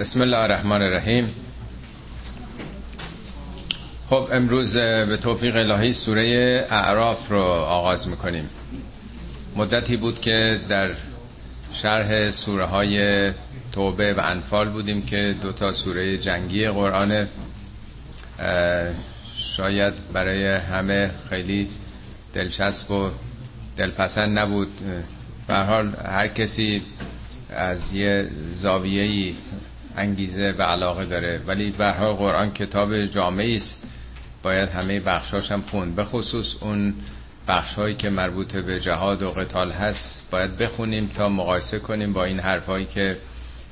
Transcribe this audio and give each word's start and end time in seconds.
بسم 0.00 0.20
الله 0.20 0.36
الرحمن 0.38 0.82
الرحیم. 0.82 1.34
خب 4.10 4.28
امروز 4.32 4.76
به 4.76 5.16
توفیق 5.16 5.56
الهی 5.56 5.92
سوره 5.92 6.66
اعراف 6.70 7.30
رو 7.30 7.42
آغاز 7.42 8.08
می‌کنیم. 8.08 8.48
مدتی 9.56 9.96
بود 9.96 10.20
که 10.20 10.60
در 10.68 10.90
شرح 11.72 12.30
سوره 12.30 12.64
های 12.64 13.32
توبه 13.72 14.14
و 14.14 14.20
انفال 14.24 14.68
بودیم 14.68 15.02
که 15.02 15.34
دو 15.42 15.52
تا 15.52 15.72
سوره 15.72 16.18
جنگی 16.18 16.68
قرآن 16.68 17.28
شاید 19.36 19.94
برای 20.12 20.46
همه 20.46 21.10
خیلی 21.28 21.68
دلچسب 22.32 22.90
و 22.90 23.10
دلپسند 23.76 24.38
نبود. 24.38 24.68
به 25.46 25.54
حال 25.54 25.94
هر 26.04 26.28
کسی 26.28 26.82
از 27.50 27.92
یه 27.92 28.28
زاویه‌ای 28.54 29.34
انگیزه 29.96 30.54
و 30.58 30.62
علاقه 30.62 31.04
داره. 31.04 31.40
ولی 31.46 31.70
به 31.70 31.90
قرآن 31.92 32.52
کتاب 32.52 33.04
جامعی 33.04 33.56
است. 33.56 33.86
باید 34.42 34.68
همه 34.68 35.00
بخشاش 35.00 35.52
هم 35.52 35.62
خوند. 35.62 35.94
به 35.94 36.04
خصوص 36.04 36.56
اون 36.60 36.94
بخشهایی 37.48 37.94
که 37.94 38.10
مربوط 38.10 38.56
به 38.56 38.80
جهاد 38.80 39.22
و 39.22 39.30
قتال 39.30 39.70
هست 39.70 40.30
باید 40.30 40.56
بخونیم 40.56 41.06
تا 41.06 41.28
مقایسه 41.28 41.78
کنیم 41.78 42.12
با 42.12 42.24
این 42.24 42.40
حرفهایی 42.40 42.86
که 42.86 43.16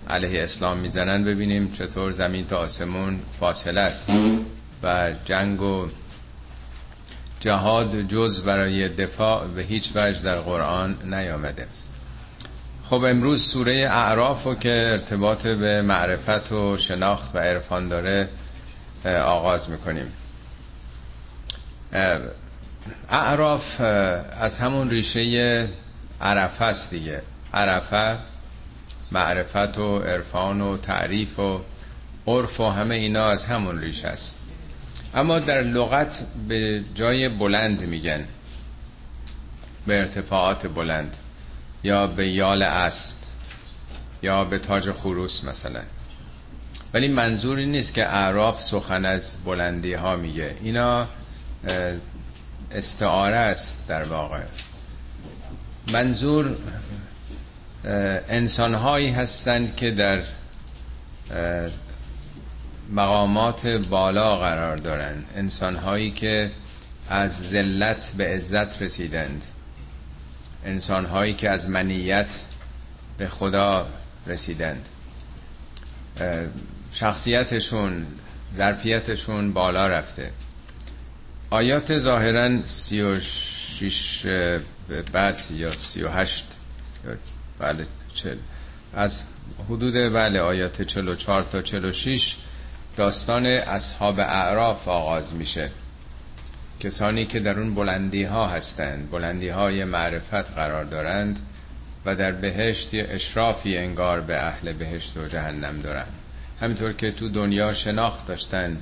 علیه 0.09 0.43
اسلام 0.43 0.79
می‌زنن. 0.79 1.25
ببینیم 1.25 1.73
چطور 1.73 2.11
زمین 2.11 2.47
تا 2.47 2.57
آسمون 2.57 3.21
فاصله 3.41 3.81
است 3.81 4.11
و 4.83 5.13
جنگ 5.25 5.63
و 5.63 5.89
جهاد 7.41 8.03
جز 8.03 8.43
برای 8.43 8.89
دفاع 8.89 9.47
به 9.47 9.63
هیچ 9.63 9.91
وجه 9.95 10.23
در 10.23 10.37
قرآن 10.37 11.15
نیامده. 11.15 11.67
خب 12.91 13.05
امروز 13.05 13.43
سوره 13.43 13.89
اعراف 13.91 14.45
رو 14.45 14.55
که 14.55 14.89
ارتباط 14.93 15.47
به 15.47 15.83
معرفت 15.83 16.53
و 16.53 16.77
شناخت 16.77 17.35
و 17.35 17.39
عرفان 17.39 17.89
داره 17.89 18.29
آغاز 19.05 19.71
می‌کنیم. 19.71 20.13
اعراف 23.09 23.81
از 24.41 24.59
همون 24.59 24.91
ریشه 24.91 25.69
عرفه 26.21 26.65
است 26.65 26.91
دیگه. 26.91 27.23
عرفه 27.55 28.19
معرفت 29.13 29.79
و 29.79 29.99
عرفان 29.99 30.61
و 30.61 30.77
تعریف 30.77 31.39
و 31.39 31.61
عرف 32.27 32.61
و 32.61 32.69
همه 32.69 32.95
اینا 32.95 33.27
از 33.31 33.45
همون 33.45 33.81
ریشه 33.81 34.09
است. 34.09 34.39
اما 35.15 35.39
در 35.39 35.63
لغت 35.63 36.25
به 36.49 36.85
جای 36.95 37.29
بلند 37.29 37.83
میگن 37.83 38.25
به 39.87 39.99
ارتفاعات 39.99 40.67
بلند. 40.67 41.17
یا 41.83 42.07
به 42.07 42.29
یال 42.29 42.63
اسب 42.63 43.17
یا 44.23 44.45
به 44.45 44.59
تاج 44.59 44.91
خروس 44.91 45.45
مثلا. 45.45 45.83
ولی 46.95 47.09
منظوری 47.09 47.67
نیست 47.67 47.95
که 47.95 48.09
اعراف 48.09 48.61
سخن 48.61 49.05
از 49.05 49.35
بلندی 49.45 49.95
ها 49.95 50.17
میگه. 50.17 50.57
اینا 50.63 51.07
استعاره 52.71 53.37
است 53.37 53.85
در 53.89 54.03
واقع. 54.03 54.43
منظور 55.93 56.57
انسان 58.29 58.75
هایی 58.75 59.11
هستند 59.11 59.77
که 59.77 59.91
در 59.91 60.23
مقامات 62.91 63.67
بالا 63.67 64.37
قرار 64.37 64.77
دارند. 64.77 65.25
انسان 65.37 65.77
هایی 65.77 66.11
که 66.11 66.51
از 67.09 67.49
ذلت 67.49 68.15
به 68.17 68.25
عزت 68.29 68.83
رسیدند. 68.83 69.45
انسان 70.65 71.05
هایی 71.05 71.35
که 71.35 71.51
از 71.51 71.69
منیت 71.69 72.41
به 73.19 73.29
خدا 73.29 73.89
رسیدند. 74.27 74.89
شخصیتشون 76.93 78.07
ظرفیتشون 78.57 79.53
بالا 79.53 79.87
رفته. 79.89 80.31
آیات 81.51 81.99
ظاهرا 81.99 82.63
سی 82.67 83.01
و 83.01 83.21
شیش 83.21 84.27
بعد 85.13 85.39
یا 85.51 85.73
سی 85.73 86.03
و 86.03 86.09
هشت 86.09 86.45
بله 87.59 87.87
چل 88.15 88.37
از 88.95 89.25
حدود 89.69 89.95
بله 89.95 90.41
آیات 90.41 90.83
چل 90.83 91.09
و 91.09 91.15
چار 91.15 91.43
تا 91.43 91.63
چل 91.63 91.85
و 91.85 91.93
شیش 91.93 92.37
داستان 92.97 93.47
اصحاب 93.47 94.19
اعراف 94.19 94.89
آغاز 94.89 95.35
میشه. 95.35 95.71
کسانی 96.81 97.25
که 97.25 97.41
در 97.41 97.59
اون 97.59 97.75
بلندی 97.75 98.25
ها 98.25 98.47
هستند 98.47 99.11
بلندی 99.11 99.49
های 99.49 99.85
معرفت 99.85 100.51
قرار 100.51 100.85
دارند 100.85 101.39
و 102.05 102.15
در 102.15 102.33
بهشت 102.33 102.91
اشرافی 102.95 103.77
انگار 103.77 104.21
به 104.21 104.47
اهل 104.47 104.73
بهشت 104.73 105.17
و 105.17 105.29
جهنم 105.29 105.81
دارند. 105.81 106.13
همینطور 106.61 106.93
که 106.93 107.11
تو 107.11 107.29
دنیا 107.29 107.73
شناخت 107.73 108.27
داشتن 108.27 108.79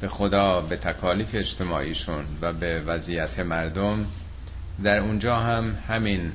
به 0.00 0.08
خدا 0.08 0.60
به 0.60 0.76
تکالیف 0.76 1.34
اجتماعیشون 1.34 2.24
و 2.42 2.52
به 2.52 2.80
وضعیت 2.80 3.38
مردم 3.40 4.06
در 4.84 4.98
اونجا 4.98 5.36
هم 5.36 5.78
همین 5.88 6.32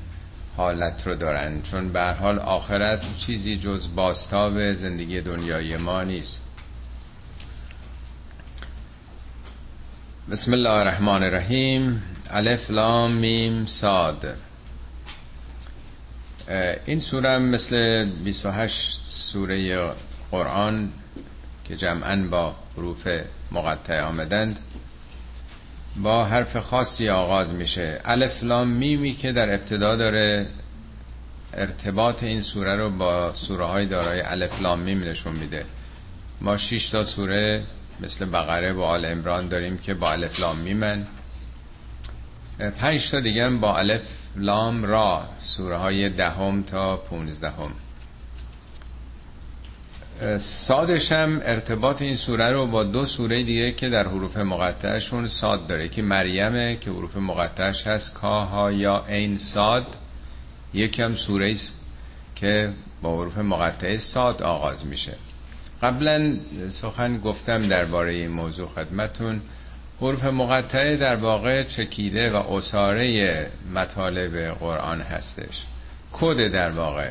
حالت 0.58 1.08
رو 1.08 1.16
دارن. 1.16 1.62
چون 1.62 1.94
به 1.94 2.02
حال 2.02 2.40
آخرت 2.40 3.18
چیزی 3.18 3.56
جز 3.56 3.96
باستاب 3.96 4.74
زندگی 4.74 5.22
دنیای 5.22 5.78
ما 5.78 6.04
نیست. 6.04 6.53
بسم 10.32 10.54
الله 10.54 10.70
الرحمن 10.70 11.24
الرحیم 11.24 12.04
الف 12.30 12.72
لام 12.72 13.12
میم 13.12 13.66
صاد 13.66 14.36
این 16.86 17.00
سوره 17.00 17.38
مثل 17.40 18.06
28 18.24 19.02
سوره 19.04 19.92
قرآن 20.32 20.90
که 21.66 21.76
جمعا 21.76 22.28
با 22.32 22.56
حروف 22.78 23.08
مقطع 23.52 24.02
آمدند 24.02 24.60
با 25.98 26.26
حرف 26.26 26.58
خاصی 26.58 27.10
آغاز 27.10 27.54
میشه. 27.54 28.02
الف 28.06 28.44
لام 28.44 28.68
میمی 28.68 29.14
که 29.16 29.32
در 29.32 29.54
ابتدا 29.54 29.96
داره 29.96 30.48
ارتباط 31.54 32.24
این 32.24 32.42
سوره 32.42 32.76
رو 32.76 32.90
با 32.90 33.34
سوره 33.34 33.66
های 33.66 33.86
دارای 33.86 34.22
الف 34.22 34.62
لام 34.62 34.80
میم 34.80 35.04
نشون 35.04 35.36
میده. 35.36 35.66
ما 36.42 36.58
6 36.58 36.90
تا 36.90 37.04
سوره 37.04 37.64
مثل 38.02 38.26
بقره 38.26 38.74
و 38.74 38.82
آل 38.82 39.06
امران 39.06 39.48
داریم 39.48 39.78
که 39.78 39.94
با 39.94 40.12
الف 40.12 40.40
لام 40.40 40.58
میمن. 40.58 41.08
پنج 42.80 43.12
تا 43.12 43.20
دیگه 43.20 43.50
با 43.50 43.78
الف 43.78 44.02
لام 44.36 44.84
را 44.86 45.26
سوره 45.40 45.78
های 45.78 46.10
دهم 46.10 46.64
تا 46.64 46.98
پونزدهم. 46.98 47.72
سادش 50.38 51.12
هم 51.12 51.42
ارتباط 51.44 52.02
این 52.02 52.16
سوره 52.16 52.52
رو 52.52 52.68
با 52.68 52.84
دو 52.84 53.06
سوره 53.06 53.44
دیگه 53.44 53.72
که 53.72 53.90
در 53.90 54.08
حروف 54.08 54.38
مقطعشون 54.38 55.28
ساد 55.28 55.68
داره 55.68 55.90
که 55.90 56.02
مریمه 56.02 56.78
که 56.82 56.90
حروف 56.92 57.18
مقطعش 57.18 57.88
هست 57.88 58.14
کاها 58.14 58.72
یا 58.72 59.06
این 59.06 59.38
ساد. 59.38 59.86
یکم 60.74 61.16
سوره 61.16 61.52
است 61.52 61.74
که 62.36 62.74
با 63.02 63.22
حروف 63.22 63.38
مقطعه 63.38 63.98
ساد 63.98 64.44
آغاز 64.44 64.86
میشه. 64.86 65.14
قبلا 65.84 66.38
سخن 66.70 67.18
گفتم 67.18 67.68
درباره 67.68 68.14
این 68.14 68.32
موضوع 68.32 68.68
خدمتون. 68.68 69.42
حروف 70.02 70.26
مقطعه 70.26 70.98
در 70.98 71.16
واقع 71.16 71.64
چکیده 71.64 72.32
و 72.32 72.36
اصاره 72.36 73.48
مطالب 73.76 74.54
قرآن 74.60 75.02
هستش. 75.02 75.66
کد 76.14 76.48
در 76.48 76.70
واقع. 76.70 77.10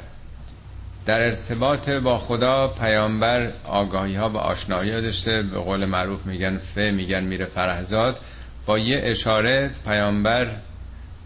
در 1.06 1.20
ارتباط 1.20 1.90
با 1.90 2.18
خدا 2.18 2.68
پیامبر 2.68 3.52
آگاهی 3.64 4.14
ها 4.14 4.30
و 4.30 4.36
آشنایی 4.36 4.92
ها 4.92 5.00
داشته. 5.00 5.42
به 5.42 5.58
قول 5.58 5.84
معروف 5.84 6.26
میگن 6.26 6.58
ف 6.58 6.78
میگن 6.78 7.24
میره 7.24 7.44
فرهزاد. 7.44 8.20
با 8.66 8.78
یه 8.78 9.00
اشاره 9.02 9.70
پیامبر 9.84 10.56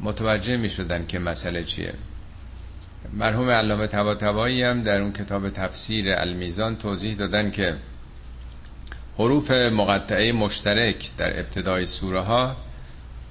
متوجه 0.01 0.57
می‌شدن 0.57 1.07
که 1.07 1.19
مسئله 1.19 1.65
چیه. 1.65 1.95
مرحوم 3.13 3.51
علامه 3.51 3.87
طباطبایی 3.87 4.63
هم 4.63 4.83
در 4.83 5.01
اون 5.01 5.13
کتاب 5.13 5.51
تفسیر 5.51 6.13
المیزان 6.13 6.77
توضیح 6.77 7.17
دادن 7.17 7.51
که 7.51 7.77
حروف 9.19 9.51
مقطعه 9.51 10.33
مشترک 10.33 11.11
در 11.19 11.41
ابتدای 11.41 11.87
سوره 11.87 12.21
ها 12.21 12.57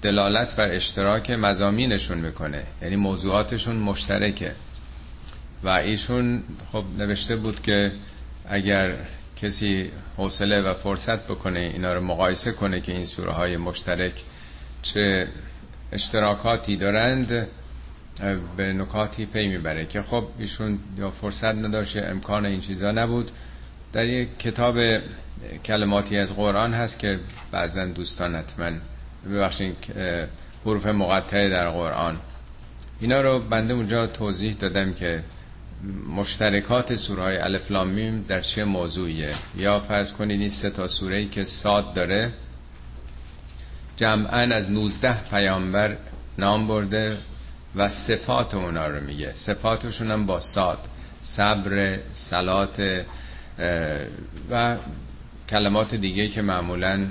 دلالت 0.02 0.56
بر 0.56 0.68
اشتراک 0.68 1.32
مزامینشون 1.32 2.18
می‌کنه. 2.18 2.64
یعنی 2.82 2.96
موضوعاتشون 2.96 3.76
مشترکه. 3.76 4.52
و 5.64 5.70
ایشون 5.70 6.44
خب 6.72 6.84
نوشته 6.98 7.36
بود 7.36 7.62
که 7.62 7.92
اگر 8.50 8.96
کسی 9.42 9.92
حوصله 10.18 10.62
و 10.62 10.74
فرصت 10.74 11.24
بکنه 11.28 11.60
اینا 11.60 11.94
رو 11.94 12.02
مقایسه 12.02 12.52
کنه 12.52 12.82
که 12.82 12.92
این 12.92 13.06
سوره 13.06 13.32
های 13.32 13.58
مشترک 13.58 14.24
چه 14.82 15.28
اشتراکاتی 15.92 16.78
دارند 16.78 17.48
به 18.58 18.74
نکاتی 18.74 19.26
پی 19.26 19.48
می‌بره 19.48 19.86
که 19.86 20.02
خب 20.02 20.28
ایشون 20.40 20.80
یا 20.98 21.12
فرصت 21.12 21.56
نداشته 21.56 22.02
امکان 22.06 22.46
این 22.46 22.62
چیزا 22.62 22.92
نبود. 22.92 23.32
در 23.94 24.08
یک 24.08 24.40
کتاب 24.40 24.78
کلماتی 25.66 26.18
از 26.18 26.36
قرآن 26.36 26.74
هست 26.74 27.00
که 27.00 27.20
بعضا 27.52 27.86
دوستان 27.86 28.36
حتما 28.36 28.72
ببخشید 29.30 29.76
حروف 30.66 30.86
مقطعه 30.86 31.50
در 31.50 31.70
قرآن. 31.70 32.18
اینا 33.00 33.22
رو 33.22 33.40
بنده 33.40 33.74
اونجا 33.74 34.08
توضیح 34.08 34.54
دادم 34.54 34.94
که 34.94 35.24
مشترکات 36.16 36.96
سوره 36.96 37.24
های 37.24 37.38
الفلامیم 37.38 38.26
در 38.28 38.40
چه 38.42 38.64
موضوعیه. 38.64 39.36
یا 39.58 39.80
فرض 39.80 40.14
کنید 40.14 40.40
این 40.40 40.50
سه 40.50 40.70
تا 40.70 40.88
سوره 40.88 41.18
ای 41.18 41.26
که 41.28 41.46
ساد 41.46 41.94
داره 41.94 42.32
جمعا 43.98 44.40
از 44.56 44.72
19 44.72 45.30
پیامبر 45.30 45.98
نام 46.38 46.68
برده 46.68 47.18
و 47.76 47.90
صفات 47.90 48.54
اونا 48.54 48.88
رو 48.88 49.02
میگه. 49.02 49.32
صفاتشون 49.34 50.12
هم 50.12 50.26
با 50.26 50.40
ساد 50.40 50.80
صبر 51.22 52.00
سلات 52.14 53.04
و 54.52 54.78
کلمات 55.50 55.96
دیگه 55.96 56.28
که 56.28 56.42
معمولا 56.42 57.08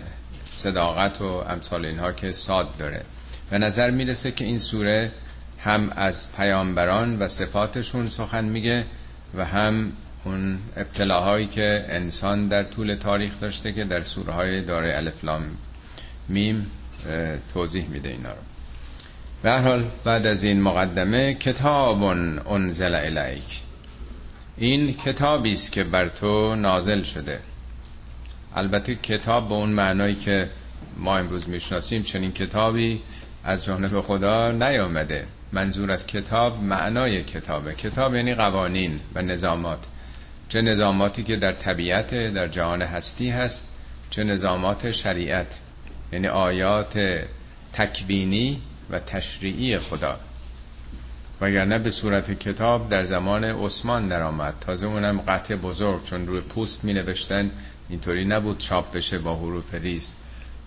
صداقت 0.53 1.21
و 1.21 1.25
امثال 1.25 1.85
اینها 1.85 2.13
که 2.13 2.33
ساد 2.33 2.77
داره. 2.77 3.03
به 3.51 3.59
نظر 3.59 3.91
می‌رسه 3.91 4.33
که 4.33 4.45
این 4.45 4.59
سوره 4.59 5.13
هم 5.59 5.91
از 5.97 6.37
پیامبران 6.37 7.19
و 7.19 7.29
صفاتشون 7.29 8.09
سخن 8.09 8.45
میگه 8.45 8.85
و 9.35 9.45
هم 9.45 9.93
اون 10.25 10.59
ابتلاهایی 10.77 11.47
که 11.47 11.87
انسان 11.89 12.49
در 12.49 12.63
طول 12.65 12.95
تاریخ 12.95 13.41
داشته 13.41 13.73
که 13.73 13.85
در 13.85 14.01
سوره 14.01 14.33
های 14.33 14.65
داره 14.65 14.97
الفلام 14.97 15.43
میم 16.29 16.67
توضیح 17.55 17.89
میده 17.89 18.09
اینا 18.09 18.31
رو. 18.31 18.54
به 19.45 19.53
حال 19.53 19.91
بعد 20.05 20.27
از 20.27 20.45
این 20.45 20.61
مقدمه 20.63 21.35
کتاب 21.35 22.03
انزل 22.03 22.95
الیک. 22.95 23.61
این 24.57 24.93
کتابی 24.93 25.53
است 25.53 25.73
که 25.73 25.85
بر 25.85 26.09
تو 26.09 26.55
نازل 26.55 27.03
شده. 27.03 27.41
البته 28.55 28.95
کتاب 28.95 29.49
به 29.49 29.55
اون 29.55 29.71
معنایی 29.71 30.15
که 30.15 30.49
ما 30.97 31.19
امروز 31.19 31.49
می‌شناسیم 31.49 32.03
چنین 32.03 32.33
کتابی 32.33 33.01
از 33.45 33.65
جانب 33.65 34.01
خدا 34.01 34.51
نیامده. 34.51 35.27
منظور 35.53 35.93
از 35.93 36.07
کتاب 36.07 36.63
معنای 36.63 37.25
کتابه. 37.25 37.75
کتاب 37.75 38.15
یعنی 38.15 38.35
قوانین 38.35 39.01
و 39.15 39.23
نظامات. 39.23 39.85
چه 40.49 40.61
نظاماتی 40.61 41.23
که 41.23 41.37
در 41.37 41.53
طبیعت 41.53 42.15
در 42.15 42.49
جهان 42.49 42.83
هستی 42.83 43.31
هست 43.31 43.69
چه 44.11 44.25
نظامات 44.25 44.91
شریعت. 44.93 45.61
یعنی 46.13 46.29
آیات 46.29 47.25
تکوینی 47.73 48.63
و 48.91 48.99
تشریعی 48.99 49.79
خدا. 49.79 50.19
وگرنه 51.41 51.79
به 51.79 51.91
صورت 51.91 52.39
کتاب 52.39 52.89
در 52.89 53.03
زمان 53.03 53.45
عثمان 53.45 54.09
درآمد. 54.09 54.55
تازه 54.61 54.87
اونم 54.87 55.21
قطع 55.21 55.57
بزرگ 55.57 56.05
چون 56.05 56.27
روی 56.27 56.41
پوست 56.41 56.85
می 56.85 56.93
نوشتن 56.93 57.51
اینطوری 57.89 58.25
نبود 58.25 58.59
چاپ 58.59 58.93
بشه 58.93 59.19
با 59.19 59.37
حروف 59.37 59.75
ریز. 59.75 60.15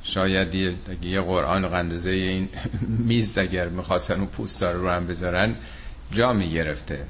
شاید 0.04 0.56
یه, 0.56 0.74
یه 1.02 1.22
قرآن 1.22 1.68
قندزه 1.68 2.10
این 2.10 2.50
میز 3.08 3.38
اگر 3.38 3.70
می‌خواستن 3.70 4.20
اون 4.20 4.28
پوست 4.28 4.64
رو 4.64 4.90
هم 4.90 5.08
بذارن 5.08 5.56
جا 6.12 6.34
می 6.34 6.52
گرفته 6.52 7.06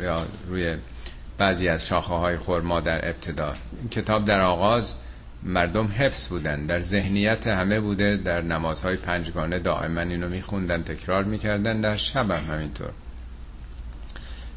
یا 0.00 0.16
روی 0.48 0.76
بعضی 1.38 1.68
از 1.68 1.86
شاخه 1.86 2.14
های 2.14 2.36
خورما 2.36 2.80
در 2.80 3.08
ابتدا. 3.08 3.54
این 3.80 3.88
کتاب 3.88 4.24
در 4.24 4.40
آغاز 4.40 4.96
مردم 5.44 5.86
حفظ 5.86 6.28
بودن. 6.28 6.66
در 6.66 6.80
ذهنیت 6.80 7.46
همه 7.46 7.80
بوده 7.80 8.16
در 8.16 8.42
نمازهای 8.42 8.96
پنجگانه 8.96 9.58
دائما 9.58 10.00
اینو 10.00 10.28
میخوندن 10.28 10.82
تکرار 10.82 11.24
می‌کردن 11.24 11.80
در 11.80 11.96
شب 11.96 12.30
هم 12.30 12.54
همینطور. 12.54 12.90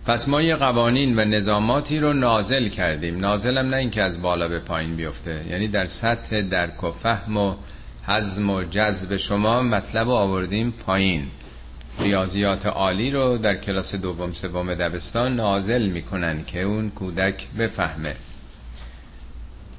پس 0.06 0.28
ما 0.28 0.42
یه 0.42 0.56
قوانین 0.56 1.20
و 1.20 1.26
نظاماتی 1.26 2.00
رو 2.00 2.14
نازل 2.14 2.68
کردیم. 2.68 3.20
نازل 3.20 3.58
هم 3.58 3.70
نه 3.70 3.78
اینکه 3.78 4.02
از 4.02 4.22
بالا 4.22 4.48
به 4.48 4.60
پایین 4.60 4.96
بیفته. 4.96 5.46
یعنی 5.50 5.68
در 5.68 5.86
سطح 5.86 6.42
درک 6.42 6.84
و 6.84 6.92
فهم 6.92 7.38
و 7.38 7.56
حزم 8.08 8.50
و 8.50 8.64
جذب 8.64 9.16
شما 9.16 9.64
مطلب 9.64 10.10
آوردیم 10.10 10.72
پایین. 10.86 11.28
ریاضیات 12.00 12.66
عالی 12.66 13.12
رو 13.12 13.38
در 13.38 13.56
کلاس 13.56 13.96
دوم 13.96 14.32
سوم 14.32 14.74
دبستان 14.74 15.36
نازل 15.36 15.88
می‌کنن 15.88 16.44
که 16.46 16.62
اون 16.62 16.90
کودک 16.90 17.48
بفهمه. 17.60 18.16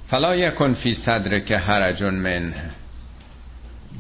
فلا 0.07 0.37
یکن 0.37 0.73
فی 0.73 0.95
صدر 0.95 1.39
که 1.39 1.59
هرجون 1.59 2.15
من 2.15 2.55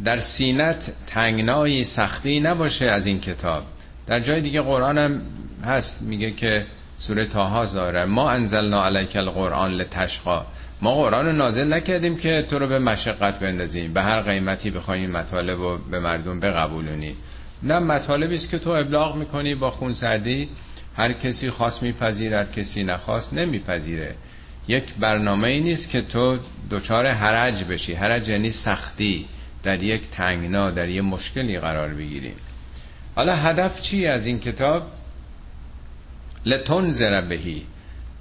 در 0.04 0.16
سینت 0.16 0.92
تنگنایی 1.06 1.84
سختی 1.84 2.40
نباشه 2.40 2.86
از 2.86 3.06
این 3.06 3.20
کتاب. 3.20 3.64
در 4.06 4.20
جای 4.20 4.40
دیگه 4.40 4.60
قرآن 4.60 4.98
هم 4.98 5.22
هست 5.64 6.02
میگه 6.02 6.30
که 6.30 6.66
سوره 6.98 7.24
تاها 7.24 7.66
زاره 7.66 8.04
ما 8.04 8.30
انزلنا 8.30 8.84
علیک 8.84 9.16
القرآن 9.16 9.72
لتشقا. 9.72 10.46
ما 10.82 10.94
قرآن 10.94 11.26
رو 11.26 11.32
نازل 11.32 11.72
نکردیم 11.72 12.16
که 12.16 12.46
تو 12.50 12.58
رو 12.58 12.66
به 12.66 12.78
مشقت 12.78 13.40
بندازیم. 13.40 13.92
به 13.92 14.02
هر 14.02 14.20
قیمتی 14.20 14.70
بخوایم 14.70 15.10
مطالب 15.10 15.58
رو 15.58 15.78
به 15.90 16.00
مردم 16.00 16.40
بقبولونی. 16.40 17.16
نه 17.62 17.78
مطالبی 17.78 18.34
است 18.34 18.50
که 18.50 18.58
تو 18.58 18.70
ابلاغ 18.70 19.16
می‌کنی 19.16 19.54
با 19.54 19.70
خونسردی. 19.70 20.48
هر 20.96 21.12
کسی 21.12 21.50
خواست 21.50 21.82
میپذیر 21.82 22.34
هر 22.34 22.44
کسی 22.44 22.84
نخواست 22.84 23.34
نمیپذیره. 23.34 24.14
یک 24.68 24.94
برنامه 24.94 25.48
ای 25.48 25.60
نیست 25.60 25.90
که 25.90 26.02
تو 26.02 26.38
دچار 26.70 27.06
حرج 27.06 27.64
بشی. 27.64 27.94
حرج 27.94 28.28
یعنی 28.28 28.50
سختی. 28.50 29.26
در 29.62 29.82
یک 29.82 30.10
تنگنا 30.10 30.70
در 30.70 30.88
یک 30.88 31.02
مشکلی 31.02 31.58
قرار 31.58 31.88
بگیریم 31.88 32.36
حالا 33.14 33.34
هدف 33.34 33.80
چی 33.82 34.06
از 34.06 34.26
این 34.26 34.40
کتاب؟ 34.40 34.82
لتنذر 36.46 37.20
بهی. 37.20 37.62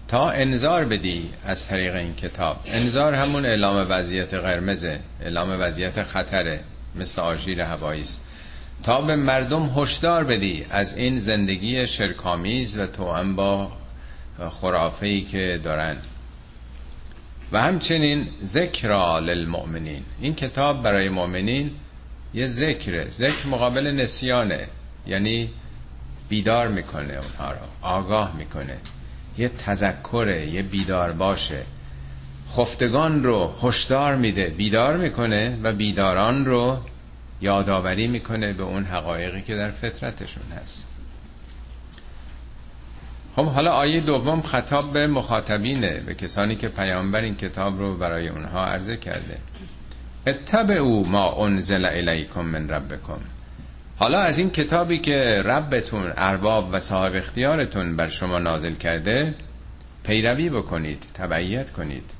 تا 0.07 0.29
انذار 0.29 0.85
بدی 0.85 1.29
از 1.43 1.67
طریق 1.67 1.95
این 1.95 2.15
کتاب. 2.15 2.59
انذار 2.65 3.13
همون 3.13 3.45
اعلام 3.45 3.87
وضعیت 3.89 4.33
قرمزه. 4.33 4.99
اعلام 5.21 5.57
وضعیت 5.59 6.03
خطره. 6.03 6.59
مثل 6.95 7.21
آژیر 7.21 7.61
هوایی 7.61 8.01
است. 8.01 8.21
تا 8.83 9.01
به 9.01 9.15
مردم 9.15 9.73
هشدار 9.77 10.23
بدی 10.23 10.65
از 10.69 10.97
این 10.97 11.19
زندگی 11.19 11.87
شرکامیز 11.87 12.77
و 12.77 12.87
توأم 12.87 13.35
با 13.35 13.71
خرافه 14.61 15.05
ای 15.05 15.21
که 15.21 15.59
دارن 15.63 15.97
و 17.51 17.61
همچنین 17.61 18.27
ذکر 18.43 19.19
للمؤمنین. 19.19 20.03
این 20.19 20.35
کتاب 20.35 20.83
برای 20.83 21.09
مؤمنین 21.09 21.71
یه 22.33 22.47
ذکره. 22.47 23.09
ذکر 23.09 23.47
مقابل 23.47 23.87
نسیانه. 23.87 24.67
یعنی 25.07 25.49
بیدار 26.29 26.67
می‌کنه 26.67 27.13
اونها 27.13 27.51
رو 27.51 27.57
آگاه 27.81 28.35
می‌کنه. 28.37 28.77
یه 29.37 29.49
تذکره 29.49 30.47
یه 30.47 30.61
بیدار 30.61 31.11
باشه. 31.11 31.63
خفتگان 32.51 33.23
رو 33.23 33.55
هشدار 33.61 34.15
میده 34.15 34.45
بیدار 34.49 34.97
می‌کنه 34.97 35.59
و 35.63 35.73
بیداران 35.73 36.45
رو 36.45 36.77
یادآوری 37.41 38.07
می‌کنه 38.07 38.53
به 38.53 38.63
اون 38.63 38.83
حقایقی 38.83 39.41
که 39.41 39.55
در 39.55 39.71
فطرتشون 39.71 40.43
هست. 40.61 40.94
خب 43.35 43.45
حالا 43.45 43.71
آیه 43.71 44.01
دوم 44.01 44.41
خطاب 44.41 44.93
به 44.93 45.07
مخاطبینه 45.07 45.99
به 45.99 46.13
کسانی 46.13 46.55
که 46.55 46.67
پیامبر 46.67 47.21
این 47.21 47.35
کتاب 47.35 47.79
رو 47.79 47.97
برای 47.97 48.27
اونها 48.27 48.65
عرضه 48.65 48.97
کرده. 48.97 49.37
او 50.79 51.07
ما 51.07 51.45
انزل 51.45 51.85
الیکم 51.85 52.41
من 52.41 52.69
ربکم. 52.69 53.19
حالا 53.97 54.19
از 54.19 54.39
این 54.39 54.49
کتابی 54.49 54.97
که 54.97 55.41
ربتون 55.45 56.11
ارباب 56.17 56.69
و 56.71 56.79
صاحب 56.79 57.15
اختیارتون 57.15 57.95
بر 57.95 58.07
شما 58.07 58.39
نازل 58.39 58.73
کرده 58.73 59.35
پیروی 60.03 60.49
بکنید 60.49 61.05
تبعیت 61.13 61.71
کنید. 61.71 62.11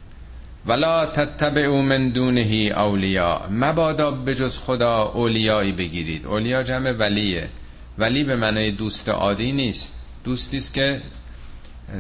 ولا 0.66 1.06
تتبعوا 1.06 1.82
من 1.82 2.10
دونه 2.10 2.72
اولیا 2.76 3.42
مبادا 3.52 4.12
به 4.12 4.36
جز 4.36 4.58
خدا 4.58 5.04
اولیایی 5.04 5.72
بگیرید. 5.72 6.26
اولیا 6.26 6.64
جمع 6.64 6.92
ولیه. 6.92 7.50
ولی 7.98 8.24
به 8.24 8.36
معنای 8.36 8.72
دوست 8.72 9.10
عادی 9.10 9.52
نیست. 9.52 10.05
دوستی 10.26 10.58
است 10.58 10.74
که 10.74 11.02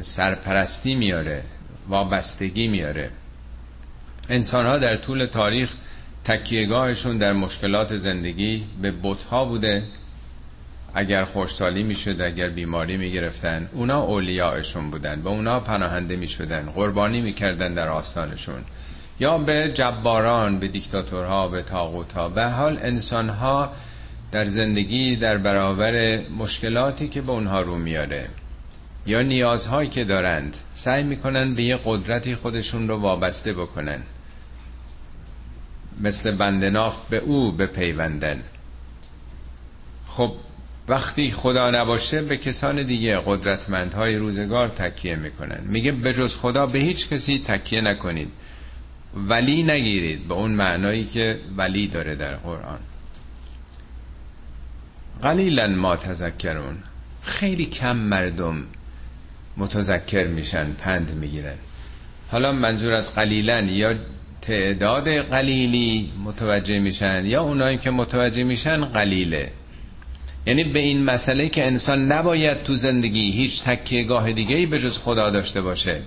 سرپرستی 0.01 0.95
میاره 0.95 1.43
وابستگی 1.89 2.67
میاره. 2.67 3.09
انسان 4.29 4.65
ها 4.65 4.77
در 4.77 4.97
طول 4.97 5.25
تاریخ 5.25 5.73
تکیهگاهشون 6.23 7.17
در 7.17 7.33
مشکلات 7.33 7.97
زندگی 7.97 8.65
به 8.81 8.93
بتها 9.03 9.45
بوده. 9.45 9.83
اگر 10.93 11.23
خوشحالی 11.23 11.83
می‌شد 11.83 12.21
اگر 12.21 12.49
بیماری 12.49 12.97
می‌گرفتن 12.97 13.69
اونا 13.73 14.01
اولیاءشون 14.01 14.91
بودن. 14.91 15.21
به 15.21 15.29
اونا 15.29 15.59
پناهنده 15.59 16.15
می‌شدن 16.15 16.65
قربانی 16.65 17.21
می‌کردن 17.21 17.73
در 17.73 17.89
آستانشون. 17.89 18.63
یا 19.19 19.37
به 19.37 19.71
جباران 19.73 20.59
به 20.59 20.67
دیکتاتورها 20.67 21.47
به 21.47 21.61
تاغوتها 21.61 22.29
به 22.29 22.45
حال 22.45 22.79
انسانها 22.81 23.73
در 24.35 24.45
زندگی 24.45 25.15
در 25.15 25.37
برابر 25.37 26.21
مشکلاتی 26.37 27.07
که 27.07 27.21
به 27.21 27.31
اونها 27.31 27.61
رو 27.61 27.75
میاره 27.77 28.27
یا 29.05 29.21
نیازهایی 29.21 29.89
که 29.89 30.03
دارند 30.03 30.57
سعی 30.73 31.03
می‌کنن 31.03 31.53
به 31.53 31.63
یه 31.63 31.79
قدرتی 31.85 32.35
خودشون 32.35 32.87
رو 32.87 32.95
وابسته 32.97 33.53
بکنن. 33.53 34.01
مثل 36.01 36.35
بندناف 36.35 36.97
به 37.09 37.17
او 37.17 37.51
بپیوندن. 37.51 38.43
خب 40.07 40.31
وقتی 40.87 41.31
خدا 41.31 41.71
نباشه 41.71 42.21
به 42.21 42.37
کسان 42.37 42.83
دیگه 42.83 43.17
قدرتمندهای 43.25 44.15
روزگار 44.15 44.69
تکیه 44.69 45.15
می‌کنن. 45.15 45.59
میگه 45.65 45.91
به 45.91 46.13
جز 46.13 46.35
خدا 46.35 46.65
به 46.65 46.79
هیچ 46.79 47.09
کسی 47.09 47.43
تکیه 47.47 47.81
نکنید. 47.81 48.31
ولی 49.13 49.63
نگیرید. 49.63 50.27
به 50.27 50.33
اون 50.33 50.51
معنایی 50.51 51.05
که 51.05 51.39
ولی 51.57 51.87
داره 51.87 52.15
در 52.15 52.35
قرآن. 52.35 52.79
قلیلا 55.21 55.67
ما 55.67 55.95
تذکرون. 55.95 56.77
خیلی 57.21 57.65
کم 57.65 57.97
مردم 57.97 58.63
متذکر 59.57 60.27
میشن 60.27 60.71
پند 60.71 61.11
می‌گیرن. 61.11 61.57
حالا 62.31 62.51
منظور 62.51 62.93
از 62.93 63.15
قلیلن 63.15 63.69
یا 63.69 63.93
تعداد 64.41 65.09
قلیلی 65.09 66.11
متوجه 66.23 66.79
میشن 66.79 67.25
یا 67.25 67.41
اونایی 67.41 67.77
که 67.77 67.91
متوجه 67.91 68.43
میشن 68.43 68.85
قلیله. 68.85 69.51
یعنی 70.45 70.63
به 70.63 70.79
این 70.79 71.03
مسئله 71.03 71.49
که 71.49 71.65
انسان 71.65 72.11
نباید 72.11 72.63
تو 72.63 72.75
زندگی 72.75 73.31
هیچ 73.31 73.63
تکیه 73.63 74.03
گاه 74.03 74.31
دیگه 74.31 74.55
ای 74.55 74.65
به 74.65 74.79
جز 74.79 74.97
خدا 74.97 75.29
داشته 75.29 75.61
باشه 75.61 76.01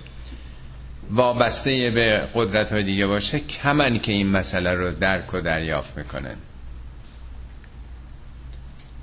وابسته 1.11 1.89
به 1.89 2.21
قدرت 2.35 2.71
های 2.71 2.83
دیگه 2.83 3.05
باشه 3.05 3.39
کمن 3.39 3.99
که 3.99 4.11
این 4.11 4.29
مسئله 4.29 4.73
رو 4.73 4.91
درک 4.91 5.33
و 5.33 5.41
دریافت 5.41 5.97
می‌کنن. 5.97 6.35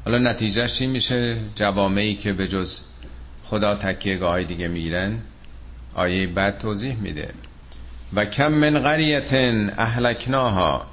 حالا 0.07 0.19
نتیجهش 0.19 0.73
چی 0.73 0.87
میشه؟ 0.87 1.37
جوامعی 1.55 2.15
که 2.15 2.33
به 2.33 2.49
جز 2.49 2.83
خدا 3.45 3.75
تکیه 3.75 4.17
گاه 4.17 4.45
دیگه 4.45 4.69
می‌گیرن 4.69 5.19
آیه 5.95 6.27
بعد 6.27 6.59
توضیح 6.59 6.97
میده. 6.97 7.35
و 8.15 8.25
کم 8.25 8.53
من 8.53 8.79
قریت 8.79 9.35
اهلکناها. 9.79 10.87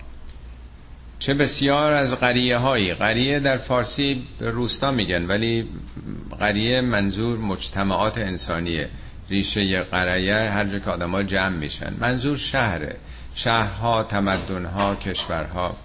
چه 1.20 1.34
بسیار 1.34 1.94
از 1.94 2.16
قریه 2.16 2.58
هایی 2.58 2.94
قریه 2.94 3.40
در 3.40 3.58
فارسی 3.58 4.24
به 4.40 4.50
روستا 4.50 4.92
میگن 4.92 5.26
ولی 5.26 5.70
قریه 6.40 6.82
منظور 6.82 7.38
مجتمعات 7.40 8.18
انسانیه. 8.18 8.90
ریشه 9.30 9.84
قریه 9.84 10.36
هر 10.36 10.66
جا 10.66 10.80
که 10.80 10.90
آدم 10.90 11.12
ها 11.12 11.24
جمع 11.24 11.58
میشن. 11.58 11.94
منظور 12.00 12.38
شهره. 12.38 12.96
شهرها 13.36 14.04
تمدنها 14.04 14.96
کشورها. 14.96 15.76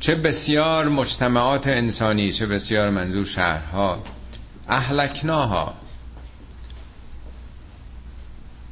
چه 0.00 0.14
بسیار 0.14 0.88
مجتمعات 0.88 1.66
انسانی 1.66 2.32
چه 2.32 2.46
بسیار 2.46 2.90
منظور 2.90 3.24
شهرها. 3.24 4.02
اهلکناها. 4.68 5.74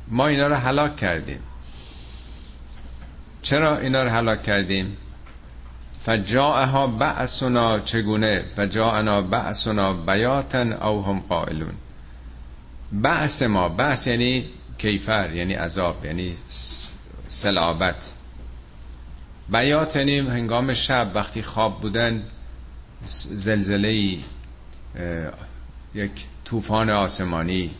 ما 0.08 0.26
اینا 0.26 0.46
رو 0.46 0.54
هلاک 0.54 0.96
کردیم. 0.96 1.40
چرا 3.42 3.78
اینا 3.78 4.02
رو 4.02 4.10
هلاک 4.10 4.42
کردیم؟ 4.42 4.96
فجاءها 6.04 6.86
بعثنا 6.86 7.78
چگونه؟ 7.78 8.44
فجاءنا 8.56 9.22
بعثنا 9.22 9.92
بیاتن 9.92 10.72
او 10.72 11.04
هم 11.04 11.20
قائلون. 11.28 11.74
بعث 12.92 13.42
ما 13.42 13.68
بعث 13.68 14.06
یعنی 14.06 14.44
کیفر 14.78 15.32
یعنی 15.32 15.54
عذاب 15.54 16.04
یعنی 16.04 16.34
سلابت. 17.28 18.15
بیات 19.52 19.96
یعنی 19.96 20.18
هنگام 20.18 20.74
شب 20.74 21.10
وقتی 21.14 21.42
خواب 21.42 21.80
بودن 21.80 22.22
زلزله 23.06 24.18
یک 25.94 26.10
طوفان 26.44 26.90
آسمانی. 26.90 27.70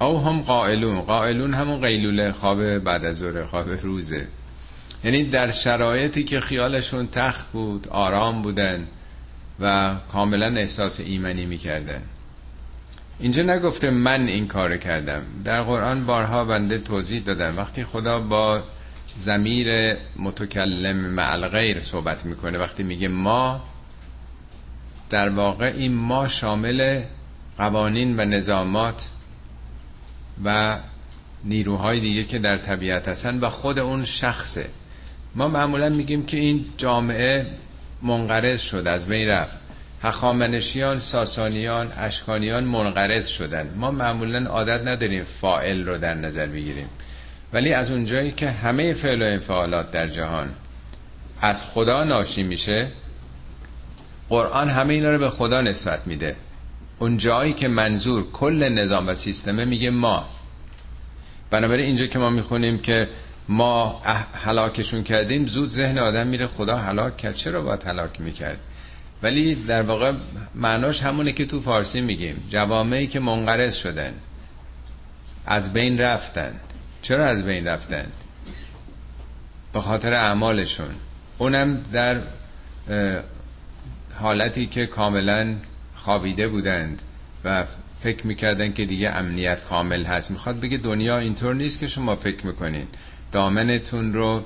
او 0.00 0.20
هم 0.20 0.40
قائلون. 0.42 1.00
قائلون 1.00 1.54
همون 1.54 1.80
قیلوله 1.80 2.32
خواب 2.32 2.78
بعد 2.78 3.04
از 3.04 3.16
ظهر 3.16 3.44
خواب 3.44 3.68
روزه. 3.70 4.26
یعنی 5.04 5.24
در 5.24 5.50
شرایطی 5.50 6.24
که 6.24 6.40
خیالشون 6.40 7.06
تخت 7.06 7.52
بود 7.52 7.88
آرام 7.88 8.42
بودن 8.42 8.86
و 9.60 9.94
کاملا 10.12 10.60
احساس 10.60 11.00
ایمنی 11.00 11.46
می‌کردن. 11.46 12.02
اینجا 13.20 13.42
نگفته 13.42 13.90
من 13.90 14.26
این 14.26 14.46
کار 14.46 14.76
کردم. 14.76 15.22
در 15.44 15.62
قرآن 15.62 16.06
بارها 16.06 16.44
بنده 16.44 16.78
توضیح 16.78 17.22
دادم. 17.22 17.56
وقتی 17.56 17.84
خدا 17.84 18.18
با 18.18 18.62
زمیر 19.16 19.96
متکلم 20.16 20.96
مع 20.96 21.36
غیر 21.36 21.80
صحبت 21.80 22.24
می‌کنه. 22.24 22.58
وقتی 22.58 22.82
میگه 22.82 23.08
ما 23.08 23.62
در 25.10 25.28
واقع 25.28 25.66
این 25.66 25.94
ما 25.94 26.28
شامل 26.28 27.02
قوانین 27.56 28.20
و 28.20 28.24
نظامات 28.24 29.10
و 30.44 30.78
نیروهای 31.44 32.00
دیگه 32.00 32.24
که 32.24 32.38
در 32.38 32.56
طبیعت 32.56 33.08
هستن 33.08 33.38
و 33.38 33.48
خود 33.48 33.78
اون 33.78 34.04
شخصه. 34.04 34.66
ما 35.34 35.48
معمولا 35.48 35.88
میگیم 35.88 36.26
که 36.26 36.36
این 36.36 36.64
جامعه 36.76 37.46
منقرض 38.02 38.62
شد 38.62 38.86
از 38.86 39.08
بین 39.08 39.28
رفت. 39.28 39.58
هخامنشیان 40.02 40.98
ساسانیان 40.98 41.92
اشکانیان 41.96 42.64
منقرض 42.64 43.26
شدن. 43.28 43.74
ما 43.76 43.90
معمولا 43.90 44.50
عادت 44.50 44.88
نداریم 44.88 45.24
فائل 45.24 45.86
رو 45.86 45.98
در 45.98 46.14
نظر 46.14 46.46
بگیریم. 46.46 46.88
ولی 47.54 47.72
از 47.72 47.90
اونجایی 47.90 48.30
که 48.30 48.50
همه 48.50 48.92
فعل 48.92 49.22
و 49.22 49.24
انفعالات 49.24 49.90
در 49.90 50.06
جهان 50.06 50.50
از 51.40 51.64
خدا 51.64 52.04
ناشی 52.04 52.42
میشه 52.42 52.90
قرآن 54.28 54.68
همه 54.68 54.94
اینا 54.94 55.10
رو 55.10 55.18
به 55.18 55.30
خدا 55.30 55.60
نسبت 55.60 56.06
میده. 56.06 56.36
اون 56.98 57.16
جایی 57.16 57.52
که 57.52 57.68
منظور 57.68 58.30
کل 58.32 58.68
نظام 58.68 59.08
و 59.08 59.14
سیستمه 59.14 59.64
میگه 59.64 59.90
ما. 59.90 60.28
بنابراین 61.50 61.86
اینجا 61.86 62.06
که 62.06 62.18
ما 62.18 62.30
می‌خونیم 62.30 62.78
که 62.78 63.08
ما 63.48 64.02
هلاکشون 64.34 65.02
کردیم 65.02 65.46
زود 65.46 65.68
ذهن 65.68 65.98
آدم 65.98 66.26
میره 66.26 66.46
خدا 66.46 66.76
هلاک 66.76 67.16
کرد. 67.16 67.34
چرا 67.34 67.62
باید 67.62 67.84
هلاک 67.84 68.20
می‌کرد؟ 68.20 68.58
ولی 69.22 69.54
در 69.54 69.82
واقع 69.82 70.12
معناش 70.54 71.02
همونه 71.02 71.32
که 71.32 71.46
تو 71.46 71.60
فارسی 71.60 72.00
میگیم. 72.00 72.44
جوامعی 72.48 73.06
که 73.06 73.20
منقرض 73.20 73.76
شدن 73.76 74.14
از 75.46 75.72
بین 75.72 76.00
رفتن. 76.00 76.60
چرا 77.04 77.24
از 77.26 77.44
بین 77.44 77.66
رفتن؟ 77.66 78.06
به 79.72 79.80
خاطر 79.80 80.12
اعمالشون. 80.12 80.94
اونم 81.38 81.82
در 81.92 82.20
حالتی 84.14 84.66
که 84.66 84.86
کاملا 84.86 85.54
خوابیده 85.96 86.48
بودند 86.48 87.02
و 87.44 87.64
فکر 88.00 88.26
می‌کردن 88.26 88.72
که 88.72 88.84
دیگه 88.84 89.10
امنیت 89.10 89.64
کامل 89.64 90.04
هست. 90.04 90.30
می‌خواد 90.30 90.60
بگه 90.60 90.76
دنیا 90.76 91.18
اینطور 91.18 91.54
نیست 91.54 91.80
که 91.80 91.88
شما 91.88 92.16
فکر 92.16 92.46
می‌کنین 92.46 92.86
دامنتون 93.32 94.12
رو 94.12 94.42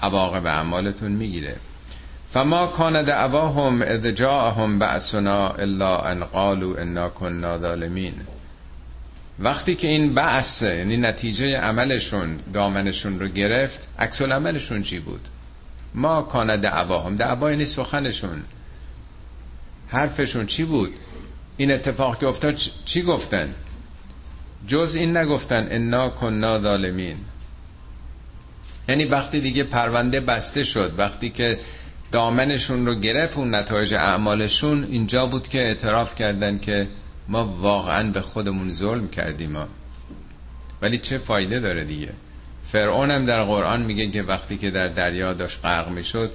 عواقب 0.00 0.46
اعمالتون 0.46 1.12
می‌گیره. 1.12 1.56
فما 2.30 2.66
کان 2.66 3.02
دعواهم 3.02 3.82
اذ 3.82 4.06
جاءهم 4.06 4.78
بعثنا 4.78 5.48
الا 5.48 6.00
ان 6.00 6.24
قالوا 6.24 6.76
انا 6.78 7.08
كنا 7.08 7.58
ظالمین 7.58 8.14
وقتی 9.42 9.74
که 9.74 9.88
این 9.88 10.14
بعث 10.14 10.62
یعنی 10.62 10.96
نتیجه 10.96 11.56
عملشون 11.56 12.40
دامنشون 12.54 13.20
رو 13.20 13.28
گرفت 13.28 13.88
عکس 13.98 14.22
عملشون 14.22 14.82
چی 14.82 14.98
بود؟ 14.98 15.28
ما 15.94 16.22
کان 16.22 16.56
دعواهم 16.60 17.16
دعوا 17.16 17.50
یعنی 17.50 17.66
سخنشون. 17.66 18.42
حرفشون 19.88 20.46
چی 20.46 20.64
بود؟ 20.64 20.92
این 21.56 21.72
اتفاق 21.72 22.18
که 22.18 22.26
افتاد 22.26 22.54
چی 22.84 23.02
گفتن؟ 23.02 23.54
جز 24.66 24.96
این 24.96 25.16
نگفتن 25.16 25.68
انا 25.70 26.08
کنا 26.08 26.60
ظالمین. 26.60 27.16
یعنی 28.88 29.04
وقتی 29.04 29.40
دیگه 29.40 29.64
پرونده 29.64 30.20
بسته 30.20 30.64
شد 30.64 30.94
وقتی 30.98 31.30
که 31.30 31.58
دامنشون 32.12 32.86
رو 32.86 32.94
گرفت 33.00 33.38
اون 33.38 33.54
نتایج 33.54 33.94
اعمالشون 33.94 34.84
اینجا 34.84 35.26
بود 35.26 35.48
که 35.48 35.58
اعتراف 35.58 36.14
کردن 36.14 36.58
که 36.58 36.88
ما 37.28 37.44
واقعا 37.44 38.10
به 38.10 38.20
خودمون 38.20 38.72
ظلم 38.72 39.08
کردیم. 39.08 39.56
ولی 40.82 40.98
چه 40.98 41.18
فایده 41.18 41.60
داره 41.60 41.84
دیگه؟ 41.84 42.12
فرعون 42.68 43.10
هم 43.10 43.24
در 43.24 43.42
قرآن 43.42 43.82
میگه 43.82 44.10
که 44.10 44.22
وقتی 44.22 44.58
که 44.58 44.70
در 44.70 44.88
دریا 44.88 45.32
داشت 45.32 45.60
غرق 45.64 45.88
می‌شد 45.88 46.32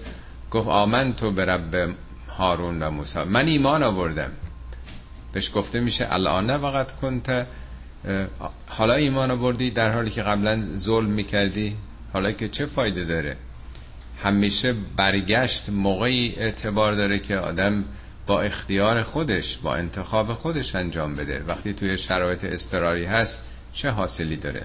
گفت 0.51 0.67
آمن 0.67 1.13
تو 1.13 1.31
به 1.31 1.45
رب 1.45 1.95
هارون 2.29 2.83
و 2.83 2.89
موسی. 2.89 3.23
من 3.23 3.47
ایمان 3.47 3.83
آوردم. 3.83 4.31
بهش 5.33 5.51
گفته 5.55 5.79
میشه 5.79 6.07
الان 6.13 6.57
فقط 6.57 6.91
کنت 6.91 7.47
حالا 8.67 8.93
ایمان 8.93 9.31
آوردی 9.31 9.69
در 9.69 9.93
حالی 9.93 10.09
که 10.09 10.21
قبلا 10.21 10.59
ظلم 10.75 11.09
می‌کردی؟ 11.09 11.75
حالا 12.13 12.31
که 12.31 12.49
چه 12.49 12.65
فایده 12.65 13.05
داره؟ 13.05 13.37
همیشه 14.23 14.73
برگشت 14.95 15.69
موقعی 15.69 16.33
اعتبار 16.37 16.95
داره 16.95 17.19
که 17.19 17.37
آدم 17.37 17.83
با 18.27 18.41
اختیار 18.41 19.03
خودش 19.03 19.57
با 19.57 19.75
انتخاب 19.75 20.33
خودش 20.33 20.75
انجام 20.75 21.15
بده. 21.15 21.43
وقتی 21.47 21.73
توی 21.73 21.97
شرایط 21.97 22.43
استراری 22.43 23.05
هست 23.05 23.41
چه 23.73 23.89
حاصلی 23.89 24.35
داره؟ 24.35 24.63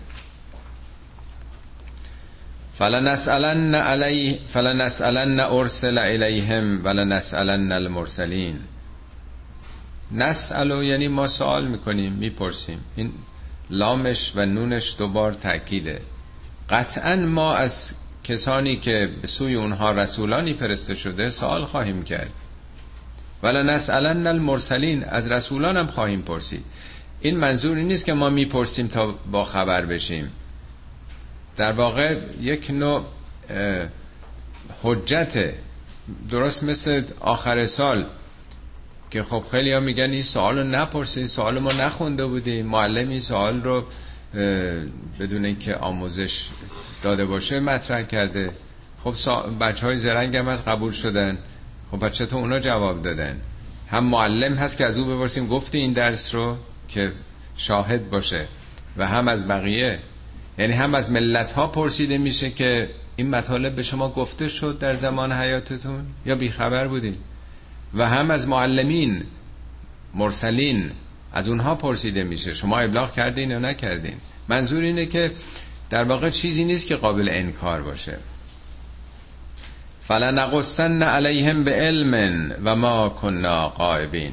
فلنسألن 2.75 3.75
علی 3.75 4.41
فلنسألن 4.49 5.41
ارسل 5.41 5.99
الیهم 5.99 6.85
ولنسألن 6.85 7.73
المرسلین. 7.73 8.59
نسألو 10.13 10.85
یعنی 10.85 11.09
ما 11.09 11.27
سوال 11.27 11.67
می‌کنیم 11.67 12.13
می‌پرسیم. 12.13 12.79
این 12.97 13.13
لامش 13.71 14.33
و 14.37 14.47
نونش 14.47 14.97
دوبار 14.99 15.33
تاکیده 15.33 16.01
قطعا 16.71 17.17
ما 17.17 17.55
از 17.55 17.95
کسانی 18.25 18.77
که 18.77 19.11
به 19.21 19.27
سوی 19.27 19.55
اونها 19.55 19.93
رسولانی 19.93 20.55
فرسته 20.55 20.95
شده 20.95 21.31
سوال 21.31 21.65
خواهیم 21.65 22.03
کرد. 22.03 22.33
ولا 23.43 23.63
نسالن 23.63 24.27
المرسلین 24.27 25.05
از 25.05 25.33
رسولان 25.33 25.77
هم 25.77 25.87
خواهیم 25.87 26.23
پرسید. 26.23 26.65
این 27.21 27.37
منظور 27.37 27.77
این 27.77 27.89
نیست 27.89 28.05
که 28.07 28.13
ما 28.13 28.31
می‌پرسیم 28.31 28.87
تا 28.87 29.15
با 29.31 29.45
خبر 29.45 29.87
بشیم. 29.87 30.31
در 31.57 31.73
واقع 31.73 32.19
یک 32.41 32.71
نوع 32.71 33.05
حجت 34.83 35.55
درست 36.31 36.65
مثل 36.65 37.03
آخر 37.21 37.67
سال 37.67 38.07
که 39.11 39.23
خب 39.23 39.45
خیلی 39.51 39.73
ها 39.73 39.81
میگن 39.81 40.11
این 40.11 40.23
سوال 40.23 40.59
رو 40.59 40.65
نپرسید 40.65 41.27
سوال 41.27 41.59
ما 41.59 41.73
نخونده 41.73 42.27
بودیم. 42.27 42.67
معلم 42.67 43.09
این 43.09 43.21
سوال 43.21 43.63
رو 43.63 43.85
بدون 45.21 45.45
اینکه 45.45 45.75
آموزش 45.75 46.49
داده 47.03 47.25
باشه 47.27 47.61
مطرح 47.61 48.03
کرده. 48.03 48.51
خب 49.05 49.15
بچه 49.61 49.87
های 49.87 49.99
زرنگ 49.99 50.37
هم 50.37 50.49
از 50.49 50.65
قبول 50.65 50.93
شدن. 50.93 51.39
خب 51.93 52.05
بچه 52.05 52.27
تو 52.27 52.37
اونا 52.37 52.59
جواب 52.59 53.03
دادن؟ 53.03 53.41
هم 53.89 54.05
معلم 54.05 54.55
هست 54.55 54.79
که 54.79 54.87
از 54.87 54.99
او 54.99 55.05
بپرسیم 55.05 55.47
گفتی 55.47 55.79
این 55.79 55.93
درس 55.93 56.35
رو 56.35 56.57
که 56.89 57.13
شاهد 57.57 58.11
باشه 58.11 58.47
و 58.97 59.07
هم 59.07 59.29
از 59.29 59.49
بقیه. 59.49 59.99
یعنی 60.59 60.73
هم 60.73 60.95
از 60.95 61.11
ملت 61.11 61.53
ها 61.53 61.67
پرسیده 61.67 62.19
میشه 62.19 62.51
که 62.51 62.91
این 63.17 63.31
مطالب 63.31 63.75
به 63.75 63.83
شما 63.83 64.09
گفته 64.09 64.49
شد 64.49 64.79
در 64.79 64.95
زمان 64.95 65.33
حیاتتون 65.33 66.07
یا 66.27 66.35
بیخبر 66.35 66.89
بودین؟ 66.89 67.17
و 67.95 68.09
هم 68.09 68.31
از 68.31 68.49
معلمین 68.49 69.23
مرسلین 70.15 70.91
از 71.33 71.49
اونها 71.49 71.75
پرسیده 71.75 72.25
میشه 72.25 72.55
شما 72.55 72.79
ابلاغ 72.79 73.13
کردین 73.13 73.51
یا 73.51 73.59
نکردین؟ 73.59 74.17
منظور 74.49 74.83
اینه 74.83 75.07
که 75.07 75.31
در 75.91 76.05
واقع 76.05 76.31
چیزی 76.31 76.65
نیست 76.65 76.87
که 76.87 76.97
قابل 76.97 77.29
انکار 77.33 77.83
باشه. 77.83 78.19
فلنقصن 80.13 81.03
علیهم 81.03 81.65
به 81.65 81.71
علم 81.71 82.53
و 82.65 82.77
ما 82.77 83.09
کننا 83.09 83.69
قائبین 83.69 84.33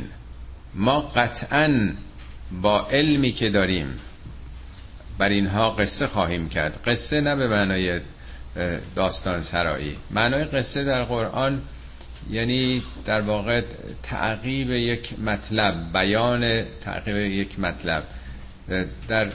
ما 0.73 1.01
قطعا 1.01 1.93
با 2.61 2.87
علمی 2.91 3.31
که 3.31 3.49
داریم 3.49 3.95
بر 5.17 5.29
اینها 5.29 5.69
قصه 5.69 6.07
خواهیم 6.07 6.49
کرد. 6.49 6.79
قصه 6.85 7.21
نه 7.21 7.35
به 7.35 7.47
معنای 7.47 7.99
داستان 8.95 9.41
سرایی. 9.41 9.95
معنای 10.11 10.43
قصه 10.43 10.83
در 10.83 11.03
قرآن 11.03 11.61
یعنی 12.29 12.83
در 13.05 13.21
واقع 13.21 13.61
تعقیب 14.03 14.71
یک 14.71 15.19
مطلب 15.19 15.93
بیان 15.93 16.63
تعقیب 16.81 17.15
یک 17.15 17.59
مطلب. 17.59 18.03
در 19.07 19.31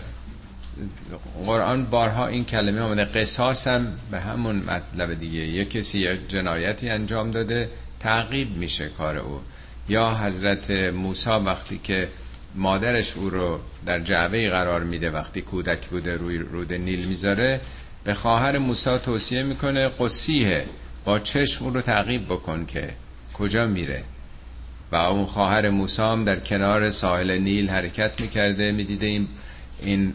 قرآن 1.46 1.86
بارها 1.86 2.26
این 2.26 2.44
کلمه 2.44 2.80
آمده 2.80 3.04
قصاص 3.04 3.66
هم 3.68 3.98
به 4.10 4.20
همون 4.20 4.56
مطلب 4.56 5.14
دیگه. 5.14 5.40
یک 5.40 5.70
کسی 5.70 5.98
یک 5.98 6.28
جنایتی 6.28 6.88
انجام 6.88 7.30
داده 7.30 7.70
تعقیب 8.00 8.56
میشه 8.56 8.88
کار 8.88 9.18
او. 9.18 9.40
یا 9.88 10.14
حضرت 10.14 10.70
موسی 10.70 11.30
وقتی 11.30 11.78
که 11.78 12.08
مادرش 12.54 13.16
او 13.16 13.30
رو 13.30 13.60
در 13.86 14.00
جعبه 14.00 14.50
قرار 14.50 14.82
میده 14.82 15.10
وقتی 15.10 15.42
کودک 15.42 15.86
بوده 15.86 16.16
روی 16.16 16.38
رود 16.38 16.72
نیل 16.72 17.08
می‌ذاره 17.08 17.60
به 18.04 18.14
خواهر 18.14 18.58
موسی 18.58 18.98
توصیه 18.98 19.42
می‌کنه 19.42 19.88
قصیه 19.88 20.64
با 21.04 21.18
چشم 21.18 21.64
او 21.64 21.70
رو 21.70 21.80
تعقیب 21.80 22.26
بکن 22.26 22.66
که 22.66 22.88
کجا 23.34 23.66
میره. 23.66 24.04
و 24.92 24.96
اون 24.96 25.24
خواهر 25.26 25.70
موسی 25.70 26.02
هم 26.02 26.24
در 26.24 26.40
کنار 26.40 26.90
ساحل 26.90 27.38
نیل 27.38 27.70
حرکت 27.70 28.20
می‌کرده 28.20 28.72
می‌دیده 28.72 29.06
این 29.06 29.28
این 29.82 30.14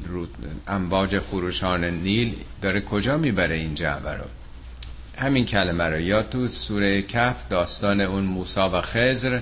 امواج 0.67 1.19
خروشان 1.19 1.83
نیل 1.83 2.35
داره 2.61 2.81
کجا 2.81 3.17
می‌بره 3.17 3.55
این 3.55 3.75
جعبه 3.75 4.13
رو؟ 4.13 4.25
همین 5.17 5.45
کلمه 5.45 5.83
رو. 5.83 5.99
یا 5.99 6.23
تو 6.23 6.47
سوره 6.47 7.01
کف 7.01 7.47
داستان 7.49 8.01
اون 8.01 8.23
موسا 8.23 8.69
و 8.69 8.81
خزر 8.81 9.39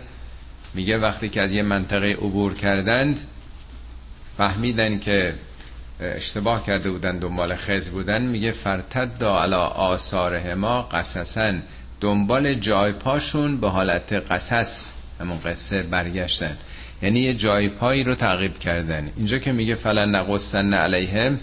میگه 0.74 0.98
وقتی 0.98 1.30
که 1.30 1.42
از 1.42 1.52
یه 1.52 1.64
منطقه 1.64 2.08
عبور 2.08 2.54
کردند 2.54 3.20
فهمیدن 4.38 5.00
که 5.00 5.34
اشتباه 6.00 6.66
کرده 6.66 6.92
بودن 6.92 7.20
دنبال 7.20 7.56
خزر 7.56 7.92
بودن 7.92 8.22
میگه 8.22 8.52
فرتد 8.52 9.18
دا 9.18 9.42
علا 9.42 9.66
آثار 9.66 10.54
ما 10.54 10.82
قصصن 10.82 11.64
دنبال 12.02 12.54
جای 12.54 12.92
پاشون 12.92 13.58
به 13.58 13.70
حالت 13.70 14.14
قصص 14.14 14.94
همون 15.20 15.40
قصه 15.40 15.84
برگشتن. 15.84 16.58
یعنی 17.02 17.20
یه 17.20 17.34
جای 17.34 17.70
پایی 17.70 18.04
رو 18.04 18.16
تعقیب 18.16 18.60
کردن. 18.60 19.12
اینجا 19.18 19.38
که 19.38 19.52
میگه 19.52 19.76
فلن 19.76 20.16
نقصن 20.16 20.74
علیهم 20.74 21.40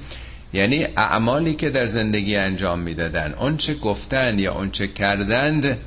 یعنی 0.52 0.84
اعمالی 0.96 1.54
که 1.54 1.70
در 1.70 1.86
زندگی 1.86 2.36
انجام 2.36 2.78
می‌دادن 2.80 3.34
اونچه 3.38 3.74
گفتن 3.74 4.38
یا 4.38 4.54
اونچه 4.54 4.88
کردند 4.88 5.78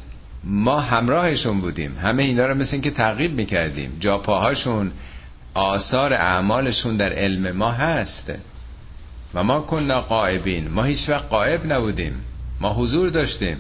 ما 0.44 0.80
همراهشون 0.80 1.62
بودیم. 1.62 1.98
همه 1.98 2.24
اینا 2.24 2.46
رو 2.48 2.56
مثل 2.56 2.80
که 2.80 2.92
تعقیب 2.92 3.34
می‌کردیم. 3.34 3.98
جا 4.00 4.18
پاهاشون 4.18 4.92
آثار 5.54 6.14
اعمالشون 6.14 6.98
در 6.98 7.14
علم 7.14 7.52
ما 7.52 7.72
هست. 7.72 8.34
و 9.34 9.44
ما 9.44 9.62
کننا 9.62 10.02
قائبین. 10.02 10.68
ما 10.68 10.84
هیچ 10.84 11.10
وقت 11.10 11.30
قائب 11.30 11.74
نبودیم. 11.74 12.14
ما 12.62 12.74
حضور 12.74 13.10
داشتیم. 13.10 13.58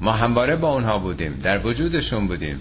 ما 0.00 0.12
همواره 0.12 0.56
با 0.56 0.68
اونها 0.68 0.98
بودیم. 0.98 1.38
در 1.42 1.66
وجودشون 1.66 2.26
بودیم. 2.28 2.60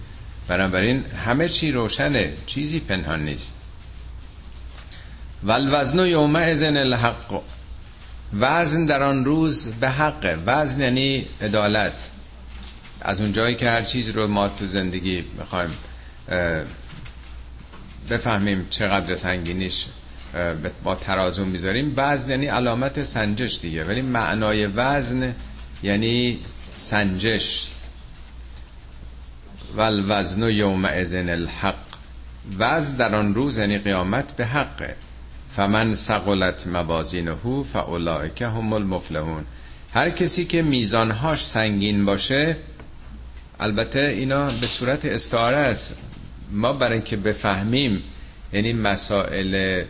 بنابراین 0.49 1.05
همه 1.05 1.49
چی 1.49 1.71
روشنه 1.71 2.33
چیزی 2.45 2.79
پنهان 2.79 3.25
نیست. 3.25 3.55
والوزن 5.43 6.07
یوم 6.07 6.35
ازن 6.35 6.77
الحق. 6.77 7.41
وزن 8.39 8.85
در 8.85 9.03
آن 9.03 9.25
روز 9.25 9.67
به 9.67 9.89
حق. 9.89 10.39
وزن 10.45 10.81
یعنی 10.81 11.27
عدالت. 11.41 12.09
از 13.01 13.21
اون 13.21 13.33
جایی 13.33 13.55
که 13.55 13.69
هر 13.69 13.81
چیز 13.81 14.09
رو 14.09 14.27
ما 14.27 14.49
تو 14.49 14.67
زندگی 14.67 15.23
می‌خوایم 15.37 15.69
بفهمیم 18.09 18.67
چقدر 18.69 19.15
سنگینیش 19.15 19.85
با 20.83 20.95
ترازو 20.95 21.45
می‌ذاریم. 21.45 21.93
وزن 21.97 22.29
یعنی 22.31 22.45
علامت 22.45 23.03
سنجش 23.03 23.59
دیگه. 23.61 23.83
ولی 23.83 24.01
معنای 24.01 24.65
وزن 24.65 25.35
یعنی 25.83 26.39
سنجش. 26.75 27.67
والوزن 29.75 30.49
یوم 30.49 30.85
ازن 30.85 31.29
الحق. 31.29 31.75
وزن 32.59 32.97
در 32.97 33.15
آن 33.15 33.35
روز 33.35 33.57
یعنی 33.57 33.77
قیامت 33.77 34.35
به 34.35 34.45
حقه. 34.45 34.95
فمن 35.55 35.95
سقلت 35.95 36.67
موازینه 36.67 37.35
فاولائک 37.73 38.41
هم 38.41 38.73
المفلحون. 38.73 39.45
هر 39.93 40.09
کسی 40.09 40.45
که 40.45 40.61
میزانهاش 40.61 41.45
سنگین 41.45 42.05
باشه 42.05 42.57
البته 43.59 43.99
اینا 43.99 44.45
به 44.45 44.67
صورت 44.67 45.05
استعاره 45.05 45.57
است. 45.57 45.97
ما 46.51 46.73
برای 46.73 46.93
اینکه 46.93 47.17
بفهمیم 47.17 48.03
یعنی 48.53 48.73
مسائل 48.73 49.83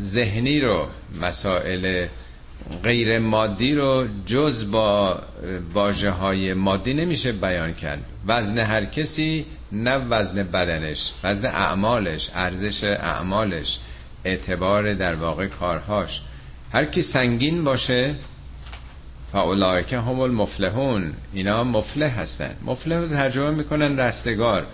ذهنی 0.00 0.60
رو 0.60 0.88
مسائل 1.20 2.06
غیر 2.82 3.18
مادی 3.18 3.74
رو 3.74 4.06
جز 4.26 4.70
با 4.70 5.18
واجه 5.74 6.10
های 6.10 6.54
مادی 6.54 6.94
نمیشه 6.94 7.32
بیان 7.32 7.74
کرد. 7.74 8.04
وزن 8.26 8.58
هر 8.58 8.84
کسی 8.84 9.46
نه 9.72 9.96
وزن 9.96 10.42
بدنش 10.42 11.12
وزن 11.24 11.48
اعمالش 11.48 12.30
ارزش 12.34 12.84
اعمالش 12.84 13.78
اعتبار 14.24 14.94
در 14.94 15.14
واقع 15.14 15.46
کارهاش. 15.46 16.20
هر 16.72 16.84
کی 16.84 17.02
سنگین 17.02 17.64
باشه 17.64 18.14
فاولائکه 19.32 19.98
هم 19.98 20.20
المفلحون. 20.20 21.14
اینا 21.32 21.64
مفلح 21.64 22.20
هستن. 22.20 22.56
مفلح 22.64 22.96
رو 22.96 23.08
ترجمه 23.08 23.50
می‌کنن 23.50 24.00
رستگار. 24.00 24.66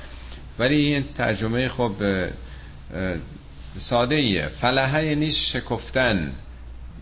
ولی 0.59 0.77
این 0.77 1.05
ترجمه 1.15 1.69
خب 1.69 1.93
ساده 3.77 4.15
ایه 4.15 4.49
فلحه 4.49 5.07
یعنی 5.07 5.31
شکفتن 5.31 6.33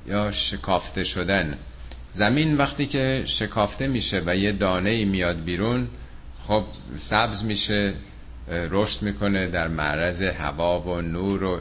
یا 0.06 0.30
شکافته 0.30 1.04
شدن. 1.04 1.58
زمین 2.12 2.56
وقتی 2.56 2.86
که 2.86 3.22
شکافته 3.26 3.86
میشه 3.86 4.22
و 4.26 4.36
یه 4.36 4.52
دانه 4.52 5.04
میاد 5.04 5.44
بیرون 5.44 5.88
خب 6.50 6.64
سبز 6.96 7.44
میشه 7.44 7.94
رشد 8.48 9.02
می‌کنه 9.02 9.46
در 9.46 9.68
معرض 9.68 10.22
هوا 10.22 10.80
و 10.80 11.00
نور 11.00 11.44
و 11.44 11.60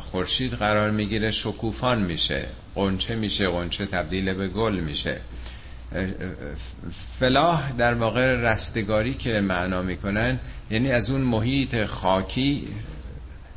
خورشید 0.00 0.52
قرار 0.52 0.90
می‌گیره 0.90 1.30
شکوفان 1.30 2.02
میشه 2.02 2.48
قنچه 2.74 3.14
میشه 3.14 3.48
قنچه 3.48 3.86
تبدیل 3.86 4.34
به 4.34 4.48
گل 4.48 4.80
میشه. 4.80 5.20
فلاح 7.18 7.72
در 7.72 7.94
واقع 7.94 8.26
رستگاری 8.26 9.14
که 9.14 9.40
معنا 9.40 9.82
می‌کنن 9.82 10.40
یعنی 10.70 10.90
از 10.90 11.10
اون 11.10 11.20
محیط 11.20 11.84
خاکی 11.84 12.68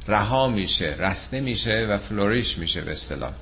رها 0.07 0.47
میشه 0.47 0.95
رسته 0.99 1.41
میشه 1.41 1.87
و 1.89 1.97
فلوریش 1.97 2.57
میشه 2.57 2.81
به 2.81 2.91
اصطلاح. 2.91 3.33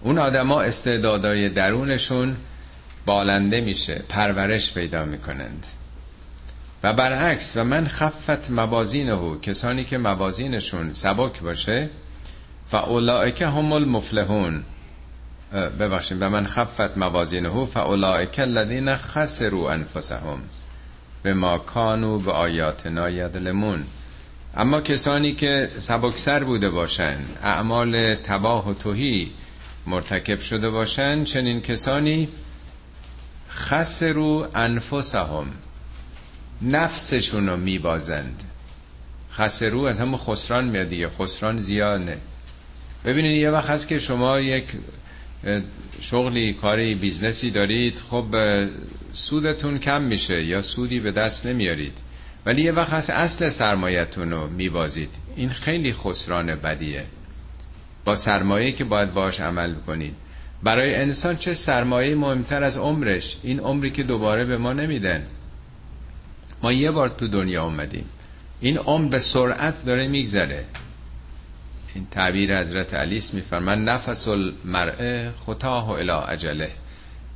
اون 0.00 0.18
آدما 0.18 0.62
استعدادای 0.62 1.48
درونشون 1.48 2.36
بالنده 3.06 3.60
میشه 3.60 4.02
پرورش 4.08 4.74
پیدا 4.74 5.04
می‌کنند. 5.04 5.66
و 6.82 6.92
برعکس 6.92 7.56
و 7.56 7.64
من 7.64 7.86
خفت 7.86 8.50
موازینه 8.50 9.38
کسانی 9.38 9.84
که 9.84 9.98
موازینشون 9.98 10.92
سبک 10.92 11.40
باشه 11.40 11.90
فاولائک 12.68 13.42
هم 13.42 13.72
المفلحون. 13.72 14.64
ببخشید 15.52 16.22
و 16.22 16.28
من 16.30 16.46
خفت 16.46 16.98
موازینه 16.98 17.66
فاولائک 17.66 18.38
الذین 18.38 18.96
خسروا 18.96 19.70
انفسهم 19.70 20.42
به 21.22 21.34
ما 21.34 21.58
کانو 21.58 22.18
به 22.18 22.32
آیاتنا 22.32 23.10
یدلمون 23.10 23.84
اما 24.56 24.80
کسانی 24.80 25.32
که 25.32 25.70
سبکسر 25.78 26.44
بوده 26.44 26.70
باشن 26.70 27.16
اعمال 27.42 28.14
تباه 28.14 28.70
و 28.70 28.74
توهی 28.74 29.30
مرتکب 29.86 30.38
شده 30.38 30.70
باشن 30.70 31.24
چنین 31.24 31.60
کسانی 31.60 32.28
خسرو 33.54 34.48
انفسهم. 34.54 35.46
نفسشون 36.62 37.48
رو 37.48 37.56
میبازند. 37.56 38.42
خسرو 39.32 39.80
از 39.80 40.00
همون 40.00 40.16
خسران 40.16 40.64
میاد 40.64 40.88
دیگه. 40.88 41.08
خسران 41.08 41.56
زیاده 41.56 42.18
ببینید 43.04 43.40
یه 43.40 43.50
وقت 43.50 43.70
هست 43.70 43.88
که 43.88 43.98
شما 43.98 44.40
یک 44.40 44.64
شغلی 46.00 46.52
کاری 46.52 46.94
بیزنسی 46.94 47.50
دارید 47.50 47.96
خب 48.10 48.26
سودتون 49.12 49.78
کم 49.78 50.02
میشه 50.02 50.44
یا 50.44 50.62
سودی 50.62 51.00
به 51.00 51.12
دست 51.12 51.46
نمیارید. 51.46 51.98
ولی 52.46 52.62
یه 52.62 52.72
وقت 52.72 52.92
هست 52.92 53.10
اصل 53.10 53.48
سرمایتون 53.48 54.30
رو 54.30 54.46
میبازید. 54.46 55.10
این 55.36 55.48
خیلی 55.48 55.92
خسران 55.92 56.54
بدیه. 56.54 57.04
با 58.04 58.14
سرمایه 58.14 58.72
که 58.72 58.84
باید 58.84 59.14
باش 59.14 59.40
عمل 59.40 59.74
کنید 59.74 60.14
برای 60.62 60.94
انسان 60.94 61.36
چه 61.36 61.54
سرمایه 61.54 62.14
مهمتر 62.14 62.62
از 62.62 62.76
عمرش؟ 62.76 63.36
این 63.42 63.60
عمری 63.60 63.90
که 63.90 64.02
دوباره 64.02 64.44
به 64.44 64.56
ما 64.56 64.72
نمیدن. 64.72 65.26
ما 66.62 66.72
یه 66.72 66.90
بار 66.90 67.08
تو 67.08 67.28
دنیا 67.28 67.64
اومدیم. 67.64 68.04
این 68.60 68.78
عمر 68.78 69.08
به 69.08 69.18
سرعت 69.18 69.84
داره 69.84 70.08
میگذره. 70.08 70.64
این 71.94 72.06
تعبیر 72.10 72.60
حضرت 72.60 72.94
علی 72.94 73.16
است 73.16 73.34
میفرمان 73.34 73.84
نفس 73.84 74.28
المرء 74.28 75.30
خطاه 75.46 75.90
الی 75.90 76.10
اجله. 76.10 76.70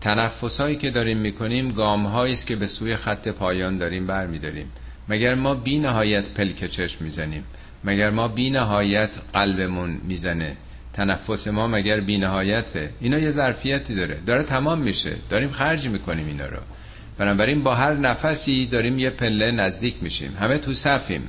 تنفس 0.00 0.60
هایی 0.60 0.76
که 0.76 0.90
داریم 0.90 1.18
می‌کنیم 1.18 1.68
گام 1.68 2.06
است 2.06 2.46
که 2.46 2.56
به 2.56 2.66
سوی 2.66 2.96
خط 2.96 3.28
پایان 3.28 3.78
داریم 3.78 4.06
برمیداریم. 4.06 4.72
مگر 5.08 5.34
ما 5.34 5.54
بی 5.54 5.78
نهایت 5.78 6.30
پلک 6.30 6.66
چشم 6.66 7.04
می‌زنیم؟ 7.04 7.44
مگر 7.84 8.10
ما 8.10 8.28
بی 8.28 8.50
نهایت 8.50 9.10
قلبمون 9.32 10.00
می‌زنه؟ 10.04 10.56
تنفس 10.96 11.48
ما 11.48 11.68
مگر 11.68 12.00
بی 12.00 12.18
نهایته 12.18 12.90
اینا 13.00 13.18
یه 13.18 13.30
ظرفیتی 13.30 13.94
داره. 13.94 14.18
داره 14.26 14.42
تمام 14.42 14.78
میشه. 14.78 15.16
داریم 15.30 15.50
خرج 15.50 15.88
می‌کنیم 15.88 16.26
اینا 16.26 16.46
رو. 16.46 16.59
بنابراین 17.18 17.62
با 17.62 17.74
هر 17.74 17.94
نفسی 17.94 18.66
داریم 18.66 18.98
یه 18.98 19.11
پله 19.11 19.50
نزدیک 19.50 20.02
میشیم. 20.02 20.37
همه 20.40 20.59
تو 20.59 20.74
صفیم. 20.74 21.22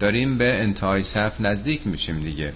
داریم 0.00 0.38
به 0.38 0.62
انتهای 0.62 1.02
صف 1.02 1.40
نزدیک 1.40 1.86
میشیم 1.86 2.20
دیگه. 2.20 2.52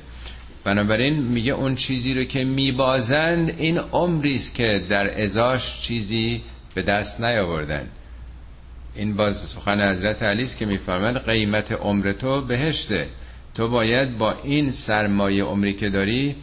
بنابراین 0.64 1.22
میگه 1.22 1.52
اون 1.52 1.74
چیزی 1.74 2.14
رو 2.14 2.24
که 2.24 2.44
میبازند 2.44 3.54
این 3.58 3.78
عمری 3.78 4.34
است 4.34 4.54
که 4.54 4.82
در 4.88 5.22
ازاش 5.22 5.80
چیزی 5.80 6.42
به 6.74 6.82
دست 6.82 7.20
نیاوردن. 7.20 7.88
این 8.96 9.16
باز 9.16 9.36
سخن 9.36 9.90
حضرت 9.90 10.22
علی 10.22 10.42
است 10.42 10.58
که 10.58 10.66
میفرماد 10.66 11.24
قیمت 11.24 11.72
عمر 11.72 12.12
تو 12.12 12.40
بهشته. 12.40 13.08
تو 13.54 13.68
باید 13.68 14.18
با 14.18 14.34
این 14.44 14.70
سرمایه 14.70 15.44
عمری 15.44 15.74
که 15.74 15.90
داری 15.90 16.36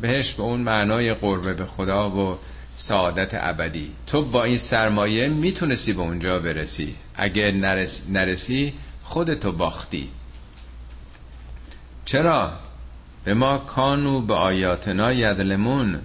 بهش 0.00 0.32
به 0.32 0.42
اون 0.42 0.60
معنای 0.60 1.14
قربه 1.14 1.54
به 1.54 1.66
خدا 1.66 2.10
و 2.10 2.38
سعادت 2.74 3.30
ابدی. 3.32 3.92
تو 4.06 4.22
با 4.24 4.44
این 4.44 4.58
سرمایه 4.58 5.28
می‌تونستی 5.28 5.92
به 5.92 6.00
اونجا 6.00 6.38
برسی. 6.38 6.94
اگه 7.14 7.52
نرس 7.52 8.02
نرسی 8.08 8.72
خودتو 9.02 9.52
باختی. 9.52 10.08
چرا؟ 12.04 12.52
به 13.24 13.34
ما 13.34 13.58
کانو 13.58 14.20
به 14.20 14.34
آیاتنا 14.34 15.12
یدلمون 15.12 15.98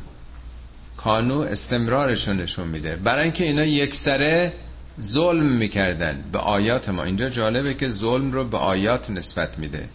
کانو 0.98 1.40
استمرارشون 1.40 2.38
نشون 2.38 2.68
میده. 2.68 2.96
برای 2.96 3.24
اینکه 3.24 3.44
اینا 3.44 3.64
یک 3.64 3.96
سره 3.96 4.54
ظلم 5.02 5.46
می‌کردن. 5.46 6.24
به 6.32 6.40
آیات 6.40 6.90
ما. 6.90 7.04
اینجا 7.04 7.30
جالبه 7.30 7.74
که 7.74 7.88
ظلم 7.88 8.32
رو 8.32 8.46
به 8.46 8.58
آیات 8.58 9.10
نسبت 9.10 9.60
میده. 9.60 9.90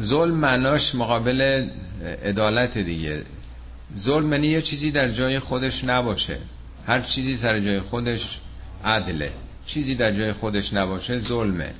ظلم 0.00 0.34
معناش 0.34 0.94
مقابل 0.94 1.68
عدالت 2.24 2.78
دیگه. 2.78 3.22
ظلم 3.96 4.32
یعنی 4.32 4.46
یه 4.46 4.62
چیزی 4.62 4.90
در 4.90 5.08
جای 5.08 5.38
خودش 5.38 5.84
نباشه. 5.84 6.38
هر 6.86 7.00
چیزی 7.00 7.36
سر 7.36 7.60
جای 7.60 7.80
خودش 7.80 8.40
عدله. 8.84 9.32
چیزی 9.66 9.94
در 9.94 10.12
جای 10.12 10.32
خودش 10.32 10.72
نباشه 10.72 11.18
ظلمه. 11.18 11.70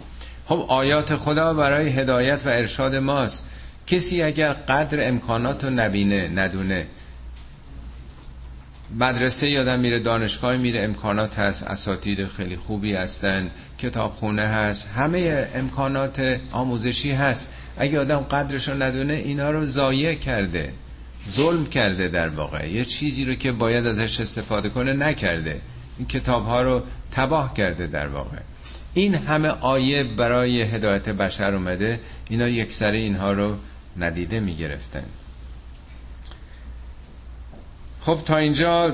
خب 0.46 0.66
آیات 0.68 1.16
خدا 1.16 1.54
برای 1.54 1.88
هدایت 1.88 2.40
و 2.46 2.48
ارشاد 2.48 2.96
ماست. 2.96 3.46
کسی 3.86 4.22
اگر 4.22 4.52
قدر 4.52 5.08
امکانات 5.08 5.64
رو 5.64 5.70
نبینه 5.70 6.28
ندونه 6.28 6.86
مدرسه 8.98 9.50
یادم 9.50 9.80
میره 9.80 9.98
دانشگاه 9.98 10.56
میره 10.56 10.80
امکانات 10.82 11.38
هست 11.38 11.62
اساتید 11.62 12.26
خیلی 12.26 12.56
خوبی 12.56 12.94
هستن 12.94 13.50
کتابخونه 13.78 14.42
هست 14.42 14.88
همه 14.88 15.48
امکانات 15.54 16.40
آموزشی 16.52 17.12
هست. 17.12 17.52
اگه 17.76 18.00
آدم 18.00 18.18
قدرش 18.18 18.68
رو 18.68 18.82
ندونه 18.82 19.12
اینا 19.12 19.50
رو 19.50 19.66
ضایع 19.66 20.14
کرده 20.14 20.72
ظلم 21.28 21.66
کرده 21.66 22.08
در 22.08 22.28
واقع. 22.28 22.68
یه 22.70 22.84
چیزی 22.84 23.24
رو 23.24 23.34
که 23.34 23.52
باید 23.52 23.86
ازش 23.86 24.20
استفاده 24.20 24.68
کنه 24.68 24.92
نکرده. 24.92 25.60
این 25.98 26.08
کتاب 26.08 26.46
ها 26.46 26.62
رو 26.62 26.82
تباه 27.12 27.54
کرده 27.54 27.86
در 27.86 28.06
واقع. 28.06 28.36
این 28.94 29.14
همه 29.14 29.48
آیه 29.48 30.04
برای 30.04 30.62
هدایت 30.62 31.08
بشر 31.08 31.54
اومده. 31.54 32.00
اینا 32.28 32.48
یک 32.48 32.72
سره 32.72 32.98
اینها 32.98 33.32
رو 33.32 33.56
ندیده 33.96 34.40
می‌گرفتن. 34.40 35.04
خب 38.00 38.18
تا 38.26 38.36
اینجا 38.36 38.88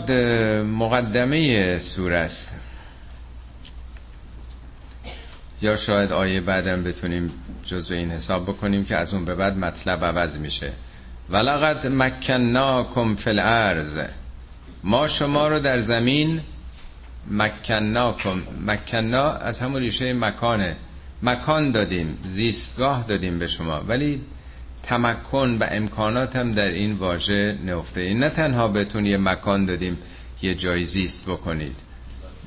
مقدمه 0.62 1.78
سوره 1.78 2.18
است. 2.18 2.54
یا 5.62 5.76
شاید 5.76 6.12
آیه 6.12 6.40
بعدم 6.40 6.82
بتونیم 6.84 7.32
جزو 7.64 7.94
این 7.94 8.10
حساب 8.10 8.42
بکنیم 8.44 8.84
که 8.84 8.96
از 8.96 9.14
اون 9.14 9.24
به 9.24 9.34
بعد 9.34 9.56
مطلب 9.56 10.04
عوض 10.04 10.38
میشه. 10.38 10.72
ولقد 11.30 11.86
مکناکم 11.86 13.14
فی 13.14 13.30
الارض. 13.30 14.00
ما 14.84 15.08
شما 15.08 15.48
رو 15.48 15.58
در 15.58 15.78
زمین 15.78 16.40
مکناکم. 17.30 18.42
مکنا 18.66 19.30
از 19.30 19.60
همون 19.60 19.80
ریشه 19.80 20.12
مکانه. 20.12 20.76
مکان 21.22 21.70
دادیم 21.70 22.18
زیستگاه 22.28 23.04
دادیم 23.08 23.38
به 23.38 23.46
شما. 23.46 23.80
ولی 23.80 24.20
تمکن 24.82 25.58
و 25.60 25.66
امکانات 25.70 26.36
هم 26.36 26.52
در 26.52 26.70
این 26.70 26.92
واژه 26.92 27.58
نفته 27.66 28.00
این 28.00 28.18
نه 28.18 28.30
تنها 28.30 28.68
بهتون 28.68 29.06
یه 29.06 29.16
مکان 29.16 29.64
دادیم 29.64 29.98
یه 30.42 30.54
جای 30.54 30.84
زیست 30.84 31.30
بکنید. 31.30 31.89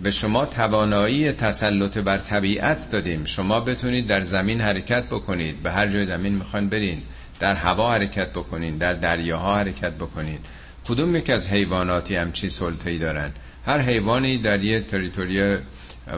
به 0.01 0.12
شما 0.12 0.45
توانایی 0.45 1.32
تسلط 1.32 1.97
بر 1.97 2.17
طبیعت 2.17 2.91
دادیم. 2.91 3.25
شما 3.25 3.60
بتونید 3.60 4.08
در 4.08 4.23
زمین 4.23 4.62
حرکت 4.62 5.06
بکنید. 5.06 5.63
به 5.63 5.71
هر 5.71 5.88
جای 5.88 6.06
زمین 6.06 6.36
می‌خواین 6.36 6.69
برین. 6.69 7.01
در 7.39 7.56
هوا 7.56 7.93
حرکت 7.93 8.29
بکنید 8.29 8.77
در 8.77 8.93
دریاها 8.93 9.56
حرکت 9.56 9.93
بکنید. 9.93 10.39
کدوم 10.88 11.15
یک 11.15 11.29
از 11.29 11.47
حیواناتی 11.47 12.15
هم 12.15 12.32
چی 12.32 12.49
سلطه‌ای 12.49 12.99
دارن؟ 12.99 13.32
هر 13.65 13.82
حیوانی 13.82 14.38
در 14.38 14.63
یه 14.63 14.79
تریتوری 14.79 15.58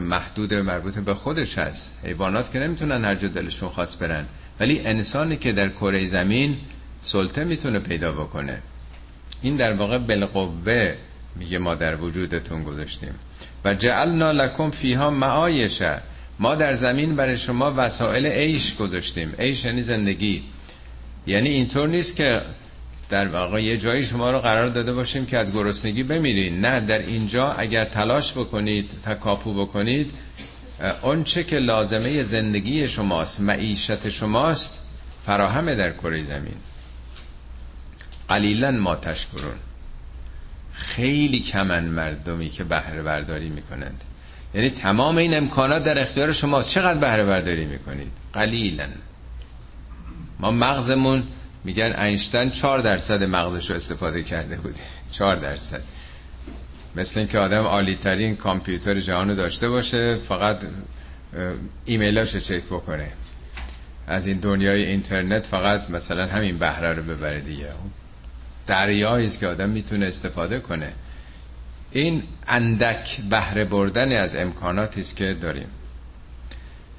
محدود 0.02 0.54
مربوط 0.54 0.98
به 0.98 1.14
خودش 1.14 1.58
هست. 1.58 2.00
حیوانات 2.04 2.52
که 2.52 2.58
نمی‌تونن 2.58 3.04
هر 3.04 3.14
جا 3.14 3.28
دلشون 3.28 3.68
خواست 3.68 3.98
برن. 4.00 4.24
ولی 4.60 4.80
انسانی 4.86 5.36
که 5.36 5.52
در 5.52 5.68
کره 5.68 6.06
زمین 6.06 6.56
سلطه 7.00 7.44
می‌تونه 7.44 7.78
پیدا 7.78 8.12
بکنه. 8.12 8.62
این 9.42 9.56
در 9.56 9.72
واقع 9.72 9.98
بالقوه 9.98 10.94
میگه 11.36 11.58
ما 11.58 11.74
در 11.74 11.96
وجودتون 11.96 12.62
گذاشتیم. 12.62 13.14
و 13.64 13.74
جعلنا 13.74 14.30
لکم 14.30 14.70
فیها 14.70 15.10
معایشه 15.10 16.02
ما 16.38 16.54
در 16.54 16.72
زمین 16.72 17.16
برای 17.16 17.36
شما 17.36 17.74
وسایل 17.76 18.26
عیش 18.26 18.76
گذاشتیم. 18.76 19.34
عیش 19.38 19.64
یعنی 19.64 19.82
زندگی. 19.82 20.42
یعنی 21.26 21.48
اینطور 21.48 21.88
نیست 21.88 22.16
که 22.16 22.42
در 23.08 23.28
واقع 23.28 23.62
یه 23.62 23.76
جایی 23.76 24.04
شما 24.04 24.30
رو 24.30 24.38
قرار 24.38 24.68
داده 24.68 24.92
باشیم 24.92 25.26
که 25.26 25.38
از 25.38 25.52
گرسنگی 25.52 26.02
بمیرین. 26.02 26.60
نه 26.60 26.80
در 26.80 26.98
اینجا 26.98 27.50
اگر 27.50 27.84
تلاش 27.84 28.32
بکنید 28.32 28.90
تکاپو 29.04 29.66
بکنید 29.66 30.14
اون 31.02 31.24
چه 31.24 31.44
که 31.44 31.56
لازمه 31.56 32.22
زندگی 32.22 32.88
شماست 32.88 33.40
معیشت 33.40 34.08
شماست 34.08 34.82
فراهمه 35.26 35.74
در 35.74 35.92
کره 35.92 36.22
زمین. 36.22 36.56
قلیلا 38.28 38.70
ما 38.70 38.96
تشکرون. 38.96 39.54
خیلی 40.76 41.40
کمن 41.40 41.84
مردمی 41.84 42.48
که 42.48 42.64
بهره 42.64 43.02
برداری 43.02 43.48
می‌کنند. 43.48 44.04
یعنی 44.54 44.70
تمام 44.70 45.16
این 45.16 45.36
امکانات 45.36 45.84
در 45.84 46.00
اختیار 46.00 46.32
شماست 46.32 46.68
چقدر 46.68 46.98
بهره 46.98 47.24
برداری 47.24 47.64
می‌کنید؟ 47.64 48.12
قلیلا. 48.32 48.86
ما 50.40 50.50
مغزمون 50.50 51.24
میگن 51.64 51.94
اینشتین 51.98 52.50
چهار 52.50 52.78
درصد 52.78 53.22
مغزش 53.22 53.70
رو 53.70 53.76
استفاده 53.76 54.22
کرده 54.22 54.56
بوده 54.56 54.80
چهار 55.12 55.36
درصد. 55.36 55.82
مثل 56.96 57.20
اینکه 57.20 57.38
آدم 57.38 57.62
عالی 57.62 57.96
ترین 57.96 58.36
کامپیوتر 58.36 59.00
جهان 59.00 59.28
رو 59.28 59.34
داشته 59.34 59.68
باشه 59.68 60.16
فقط 60.16 60.58
ایمیلاش 61.84 62.36
چک 62.36 62.64
بکنه. 62.64 63.12
از 64.06 64.26
این 64.26 64.38
دنیای 64.38 64.86
اینترنت 64.86 65.46
فقط 65.46 65.90
مثلا 65.90 66.26
همین 66.26 66.58
بهره 66.58 66.92
رو 66.92 67.02
ببره 67.02 67.40
دیگه. 67.40 67.68
دریایی 68.66 69.26
است 69.26 69.40
که 69.40 69.46
آدم 69.46 69.68
می‌تونه 69.68 70.06
استفاده 70.06 70.60
کنه. 70.60 70.92
این 71.92 72.22
اندک 72.48 73.20
بهره 73.30 73.64
بردن 73.64 74.16
از 74.16 74.36
امکاناتی 74.36 75.00
است 75.00 75.16
که 75.16 75.34
داریم. 75.34 75.66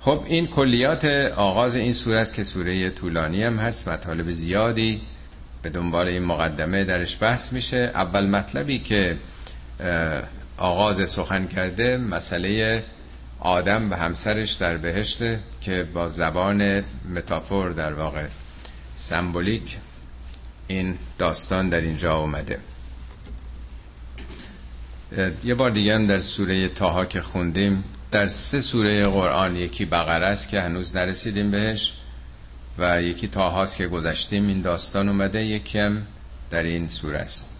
خب 0.01 0.23
این 0.27 0.47
کلیات 0.47 1.06
آغاز 1.36 1.75
این 1.75 1.93
سوره 1.93 2.19
است 2.19 2.34
که 2.34 2.43
سوره 2.43 2.89
طولانی 2.89 3.43
هم 3.43 3.58
هست 3.58 3.88
مطالب 3.88 4.32
زیادی 4.32 5.01
به 5.62 5.69
دنبال 5.69 6.08
این 6.08 6.23
مقدمه 6.23 6.84
درش 6.84 7.17
بحث 7.21 7.53
میشه. 7.53 7.91
اول 7.93 8.27
مطلبی 8.27 8.80
که 8.80 9.17
آغاز 10.58 11.10
سخن 11.10 11.47
کرده 11.47 11.97
مسئله 11.97 12.84
آدم 13.39 13.91
و 13.91 13.93
همسرش 13.95 14.51
در 14.53 14.77
بهشته 14.77 15.39
که 15.62 15.88
با 15.93 16.08
زبان 16.08 16.84
متافور 17.15 17.69
در 17.71 17.93
واقع 17.93 18.25
سمبولیک 18.95 19.77
این 20.67 20.97
داستان 21.17 21.69
در 21.69 21.82
اینجا 21.82 22.15
اومده. 22.17 22.60
یه 25.43 25.56
بار 25.56 25.69
دیگه 25.69 25.95
هم 25.95 26.06
در 26.06 26.17
سوره 26.17 26.69
تاها 26.69 27.06
که 27.06 27.21
خوندیم 27.21 27.84
در 28.12 28.27
سه 28.27 28.62
سوره 28.62 29.03
قرآن 29.03 29.56
یکی 29.56 29.86
بقره 29.86 30.27
است 30.27 30.49
که 30.49 30.62
هنوز 30.62 30.95
نرسیدیم 30.95 31.51
بهش 31.51 31.93
و 32.77 33.01
یکی 33.01 33.27
تاهاست 33.27 33.77
که 33.77 33.88
گذشتیم. 33.88 34.47
این 34.47 34.62
داستان 34.62 35.10
اومده 35.10 35.45
یکی 35.45 35.80
هم 35.80 36.08
در 36.49 36.63
این 36.63 36.89
سوره 36.89 37.19
است. 37.19 37.53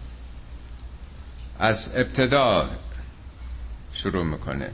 از 1.58 1.92
ابتدا 1.96 2.70
شروع 3.92 4.24
می‌کنه. 4.24 4.70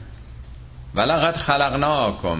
ولقد 0.95 1.37
خلقناکم. 1.37 2.39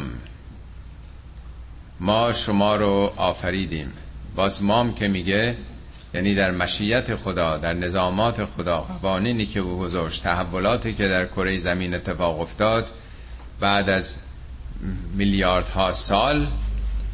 ما 2.00 2.32
شما 2.32 2.76
رو 2.76 3.14
آفریدیم. 3.18 3.94
باز 4.36 4.64
مام 4.64 4.94
که 4.94 5.08
میگه 5.08 5.58
یعنی 6.16 6.36
در 6.36 6.52
مشیت 6.52 7.16
خدا 7.16 7.58
در 7.58 7.74
نظامات 7.74 8.46
خدا 8.46 8.82
قوانینی 8.82 9.46
که 9.46 9.60
او 9.60 9.80
گذاشت 9.80 10.24
تحولاتی 10.24 10.94
که 10.94 11.08
در 11.08 11.26
کره 11.26 11.58
زمین 11.58 11.94
اتفاق 11.94 12.40
افتاد 12.40 12.92
بعد 13.60 13.90
از 13.90 14.18
میلیاردها 15.14 15.92
سال 15.92 16.48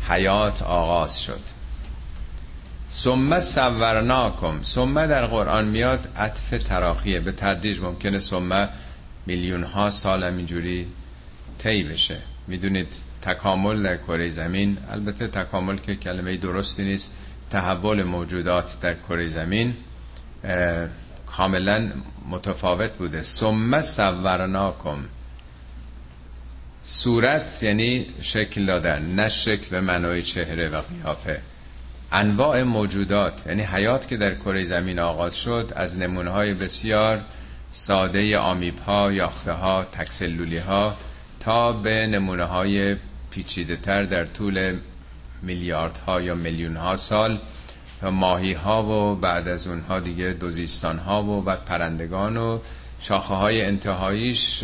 حیات 0.10 0.62
آغاز 0.62 1.22
شد. 1.22 1.40
ثم 2.90 3.40
سورناکم. 3.40 4.64
ثم 4.64 5.08
در 5.08 5.26
قرآن 5.26 5.68
میاد 5.68 6.08
عطف 6.18 6.50
تراخیه. 6.50 7.20
به 7.20 7.32
تدریج 7.32 7.80
ممکنه 7.80 8.20
ثم 8.20 8.70
میلیون 9.26 9.64
ها 9.64 9.90
سال 9.90 10.24
اینجوری 10.24 10.88
طی 11.58 11.84
بشه. 11.84 12.18
می‌دونید 12.48 12.88
تکامل 13.22 13.84
در 13.84 13.98
کره 13.98 14.30
زمین 14.30 14.78
البته 14.92 15.28
تکامل 15.28 15.78
که 15.78 15.96
کلمه 15.96 16.38
درستی 16.38 16.84
نیست. 16.84 17.16
تحول 17.52 18.04
موجودات 18.04 18.78
در 18.82 18.94
کره 18.94 19.28
زمین 19.28 19.76
کاملا 21.26 21.92
متفاوت 22.30 22.92
بوده. 22.92 23.22
ثم 23.22 23.82
سورناکم 23.82 24.98
صورت 26.82 27.64
یعنی 27.64 28.06
شکل 28.22 28.66
دادن 28.66 29.02
نه 29.16 29.30
شکل 29.30 29.70
به 29.72 29.82
معنای 29.82 30.22
چهره 30.22 30.70
و 30.70 30.82
قیافه. 30.82 31.42
انواع 32.12 32.64
موجودات 32.64 33.48
یعنی 33.48 33.62
حیات 33.62 34.08
که 34.08 34.18
در 34.18 34.36
کره 34.36 34.64
زمین 34.64 35.00
آغاز 35.00 35.38
شد 35.38 35.72
از 35.76 35.98
نمونه 35.98 36.30
های 36.30 36.54
بسیار 36.54 37.22
ساده 37.72 38.38
آمیب 38.38 38.80
ها 38.80 39.12
یاخته 39.12 39.52
ها 39.52 39.84
تکسلولی 39.84 40.58
ها 40.58 40.96
تا 41.40 41.74
به 41.74 42.08
نمونه 42.08 42.44
های 42.44 42.96
پیچیده 43.32 43.76
تر 43.76 44.04
در 44.04 44.26
طول 44.26 44.80
میلیاردها 45.42 46.22
یا 46.22 46.36
میلیون 46.36 46.76
ها 46.78 46.96
سال 46.96 47.40
ماهی 48.04 48.54
ها 48.54 48.84
و 48.84 49.16
بعد 49.16 49.48
از 49.48 49.68
اونها 49.68 50.00
دیگه 50.00 50.34
دوزیستان 50.34 50.98
ها 50.98 51.24
و 51.24 51.42
بعد 51.42 51.66
پرندگان 51.66 52.38
و 52.38 52.60
شاخه 53.00 53.34
های 53.34 53.66
انتهاییش 53.66 54.64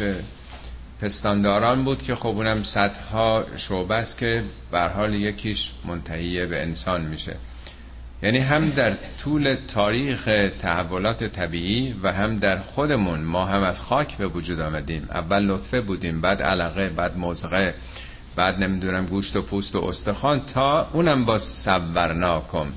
پستانداران 1.01 1.83
بود 1.83 2.03
که 2.03 2.15
خب 2.15 2.27
اونم 2.27 2.63
صدها 2.63 3.45
شعبه 3.57 3.95
است 3.95 4.17
که 4.17 4.43
بر 4.71 4.89
حال 4.89 5.13
یکیش 5.13 5.71
منتهیه 5.85 6.45
به 6.45 6.61
انسان 6.61 7.05
میشه. 7.05 7.35
یعنی 8.23 8.37
هم 8.37 8.69
در 8.69 8.97
طول 9.19 9.55
تاریخ 9.67 10.29
تحولات 10.61 11.23
طبیعی 11.23 11.95
و 12.03 12.11
هم 12.11 12.37
در 12.37 12.59
خودمون 12.59 13.19
ما 13.19 13.45
هم 13.45 13.63
از 13.63 13.79
خاک 13.79 14.17
به 14.17 14.27
وجود 14.27 14.59
آمدیم. 14.59 15.07
اول 15.11 15.43
لطفه 15.43 15.81
بودیم 15.81 16.21
بعد 16.21 16.41
علقه 16.41 16.89
بعد 16.89 17.17
مزغه. 17.17 17.75
بعد 18.37 18.63
نمی‌دونم 18.63 19.05
گوشت 19.05 19.35
و 19.35 19.41
پوست 19.41 19.75
و 19.75 19.79
استخوان 19.79 20.45
تا 20.45 20.89
اونم 20.93 21.25
با 21.25 21.37
صورناکم. 21.37 22.67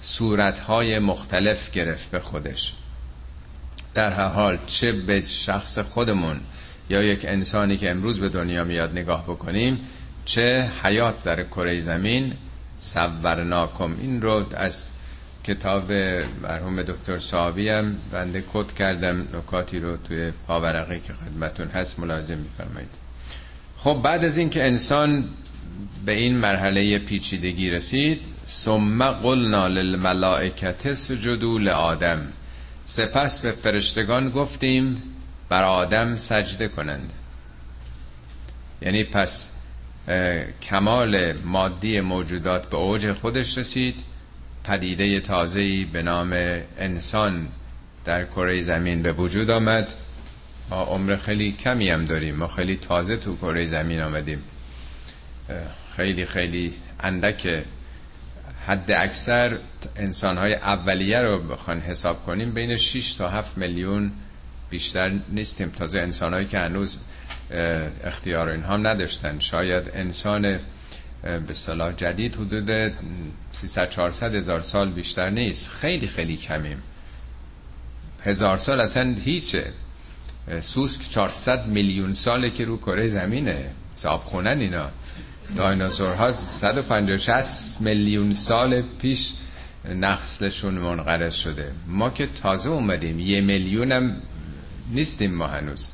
صورتهای 0.00 0.98
مختلف 0.98 1.70
گرفت 1.70 2.10
به 2.10 2.18
خودش. 2.18 2.72
در 3.94 4.12
هر 4.12 4.28
حال 4.28 4.58
چه 4.66 4.92
به 4.92 5.20
شخص 5.20 5.78
خودمون 5.78 6.40
یا 6.90 7.02
یک 7.02 7.24
انسانی 7.28 7.76
که 7.76 7.90
امروز 7.90 8.20
به 8.20 8.28
دنیا 8.28 8.64
میاد 8.64 8.90
نگاه 8.92 9.24
بکنیم 9.24 9.80
چه 10.24 10.70
حیات 10.82 11.24
در 11.24 11.44
کره 11.44 11.80
زمین 11.80 12.34
صورناکم. 12.78 13.96
این 14.00 14.22
رو 14.22 14.44
از 14.56 14.90
کتاب 15.44 15.92
مرحوم 16.42 16.82
دکتر 16.82 17.18
صحابی 17.18 17.68
هم 17.68 17.96
بنده 18.12 18.44
کد 18.52 18.72
کردم. 18.72 19.20
نکاتی 19.20 19.78
رو 19.78 19.96
توی 19.96 20.32
پاورقی 20.46 21.00
که 21.00 21.12
خدمتون 21.12 21.68
هست 21.68 21.98
ملازم 21.98 22.38
میفرمایید. 22.38 23.05
خب 23.86 24.00
بعد 24.02 24.24
از 24.24 24.38
اینکه 24.38 24.64
انسان 24.64 25.24
به 26.06 26.12
این 26.12 26.36
مرحله 26.38 26.98
پیچیدگی 26.98 27.70
رسید 27.70 28.20
ثم 28.46 29.10
قلنا 29.10 29.66
للملائکه 29.66 30.74
اسجدوا 30.84 31.58
لآدم. 31.58 32.28
سپس 32.82 33.40
به 33.40 33.52
فرشتگان 33.52 34.30
گفتیم 34.30 35.02
بر 35.48 35.64
آدم 35.64 36.16
سجده 36.16 36.68
کنند. 36.68 37.12
یعنی 38.82 39.04
پس 39.04 39.52
کمال 40.62 41.32
مادی 41.44 42.00
موجودات 42.00 42.70
به 42.70 42.76
اوج 42.76 43.12
خودش 43.12 43.58
رسید. 43.58 43.96
پدیده 44.64 45.20
تازه‌ای 45.20 45.84
به 45.84 46.02
نام 46.02 46.32
انسان 46.78 47.48
در 48.04 48.24
کره 48.24 48.60
زمین 48.60 49.02
به 49.02 49.12
وجود 49.12 49.50
آمد. 49.50 49.94
ما 50.70 50.82
عمر 50.82 51.16
خیلی 51.16 51.52
کمی 51.52 51.90
هم 51.90 52.04
داریم. 52.04 52.36
ما 52.36 52.46
خیلی 52.46 52.76
تازه 52.76 53.16
تو 53.16 53.36
کره 53.36 53.66
زمین 53.66 54.00
آمدیم. 54.00 54.42
خیلی 55.96 56.24
خیلی 56.24 56.74
اندک 57.00 57.64
حد 58.66 58.90
اکثر 58.90 59.58
انسان 59.96 60.38
های 60.38 60.54
اولیه 60.54 61.18
رو 61.18 61.38
بخوان 61.38 61.80
حساب 61.80 62.24
کنیم. 62.26 62.54
بین 62.54 62.76
6 62.76 63.14
تا 63.14 63.28
7 63.28 63.58
میلیون 63.58 64.12
بیشتر 64.70 65.18
نیستیم. 65.28 65.68
تازه 65.68 65.98
انسانهایی 65.98 66.46
که 66.46 66.58
هنوز 66.58 66.98
اختیار 68.04 68.48
اینها 68.48 68.74
هم 68.74 68.86
نداشتن. 68.86 69.38
شاید 69.38 69.90
انسان 69.94 70.60
به 71.22 71.52
صلاح 71.52 71.92
جدید 71.92 72.34
حدود 72.34 72.92
300 73.52 73.90
400 73.90 74.34
هزار 74.34 74.60
سال 74.60 74.90
بیشتر 74.90 75.30
نیست. 75.30 75.70
خیلی 75.70 76.08
خیلی 76.08 76.36
کمیم. 76.36 76.82
هزار 78.24 78.56
سال 78.56 78.80
اصلا 78.80 79.14
هیچه. 79.24 79.72
سوسک 80.60 81.10
400 81.10 81.66
میلیون 81.66 82.12
ساله 82.12 82.50
که 82.50 82.64
رو 82.64 82.76
کره 82.76 83.08
زمینه. 83.08 83.70
صاحب 83.94 84.36
اینا. 84.46 84.90
دایناسورها 85.56 86.32
150 86.32 87.42
میلیون 87.80 88.34
سال 88.34 88.82
پیش 88.82 89.32
نسلشون 89.88 90.74
منقرض 90.74 91.34
شده. 91.34 91.72
ما 91.86 92.10
که 92.10 92.26
تازه 92.42 92.70
اومدیم 92.70 93.18
یه 93.18 93.40
میلیونم 93.40 94.22
نیستیم 94.92 95.34
ما 95.34 95.46
هنوز. 95.46 95.90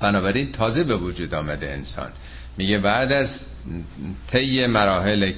بنابراین 0.00 0.52
تازه 0.52 0.84
به 0.84 0.96
وجود 0.96 1.34
آمده 1.34 1.70
انسان. 1.70 2.10
میگه 2.58 2.78
بعد 2.78 3.12
از 3.12 3.40
طی 4.28 4.66
مراحل 4.66 5.32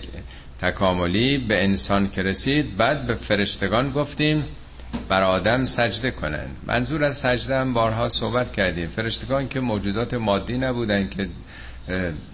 تکاملی 0.61 1.39
به 1.39 1.65
انسان 1.65 2.11
که 2.11 2.23
رسید 2.23 2.77
بعد 2.77 3.07
به 3.07 3.15
فرشتگان 3.15 3.91
گفتیم 3.91 4.45
بر 5.09 5.23
آدم 5.23 5.65
سجده 5.65 6.11
کنند. 6.11 6.57
منظور 6.67 7.05
از 7.05 7.19
سجده 7.19 7.57
هم 7.61 7.75
بارها 7.75 8.09
صحبت 8.09 8.53
کردیم. 8.53 8.89
فرشتگان 8.89 9.49
که 9.49 9.61
موجودات 9.61 10.15
مادی 10.15 10.59
نبودن 10.59 11.09
که 11.09 11.29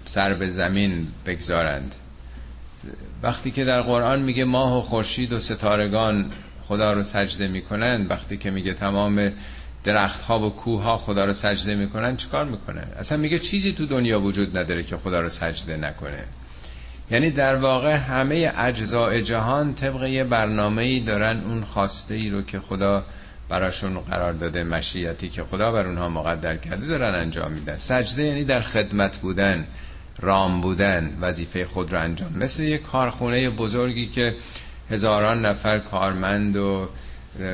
سر 0.05 0.33
به 0.33 0.49
زمین 0.49 1.07
بگذارند. 1.25 1.95
وقتی 3.23 3.51
که 3.51 3.65
در 3.65 3.81
قرآن 3.81 4.21
میگه 4.21 4.45
ماه 4.45 4.77
و 4.77 4.81
خورشید 4.81 5.33
و 5.33 5.39
ستارگان 5.39 6.31
خدا 6.67 6.93
رو 6.93 7.03
سجده 7.03 7.47
می‌کنن 7.47 8.07
وقتی 8.07 8.37
که 8.37 8.51
میگه 8.51 8.73
تمام 8.73 9.31
درخت 9.83 10.23
ها 10.23 10.39
و 10.39 10.49
کوه 10.49 10.83
ها 10.83 10.97
خدا 10.97 11.25
رو 11.25 11.33
سجده 11.33 11.75
می‌کنن 11.75 12.15
چیکار 12.15 12.45
می‌کنن 12.45 12.87
اصلا 12.99 13.17
میگه 13.17 13.39
چیزی 13.39 13.73
تو 13.73 13.85
دنیا 13.85 14.21
وجود 14.21 14.57
نداره 14.57 14.83
که 14.83 14.97
خدا 14.97 15.21
رو 15.21 15.29
سجده 15.29 15.77
نکنه. 15.77 16.23
یعنی 17.11 17.31
در 17.31 17.55
واقع 17.55 17.95
همه 17.95 18.53
اجزاء 18.57 19.19
جهان 19.19 19.73
طبق 19.73 20.03
یه 20.03 20.23
برنامه 20.23 20.81
ای 20.81 20.99
دارن 20.99 21.39
اون 21.39 21.63
خواسته 21.63 22.13
ای 22.13 22.29
رو 22.29 22.41
که 22.41 22.59
خدا 22.59 23.03
براشون 23.49 23.99
قرار 23.99 24.33
داده 24.33 24.63
مشیتی 24.63 25.29
که 25.29 25.43
خدا 25.43 25.71
بر 25.71 25.87
اونها 25.87 26.09
مقدر 26.09 26.57
کرده 26.57 26.87
دارن 26.87 27.15
انجام 27.15 27.51
میدن. 27.51 27.75
سجده 27.75 28.23
یعنی 28.23 28.43
در 28.43 28.61
خدمت 28.61 29.17
بودن 29.17 29.67
رام 30.19 30.61
بودن 30.61 31.17
وظیفه 31.21 31.65
خود 31.65 31.93
رو 31.93 31.99
انجام. 31.99 32.37
مثل 32.37 32.63
یه 32.63 32.77
کارخونه 32.77 33.49
بزرگی 33.49 34.07
که 34.07 34.35
هزاران 34.89 35.45
نفر 35.45 35.79
کارمند 35.79 36.57
و 36.57 36.89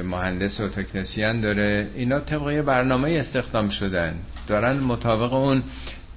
مهندس 0.04 0.60
و 0.60 0.70
تکنسیان 0.70 1.42
داره 1.42 1.90
اینا 1.96 2.20
طبق 2.20 2.52
یه 2.52 2.62
برنامه 2.62 3.12
استخدام 3.12 3.70
شدن. 3.70 4.16
دارن 4.48 4.78
مطابق 4.78 5.34
اون 5.34 5.64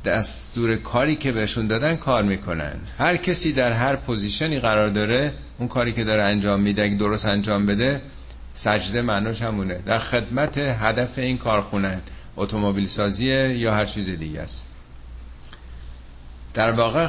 دستور 0.05 0.77
کاری 0.77 1.17
که 1.17 1.33
بهشون 1.33 1.67
دادن 1.67 1.97
کار 1.97 2.23
می‌کنن. 2.23 2.73
هر 2.99 3.17
کسی 3.17 3.53
در 3.53 3.73
هر 3.73 3.97
پوزیشنی 3.97 4.59
قرار 4.59 4.89
داره 4.89 5.33
اون 5.59 5.69
کاری 5.69 5.93
که 5.93 6.05
داره 6.05 6.23
انجام 6.23 6.61
میده 6.61 6.83
اگه 6.85 6.95
درست 6.95 7.27
انجام 7.27 7.67
بده 7.67 8.01
سجده 8.55 9.03
معناش 9.03 9.43
همونه. 9.43 9.79
در 9.87 9.99
خدمت 9.99 10.59
هدف 10.59 11.19
این 11.19 11.39
کارخونه 11.39 12.01
اتومبیل 12.37 12.87
سازی 12.87 13.27
یا 13.27 13.75
هر 13.75 13.85
چیز 13.85 14.11
دیگه 14.11 14.41
است. 14.41 14.71
در 16.55 16.71
واقع 16.71 17.07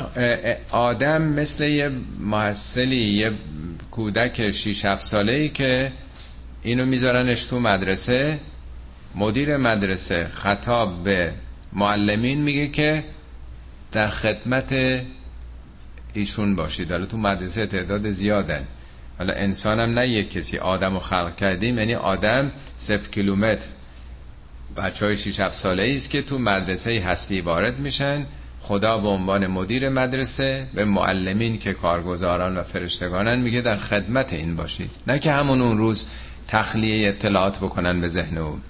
آدم 0.70 1.22
مثل 1.22 1.64
یه 1.64 1.92
محصلی 2.20 2.96
یه 2.96 3.32
کودک 3.92 4.52
6 4.52 4.86
7 4.86 5.04
ساله 5.04 5.32
ای 5.34 5.50
که 5.50 5.92
اینو 6.64 6.86
میذارنش 6.86 7.46
تو 7.46 7.60
مدرسه 7.60 8.40
مدیر 9.16 9.58
مدرسه 9.58 10.28
خطاب 10.34 11.04
به 11.04 11.34
معلمین 11.76 12.42
میگه 12.42 12.68
که 12.68 13.04
در 13.92 14.10
خدمت 14.10 14.76
ایشون 16.14 16.56
باشید. 16.56 16.92
حالا 16.92 17.06
تو 17.06 17.18
مدرسه 17.18 17.66
تعداد 17.66 18.12
زیادن. 18.12 18.64
حالا 19.18 19.34
انسان 19.34 19.80
هم 19.80 19.90
نه 20.00 20.08
یک 20.08 20.30
کسی. 20.30 20.58
آدم 20.58 20.94
رو 20.94 21.00
خلق 21.00 21.36
کردیم. 21.36 21.78
یعنی 21.78 21.96
آدم 21.96 22.52
صفر 22.78 23.10
کیلومتر. 23.10 23.68
بچه 24.78 25.06
های 25.06 25.18
6 25.18 25.50
ساله 25.52 25.94
است 25.96 26.10
که 26.10 26.22
تو 26.22 26.40
مدرسه 26.40 27.00
هستی 27.00 27.42
وارد 27.42 27.80
میشن. 27.80 28.26
خدا 28.62 28.98
به 28.98 29.08
عنوان 29.08 29.48
مدیر 29.48 29.90
مدرسه 29.90 30.68
به 30.74 30.86
معلمین 30.86 31.60
که 31.60 31.74
کارگزاران 31.74 32.58
و 32.58 32.64
فرشتگانن 32.64 33.40
میگه 33.40 33.62
در 33.62 33.78
خدمت 33.78 34.34
این 34.34 34.56
باشید. 34.56 34.92
نه 35.08 35.20
که 35.20 35.32
همون 35.32 35.62
اون 35.62 35.78
روز 35.78 36.08
تخلیه 36.48 37.10
اطلاعات 37.10 37.58
بکنن 37.58 38.02
به 38.02 38.08
ذهن 38.08 38.38
اون. 38.38 38.62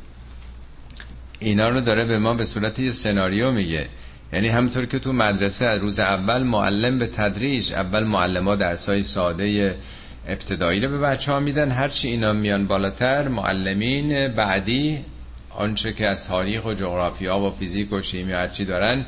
اینا 1.39 1.69
رو 1.69 1.81
داره 1.81 2.05
به 2.05 2.17
ما 2.17 2.33
به 2.33 2.45
صورت 2.45 2.79
یه 2.79 2.91
سناریو 2.91 3.51
میگه. 3.51 3.87
یعنی 4.33 4.47
همطور 4.49 4.85
که 4.85 4.99
تو 4.99 5.13
مدرسه 5.13 5.71
روز 5.71 5.99
اول 5.99 6.43
معلم 6.43 6.99
به 6.99 7.07
تدریج 7.07 7.73
اول 7.73 8.03
معلم 8.03 8.55
درسای 8.55 9.03
ساده 9.03 9.75
ابتدایی 10.27 10.81
رو 10.81 10.89
به 10.89 10.97
بچه 10.99 11.31
ها 11.31 11.39
میدن 11.39 11.71
هرچی 11.71 12.07
اینا 12.07 12.33
میان 12.33 12.67
بالاتر 12.67 13.27
معلمین 13.27 14.27
بعدی 14.27 14.99
آنچه 15.49 15.93
که 15.93 16.07
از 16.07 16.27
تاریخ 16.27 16.65
و 16.65 16.73
جغرافیا 16.73 17.39
و 17.39 17.51
فیزیک 17.51 17.93
و 17.93 18.01
شیمی 18.01 18.33
هرچی 18.33 18.65
دارن 18.65 19.05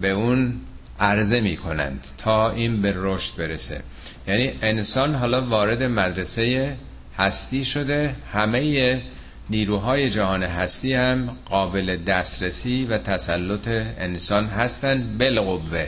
به 0.00 0.10
اون 0.10 0.54
عرضه 1.00 1.40
می‌کنند 1.40 2.06
تا 2.18 2.50
این 2.50 2.82
به 2.82 2.92
رشد 2.96 3.36
برسه. 3.36 3.80
یعنی 4.28 4.52
انسان 4.62 5.14
حالا 5.14 5.42
وارد 5.42 5.82
مدرسه 5.82 6.76
هستی 7.18 7.64
شده 7.64 8.14
همه 8.32 9.02
نیروهای 9.50 10.08
جهان 10.08 10.42
هستی 10.42 10.94
هم 10.94 11.36
قابل 11.44 11.96
دسترسی 11.96 12.84
و 12.84 12.98
تسلط 12.98 13.68
انسان 13.98 14.46
هستند 14.46 15.18
بالقوه 15.18 15.86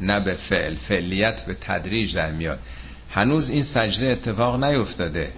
نه 0.00 0.20
به 0.20 0.34
فعل. 0.34 0.74
فعلیت 0.74 1.46
به 1.46 1.54
تدریج 1.60 2.16
در 2.16 2.32
میاد. 2.32 2.58
هنوز 3.10 3.50
این 3.50 3.62
سجده 3.62 4.06
اتفاق 4.06 4.64
نیفتاده. 4.64 5.32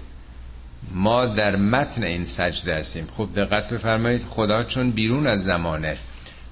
ما 0.94 1.26
در 1.26 1.56
متن 1.56 2.02
این 2.04 2.26
سجده 2.26 2.74
هستیم. 2.74 3.06
خوب 3.06 3.34
دقت 3.34 3.68
بفرمایید. 3.68 4.24
خدا 4.28 4.64
چون 4.64 4.90
بیرون 4.90 5.26
از 5.26 5.44
زمانه. 5.44 5.96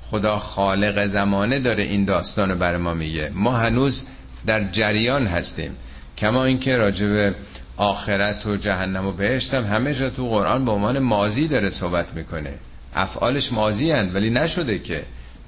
خدا 0.02 0.38
خالق 0.38 1.06
زمانه 1.06 1.58
داره 1.58 1.82
این 1.82 2.04
داستان 2.04 2.58
بر 2.58 2.76
ما 2.76 2.94
میگه. 2.94 3.30
ما 3.34 3.56
هنوز 3.56 4.06
در 4.46 4.70
جریان 4.70 5.26
هستیم. 5.26 5.76
کما 6.18 6.44
اینکه 6.44 6.76
راجب 6.76 7.34
آخرت 7.80 8.46
و 8.46 8.56
جهنم 8.56 9.06
و 9.06 9.12
بهشت 9.12 9.54
هم 9.54 9.64
همه 9.64 9.94
جا 9.94 10.10
تو 10.10 10.28
قرآن 10.28 10.64
به 10.64 10.72
عنوان 10.72 10.98
مازی 10.98 11.48
داره 11.48 11.70
صحبت 11.70 12.14
می‌کنه. 12.14 12.58
افعالش 12.94 13.52
مازی 13.52 13.90
هن 13.90 14.12
ولی 14.12 14.30
نشده 14.30 14.78
که 14.78 15.04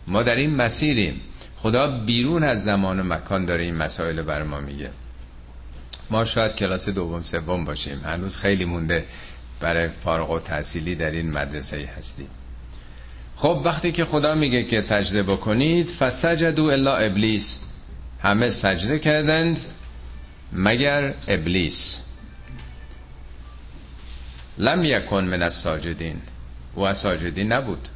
ما 0.07 0.23
در 0.23 0.37
این 0.37 0.57
مسیریم. 0.57 1.21
خدا 1.57 1.87
بیرون 1.87 2.43
از 2.43 2.65
زمان 2.65 3.01
و 3.01 3.03
مکان 3.03 3.45
داره 3.47 3.65
این 3.65 3.77
مسائل 3.77 4.23
بر 4.23 4.43
ما 4.43 4.61
میگه. 4.61 4.91
ما 6.11 6.25
شاید 6.25 6.55
کلاس 6.55 6.89
دوم 6.89 7.21
سوم 7.21 7.65
باشیم. 7.65 8.01
هنوز 8.05 8.37
خیلی 8.37 8.65
مونده 8.65 9.05
برای 9.61 9.89
فارغ 9.89 10.31
و 10.31 10.39
تحصیلی 10.39 10.95
در 10.95 11.11
این 11.11 11.31
مدرسه 11.31 11.89
هستیم. 11.99 12.29
خب 13.37 13.63
وقتی 13.65 13.93
که 13.93 14.05
خدا 14.05 14.35
میگه 14.35 14.65
که 14.65 14.81
سجده 14.81 15.23
بکنید 15.23 15.89
فسجدو 15.89 16.65
الا 16.65 16.97
ابلیس. 16.97 17.67
همه 18.23 18.51
سجده 18.51 18.99
کردند 18.99 19.59
مگر 20.53 21.15
ابلیس. 21.29 22.12
لم 24.63 24.85
یکن 24.85 25.25
من 25.25 25.43
الساجدین. 25.43 26.17
و 26.77 26.93
ساجدین 26.95 27.53
نبود. 27.53 27.89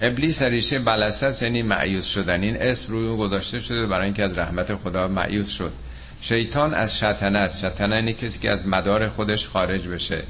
ابلیس 0.00 0.42
ریشه 0.42 0.78
بلسس 0.78 1.42
یعنی 1.42 1.62
معیوس 1.62 2.06
شدن. 2.06 2.42
این 2.42 2.56
اسم 2.62 2.92
روی 2.92 3.16
گذاشته 3.16 3.58
شده 3.58 3.86
برای 3.86 4.04
اینکه 4.04 4.24
از 4.24 4.38
رحمت 4.38 4.74
خدا 4.74 5.08
معیوس 5.08 5.50
شد. 5.50 5.72
شیطان 6.20 6.74
از 6.74 6.98
شطنه 6.98 7.38
است. 7.38 7.66
شطنه 7.66 7.96
اینه 7.96 8.12
کسی 8.12 8.40
که 8.40 8.50
از 8.50 8.68
مدار 8.68 9.08
خودش 9.08 9.48
خارج 9.48 9.88
بشه 9.88 10.22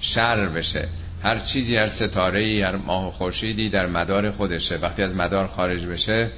شر 0.00 0.46
بشه. 0.46 0.88
هر 1.22 1.38
چیزی 1.38 1.76
هر 1.76 1.86
ستاره 1.86 2.40
ای 2.40 2.62
هر 2.62 2.76
ماه 2.76 3.08
و 3.08 3.10
خورشیدی 3.10 3.68
در 3.68 3.86
مدار 3.86 4.30
خودشه. 4.30 4.76
وقتی 4.76 5.02
از 5.02 5.14
مدار 5.14 5.46
خارج 5.46 5.86
بشه 5.86 6.30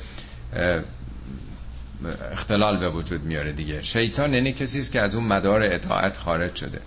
اختلال 2.33 2.77
به 2.77 2.91
وجود 2.91 3.23
میاره 3.23 3.53
دیگه. 3.53 3.83
شیطان 3.83 4.35
یعنی 4.35 4.53
کسی 4.53 4.93
که 4.93 5.01
از 5.01 5.15
اون 5.15 5.25
مدار 5.25 5.63
اطاعت 5.63 6.17
خارج 6.17 6.55
شده. 6.55 6.81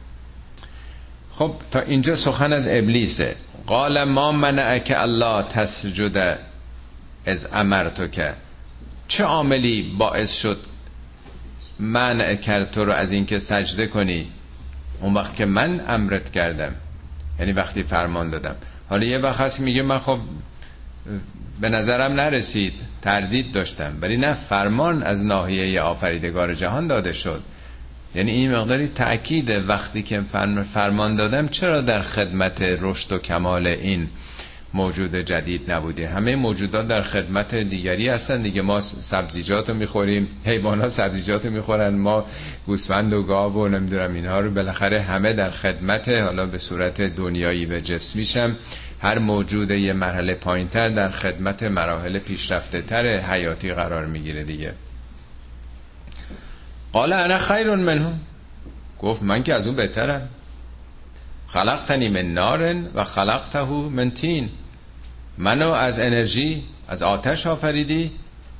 خب 1.37 1.51
تا 1.71 1.79
اینجا 1.79 2.15
سخن 2.15 2.53
از 2.53 2.67
ابلیسه. 2.67 3.35
قال 3.67 4.03
ما 4.03 4.31
منعک 4.31 4.93
الله 4.95 5.43
تسجد 5.43 6.39
از 7.25 7.47
امرتو 7.53 8.07
که. 8.07 8.33
چه 9.07 9.23
عاملی 9.23 9.95
باعث 9.97 10.33
شد 10.33 10.59
منع 11.79 12.35
کرد 12.35 12.71
تو 12.71 12.85
رو 12.85 12.93
از 12.93 13.11
اینکه 13.11 13.39
سجده 13.39 13.87
کنی؟ 13.87 14.27
اون 15.01 15.13
وقت 15.13 15.35
که 15.35 15.45
من 15.45 15.81
امرت 15.87 16.31
کردم. 16.31 16.75
یعنی 17.39 17.51
وقتی 17.51 17.83
فرمان 17.83 18.29
دادم. 18.29 18.55
حالا 18.89 19.05
یه 19.05 19.17
وقت 19.17 19.41
هست 19.41 19.59
میگه 19.59 19.81
من 19.81 19.99
خب 19.99 20.19
به 21.61 21.69
نظرم 21.69 22.13
نرسید. 22.13 22.73
تردید 23.01 23.51
داشتم. 23.53 23.97
ولی 24.01 24.17
نه 24.17 24.33
فرمان 24.33 25.03
از 25.03 25.25
ناحیه 25.25 25.81
آفریدگار 25.81 26.53
جهان 26.53 26.87
داده 26.87 27.13
شد. 27.13 27.43
یعنی 28.15 28.31
این 28.31 28.55
مقداری 28.55 28.87
تأکید 28.87 29.49
وقتی 29.49 30.03
که 30.03 30.21
فرمان 30.73 31.15
دادم 31.15 31.47
چرا 31.47 31.81
در 31.81 32.01
خدمت 32.01 32.61
رشد 32.61 33.11
و 33.11 33.17
کمال 33.17 33.67
این 33.67 34.07
موجود 34.73 35.15
جدید 35.15 35.71
نبوده 35.71 36.07
همه 36.07 36.35
موجودات 36.35 36.87
در 36.87 37.01
خدمت 37.01 37.55
دیگری 37.55 38.09
هستن 38.09 38.41
دیگه. 38.41 38.61
ما 38.61 38.79
سبزیجات 38.81 39.69
رو 39.69 39.75
می‌خوریم. 39.75 40.27
حیوانات 40.45 40.89
سبزیجات 40.89 41.45
رو 41.45 41.51
می‌خورن. 41.51 41.95
ما 41.95 42.25
گوسفند 42.65 43.13
و 43.13 43.23
گاو 43.23 43.53
و 43.53 43.67
نمی‌دونم 43.67 44.13
اینها 44.13 44.39
رو 44.39 44.51
بالاخره 44.51 45.01
همه 45.01 45.33
در 45.33 45.49
خدمت 45.49 46.09
حالا 46.09 46.45
به 46.45 46.57
صورت 46.57 47.01
دنیایی 47.01 47.65
و 47.65 47.79
جسمیشم 47.79 48.55
هر 49.01 49.19
موجود 49.19 49.71
یه 49.71 49.93
مرحله 49.93 50.35
پایینتر 50.35 50.87
در 50.87 51.11
خدمت 51.11 51.63
مراحل 51.63 52.19
پیشرفته 52.19 52.81
تر 52.81 53.17
حیاتی 53.17 53.73
قرار 53.73 54.05
می‌گیره 54.05 54.43
دیگه. 54.43 54.73
قال 56.93 57.13
انا 57.13 57.37
خیر 57.37 57.75
منهم. 57.75 58.19
گفت 58.99 59.23
من 59.23 59.43
که 59.43 59.53
از 59.53 59.67
اون 59.67 59.75
بهترم. 59.75 60.29
خلقتنی 61.47 62.09
من 62.09 62.33
نارن 62.33 62.87
و 62.93 63.03
خلقته 63.03 63.65
من 63.65 64.11
تین. 64.11 64.49
منو 65.37 65.71
از 65.71 65.99
انرژی 65.99 66.63
از 66.87 67.03
آتش 67.03 67.47
آفریدی 67.47 68.11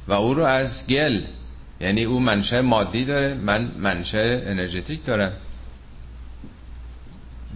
و 0.07 0.13
او 0.13 0.33
رو 0.33 0.43
از 0.43 0.87
گل. 0.87 1.21
یعنی 1.81 2.03
او 2.03 2.19
منشه 2.19 2.61
مادی 2.61 3.05
داره 3.05 3.33
من 3.33 3.71
منشه 3.77 4.43
انرژتیک 4.45 5.05
دارم. 5.05 5.33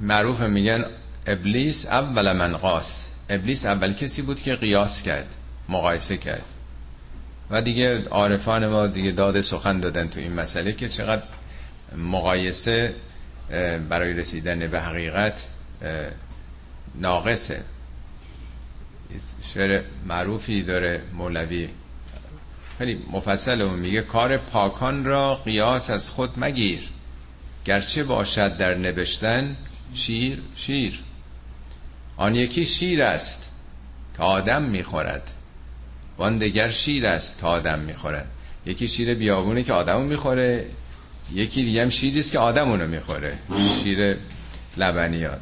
معروف 0.02 0.42
میگن 0.42 0.86
ابلیس 1.28 1.86
اول 1.86 2.32
من 2.32 2.58
قاس. 2.58 3.08
ابلیس 3.30 3.66
اول 3.66 3.94
کسی 3.94 4.22
بود 4.22 4.42
که 4.42 4.56
قیاس 4.56 5.04
کرد 5.04 5.36
مقایسه 5.70 6.18
کرد. 6.18 6.46
و 7.52 7.62
دیگه 7.62 8.04
عارفان 8.04 8.68
ما 8.68 8.88
دیگه 8.88 9.12
داد 9.12 9.42
سخن 9.42 9.80
دادن 9.80 10.08
تو 10.08 10.20
این 10.20 10.34
مسئله 10.34 10.74
که 10.74 10.90
چقدر 10.90 11.24
مقایسه 11.96 12.96
برای 13.90 14.14
رسیدن 14.14 14.68
به 14.68 14.82
حقیقت 14.82 15.50
ناقصه. 16.96 17.62
شعر 19.54 19.84
معروفی 20.06 20.64
داره 20.64 21.02
مولوی. 21.14 21.70
خیلی 22.78 23.06
مفصل 23.12 23.62
اون 23.62 23.80
میگه 23.80 24.02
کار 24.02 24.38
پاکان 24.38 25.06
را 25.06 25.36
قیاس 25.36 25.90
از 25.90 26.10
خود 26.10 26.30
مگیر. 26.38 26.90
گرچه 27.66 28.04
باشد 28.04 28.58
در 28.58 28.74
نوشتن 28.74 29.58
شیر 29.94 30.42
شیر. 30.56 31.00
آن 32.18 32.36
یکی 32.36 32.66
شیر 32.66 33.04
است 33.04 33.56
که 34.18 34.24
آدم 34.24 34.64
می‌خورد. 34.64 35.34
وان 36.22 36.38
دگر 36.38 36.70
شیر 36.70 37.06
است 37.08 37.40
که 37.40 37.46
آدم 37.48 37.80
می‌خورد. 37.80 38.28
یکی 38.66 38.88
شیر 38.88 39.14
بیابونه 39.14 39.64
که 39.64 39.74
آدمو 39.74 40.04
می‌خوره 40.04 40.66
یکی 41.34 41.64
دیگه 41.64 41.82
هم 41.82 41.90
شیری 41.90 42.20
است 42.20 42.32
که 42.32 42.40
آدمونو 42.40 42.88
می‌خوره. 42.88 43.38
شیر 43.84 44.18
لبنیات. 44.78 45.42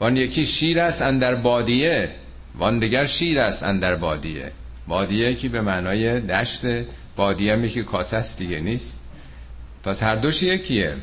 وان 0.00 0.16
یکی 0.16 0.46
شیر 0.46 0.80
است 0.80 1.02
اندر 1.02 1.34
بادیه 1.34 2.08
وان 2.58 2.78
دیگر 2.78 3.06
شیر 3.06 3.40
است 3.40 3.62
اندر 3.62 3.94
بادیه. 3.96 4.52
بادیه 4.86 5.34
که 5.34 5.48
به 5.48 5.60
معنای 5.60 6.20
دشت 6.20 6.62
بادیه 7.16 7.52
هم 7.52 7.64
یکی 7.64 7.82
کاسه 7.82 8.16
است 8.16 8.38
دیگه 8.38 8.60
نیست. 8.60 9.00
پس 9.84 10.02
هر 10.02 10.16
دوش 10.16 10.42
یکیه 10.42 10.96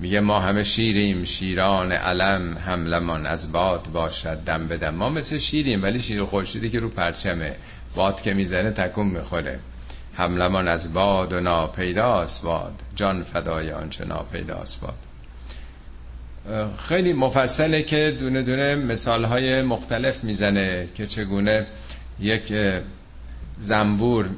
میگه 0.00 0.20
ما 0.20 0.40
همه 0.40 0.62
شیریم 0.62 1.24
شیران 1.24 1.92
علم 1.92 2.58
حملمان 2.58 3.26
از 3.26 3.52
باد 3.52 3.88
باشد 3.92 4.38
دم 4.46 4.68
بدم 4.68 4.94
ما 4.94 5.08
مثل 5.08 5.38
شیریم 5.38 5.82
ولی 5.82 6.00
شیر 6.00 6.24
خورشیدی 6.24 6.70
که 6.70 6.80
رو 6.80 6.88
پرچمه. 6.88 7.56
باد 7.94 8.20
که 8.20 8.34
می‌زنه 8.34 8.70
تکون 8.70 9.06
می‌خوره. 9.06 9.58
حملمان 10.14 10.68
از 10.68 10.92
باد 10.92 11.32
و 11.32 11.40
ناپیداست 11.40 12.42
باد. 12.42 12.74
جان 12.94 13.22
فدای 13.22 13.72
آنچه 13.72 14.04
ناپیداست 14.04 14.80
باد. 14.80 14.94
خیلی 16.78 17.12
مفصله 17.12 17.82
که 17.82 18.16
دونه 18.20 18.42
دونه 18.42 18.74
مثال 18.74 19.24
های 19.24 19.62
مختلف 19.62 20.24
می‌زنه 20.24 20.88
که 20.94 21.06
چگونه 21.06 21.66
یک 22.20 22.52
زنبور 23.60 24.28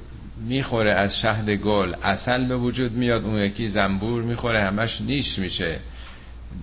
می‌خوره 0.40 0.92
از 0.92 1.20
شهد 1.20 1.50
گل 1.50 1.94
اصل 2.02 2.44
به 2.44 2.56
وجود 2.56 2.92
میاد 2.92 3.24
اون 3.24 3.38
یکی 3.38 3.68
زنبور 3.68 4.22
می‌خوره 4.22 4.60
همش 4.60 5.00
نیش 5.00 5.38
میشه. 5.38 5.80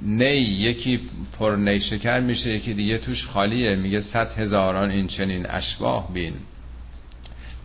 نی 0.04 0.36
یکی 0.36 1.00
پر 1.40 1.56
نی 1.56 1.80
شکر 1.80 2.20
میشه 2.20 2.54
یکی 2.54 2.74
دیگه 2.74 2.98
توش 2.98 3.28
خالیه. 3.28 3.76
میگه 3.76 4.02
صد 4.02 4.34
هزاران 4.40 4.92
این 4.92 5.08
چنین 5.08 5.46
اشباه 5.50 6.14
بین. 6.14 6.34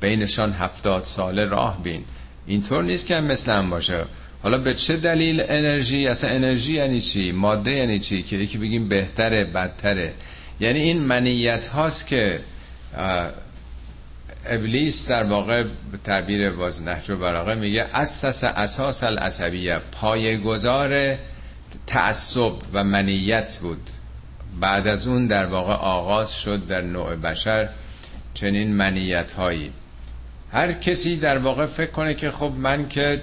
بینشان 0.01 0.53
هفتاد 0.53 1.05
ساله 1.05 1.45
راه 1.45 1.83
بین. 1.83 2.05
اینطور 2.47 2.85
نیست 2.85 3.07
که 3.07 3.15
مثل 3.15 3.53
هم 3.53 3.71
باشه. 3.71 4.05
حالا 4.43 4.59
به 4.59 4.75
چه 4.75 4.97
دلیل 4.97 5.43
انرژی؟ 5.49 6.07
اصلا 6.07 6.31
انرژی 6.31 6.75
یعنی 6.75 7.01
چی؟ 7.01 7.33
ماده 7.33 7.77
یعنی 7.77 7.99
چی؟ 7.99 8.23
که 8.23 8.37
یکی 8.37 8.59
بگیم 8.59 8.89
بهتره 8.89 9.45
بدتره. 9.45 10.15
یعنی 10.61 10.79
این 10.79 10.99
منیت 10.99 11.67
هاست 11.67 12.07
که 12.07 12.41
ابلیس 14.47 15.09
در 15.09 15.23
واقع 15.23 15.63
به 15.63 15.99
تعبیر 16.05 16.51
باز 16.51 16.83
نهج 16.83 17.11
و 17.11 17.17
براغه 17.17 17.55
میگه 17.55 17.83
اساس 17.93 18.45
اساس 18.45 19.05
العصبیه 19.05 19.79
پایگذار 19.93 21.17
تعصب 21.87 22.53
و 22.73 22.85
منیت 22.85 23.59
بود. 23.63 23.91
بعد 24.61 24.87
از 24.87 25.09
اون 25.09 25.27
در 25.27 25.47
واقع 25.47 25.73
آغاز 25.73 26.35
شد 26.35 26.67
در 26.67 26.81
نوع 26.81 27.17
بشر 27.17 27.69
چنین 28.35 28.75
منیت 28.75 29.33
هایی 29.33 29.73
هر 30.53 30.73
کسی 30.73 31.17
در 31.17 31.39
واقع 31.39 31.67
فکر 31.67 31.91
کنه 31.91 32.15
که 32.15 32.31
خب 32.31 32.53
من 32.57 32.89
که 32.89 33.21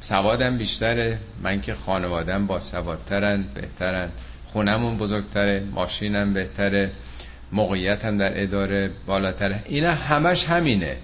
سوادم 0.00 0.58
بیشتره 0.58 1.18
من 1.42 1.60
که 1.60 1.74
خانوادم 1.74 2.46
با 2.46 2.60
سوادترن 2.60 3.44
بهترن 3.54 4.08
خونمون 4.52 4.96
بزرگتره 4.96 5.60
ماشینم 5.60 6.32
بهتره. 6.34 6.90
موقعیتم 7.52 8.18
در 8.18 8.42
اداره 8.42 8.90
بالاتره. 9.06 9.62
اینا 9.66 9.90
همش 9.90 10.44
همینه. 10.44 10.96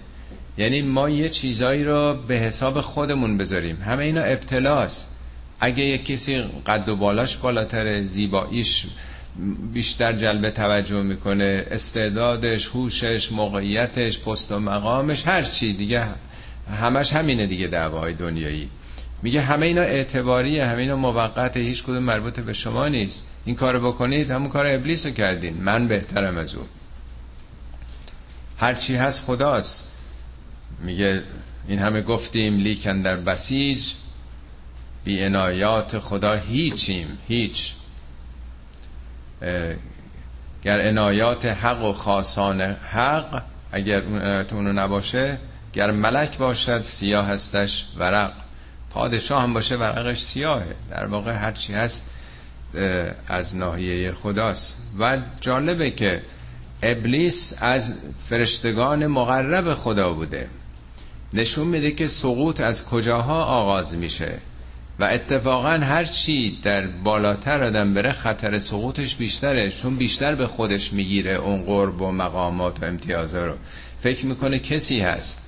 یعنی 0.58 0.82
ما 0.82 1.10
یه 1.10 1.28
چیزایی 1.28 1.84
رو 1.84 2.14
به 2.28 2.34
حساب 2.34 2.80
خودمون 2.80 3.38
بذاریم. 3.38 3.76
همه 3.76 4.04
اینا 4.04 4.22
ابتلاست. 4.22 5.16
اگه 5.60 5.84
یه 5.84 5.98
کسی 5.98 6.44
قد 6.66 6.88
و 6.88 6.96
بالاش 6.96 7.36
بالاتره 7.36 8.02
زیباییش 8.02 8.86
بیشتر 9.72 10.12
جلب 10.12 10.50
توجه 10.50 11.02
می‌کنه. 11.02 11.64
استعدادش 11.70 12.66
هوشش 12.66 13.32
موقعیتش 13.32 14.18
پست 14.18 14.52
و 14.52 14.58
مقامش 14.58 15.26
هر 15.26 15.42
چی. 15.42 15.72
دیگه 15.72 16.06
همش 16.68 17.12
همینه 17.12 17.46
دیگه 17.46 17.66
دعواهای 17.66 18.14
دنیایی. 18.14 18.68
میگه 19.22 19.40
همه 19.40 19.66
اینا 19.66 19.82
اعتباریه 19.82 20.64
همه 20.64 20.82
اینا 20.82 20.96
موقته 20.96 21.60
هیچ 21.60 21.82
کدوم 21.82 22.02
مربوط 22.02 22.40
به 22.40 22.52
شما 22.52 22.88
نیست. 22.88 23.26
این 23.44 23.56
کارو 23.56 23.92
بکنید 23.92 24.30
همون 24.30 24.48
کار 24.48 24.66
ابلیس 24.66 25.06
رو 25.06 25.12
کردین. 25.12 25.62
من 25.62 25.88
بهترم 25.88 26.36
از 26.36 26.54
او. 26.54 26.66
هرچی 28.58 28.96
هست 28.96 29.24
خداست. 29.24 29.92
میگه 30.80 31.22
این 31.68 31.78
همه 31.78 32.02
گفتیم 32.02 32.58
لیکن 32.58 33.02
در 33.02 33.16
بسیج 33.16 33.92
بی 35.04 35.24
انایات 35.24 35.98
خدا 35.98 36.34
هیچیم 36.34 37.18
هیچ. 37.28 37.74
گر 40.62 40.80
انایات 40.80 41.46
حق 41.46 41.84
و 41.84 41.92
خاصان 41.92 42.60
حق 42.60 43.42
اگر 43.72 44.02
اون 44.02 44.20
اونو 44.52 44.72
نباشه 44.72 45.38
گر 45.72 45.90
ملک 45.90 46.38
باشد 46.38 46.80
سیاه 46.80 47.26
هستش 47.26 47.86
ورق. 47.96 48.32
پادشاه 48.90 49.42
هم 49.42 49.54
باشه 49.54 49.76
ورقش 49.76 50.20
سیاهه. 50.20 50.74
در 50.90 51.06
واقع 51.06 51.32
هرچی 51.32 51.72
هست 51.72 52.10
از 53.28 53.56
ناحیه 53.56 54.12
خداست. 54.12 54.92
و 54.98 55.18
جالبه 55.40 55.90
که 55.90 56.22
ابلیس 56.82 57.54
از 57.60 57.94
فرشتگان 58.28 59.06
مقرب 59.06 59.74
خدا 59.74 60.12
بوده. 60.12 60.48
نشون 61.32 61.66
میده 61.66 61.90
که 61.90 62.08
سقوط 62.08 62.60
از 62.60 62.86
کجاها 62.86 63.44
آغاز 63.44 63.96
میشه. 63.96 64.38
و 64.98 65.04
اتفاقا 65.04 65.70
هر 65.70 66.04
چی 66.04 66.58
در 66.62 66.86
بالاتر 66.86 67.62
آدم 67.62 67.94
بره 67.94 68.12
خطر 68.12 68.58
سقوطش 68.58 69.14
بیشتره 69.14 69.70
چون 69.70 69.96
بیشتر 69.96 70.34
به 70.34 70.46
خودش 70.46 70.92
می‌گیره 70.92 71.34
اون 71.34 71.62
قرب 71.62 72.02
و 72.02 72.10
مقامات 72.12 72.82
و 72.82 72.84
امتیازها 72.84 73.44
رو. 73.44 73.54
فکر 74.00 74.26
می‌کنه 74.26 74.58
کسی 74.58 75.00
هست. 75.00 75.42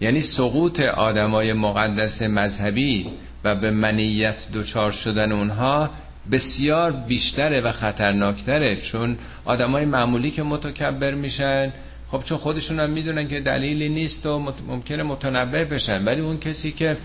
یعنی 0.00 0.20
سقوط 0.20 0.80
آدمای 0.80 1.52
مقدس 1.52 2.22
مذهبی 2.22 3.10
و 3.44 3.54
به 3.54 3.70
منیت 3.70 4.46
دوچار 4.52 4.92
شدن 4.92 5.32
اونها 5.32 5.90
بسیار 6.32 6.92
بیشتره 6.92 7.60
و 7.60 7.72
خطرناکتره 7.72 8.76
چون 8.76 9.18
آدمای 9.44 9.84
معمولی 9.84 10.30
که 10.30 10.42
متکبر 10.42 11.14
میشن 11.14 11.72
خب 12.10 12.22
چون 12.24 12.38
خودشون 12.38 12.80
هم 12.80 12.90
می‌دونن 12.90 13.28
که 13.28 13.40
دلیلی 13.40 13.88
نیست 13.88 14.26
و 14.26 14.38
ممکنه 14.68 15.02
متنبه 15.02 15.64
بشن. 15.64 16.04
ولی 16.04 16.20
اون 16.20 16.38
کسی 16.38 16.72
که 16.72 16.96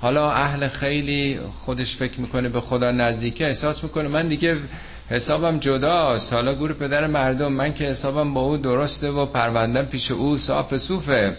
حالا 0.00 0.32
اهل 0.32 0.68
خیلی 0.68 1.38
خودش 1.64 1.96
فکر 1.96 2.20
می‌کنه 2.20 2.48
به 2.48 2.60
خدا 2.60 2.90
نزدیکه 2.90 3.46
احساس 3.46 3.84
می‌کنه 3.84 4.08
من 4.08 4.28
دیگه 4.28 4.56
حسابم 5.10 5.58
جداست. 5.58 6.32
حالا 6.32 6.54
گور 6.54 6.72
پدر 6.72 7.06
مردم 7.06 7.52
من 7.52 7.74
که 7.74 7.84
حسابم 7.84 8.34
با 8.34 8.40
او 8.40 8.56
درسته 8.56 9.10
و 9.10 9.26
پروندم 9.26 9.84
پیش 9.84 10.10
او 10.10 10.36
صاف 10.36 10.76
صوفه. 10.76 11.36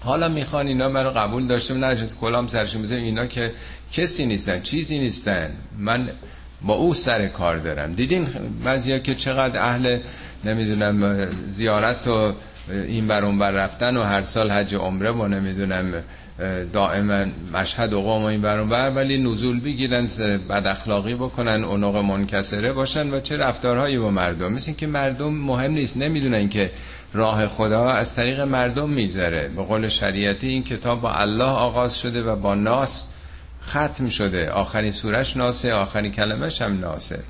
حالا 0.00 0.28
می‌خوان 0.28 0.66
اینا 0.66 1.02
رو 1.02 1.10
قبول 1.10 1.46
داشته 1.46 1.74
نه 1.74 2.06
کلام 2.20 2.46
بزنیم 2.46 3.04
اینا 3.04 3.26
که 3.26 3.52
کسی 3.92 4.26
نیستن 4.26 4.62
چیزی 4.62 4.98
نیستن. 4.98 5.50
من 5.78 6.08
با 6.62 6.74
او 6.74 6.94
سر 6.94 7.26
کار 7.26 7.56
دارم. 7.56 7.92
دیدین 7.92 8.28
بعضیا 8.64 8.98
که 8.98 9.14
چقدر 9.14 9.64
اهل 9.64 9.98
نمی‌دونم 10.44 11.26
زیارت 11.48 12.08
و 12.08 12.34
این 12.70 13.08
بر 13.08 13.24
اون 13.24 13.38
بر 13.38 13.50
رفتن 13.50 13.96
و 13.96 14.02
هر 14.02 14.22
سال 14.22 14.50
حج 14.50 14.74
عمره 14.74 15.12
و 15.12 15.28
نمی‌دونم 15.28 15.92
دائما 16.72 17.24
مشهد 17.54 17.92
و 17.92 18.00
قوم 18.00 18.22
و 18.22 18.26
این 18.26 18.42
بر 18.42 18.64
بر 18.64 18.90
ولی 18.90 19.22
نزول 19.22 19.60
بگیرن 19.60 20.06
بد 20.48 20.66
اخلاقی 20.66 21.14
بکنن 21.14 21.64
اونق 21.64 21.96
منکسره 21.96 22.72
باشن 22.72 23.10
و 23.10 23.20
چه 23.20 23.36
رفتارهایی 23.36 23.98
با 23.98 24.10
مردم. 24.10 24.52
مثل 24.52 24.72
که 24.72 24.86
مردم 24.86 25.34
مهم 25.34 25.72
نیست. 25.72 25.96
نمی‌دونن 25.96 26.48
که 26.48 26.70
راه 27.12 27.46
خدا 27.46 27.90
از 27.90 28.14
طریق 28.14 28.40
مردم 28.40 28.90
می‌ذاره 28.90 29.48
به 29.56 29.62
قول 29.62 29.88
شریعتی 29.88 30.48
این 30.48 30.64
کتاب 30.64 31.00
با 31.00 31.12
الله 31.12 31.44
آغاز 31.50 31.98
شده 31.98 32.22
و 32.22 32.36
با 32.36 32.54
ناس 32.54 33.12
ختم 33.64 34.08
شده. 34.08 34.50
آخرین 34.50 34.92
سورش 34.92 35.36
ناسه 35.36 35.72
آخرین 35.74 36.12
کلمش 36.12 36.62
هم 36.62 36.80
ناسه 36.80 37.24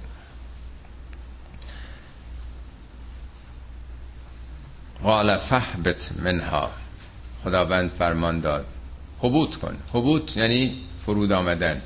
قال 5.03 5.37
فهبت 5.37 6.11
منها. 6.23 6.71
خداوند 7.45 7.91
فرمان 7.99 8.41
داد. 8.41 8.67
حبوط 9.19 9.57
کن. 9.57 9.77
حبوط 9.93 10.37
یعنی 10.37 10.77
فرود 11.07 11.33
آمدن. 11.33 11.83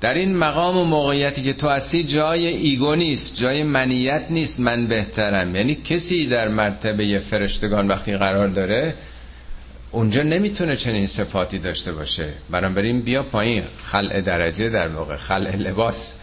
در 0.00 0.14
این 0.14 0.36
مقام 0.36 0.76
و 0.76 0.84
موقعیتی 0.84 1.42
که 1.42 1.52
تو 1.52 1.68
هستی 1.68 2.04
جای 2.04 2.46
ایگو 2.46 2.94
نیست 2.94 3.36
جای 3.36 3.62
منیت 3.62 4.26
نیست. 4.30 4.60
من 4.60 4.86
بهترم. 4.86 5.54
یعنی 5.54 5.74
کسی 5.74 6.26
در 6.26 6.48
مرتبه 6.48 7.18
فرشتگان 7.18 7.88
وقتی 7.88 8.16
قرار 8.16 8.48
داره 8.48 8.94
اونجا 9.92 10.22
نمی‌تونه 10.22 10.76
چنین 10.76 11.06
صفاتی 11.06 11.58
داشته 11.58 11.92
باشه. 11.92 12.32
بریم 12.50 13.00
بیا 13.00 13.22
پایین. 13.22 13.64
خلع 13.84 14.20
درجه 14.20 14.68
در 14.68 14.88
واقع. 14.88 15.16
خلع 15.16 15.56
لباس. 15.56 16.16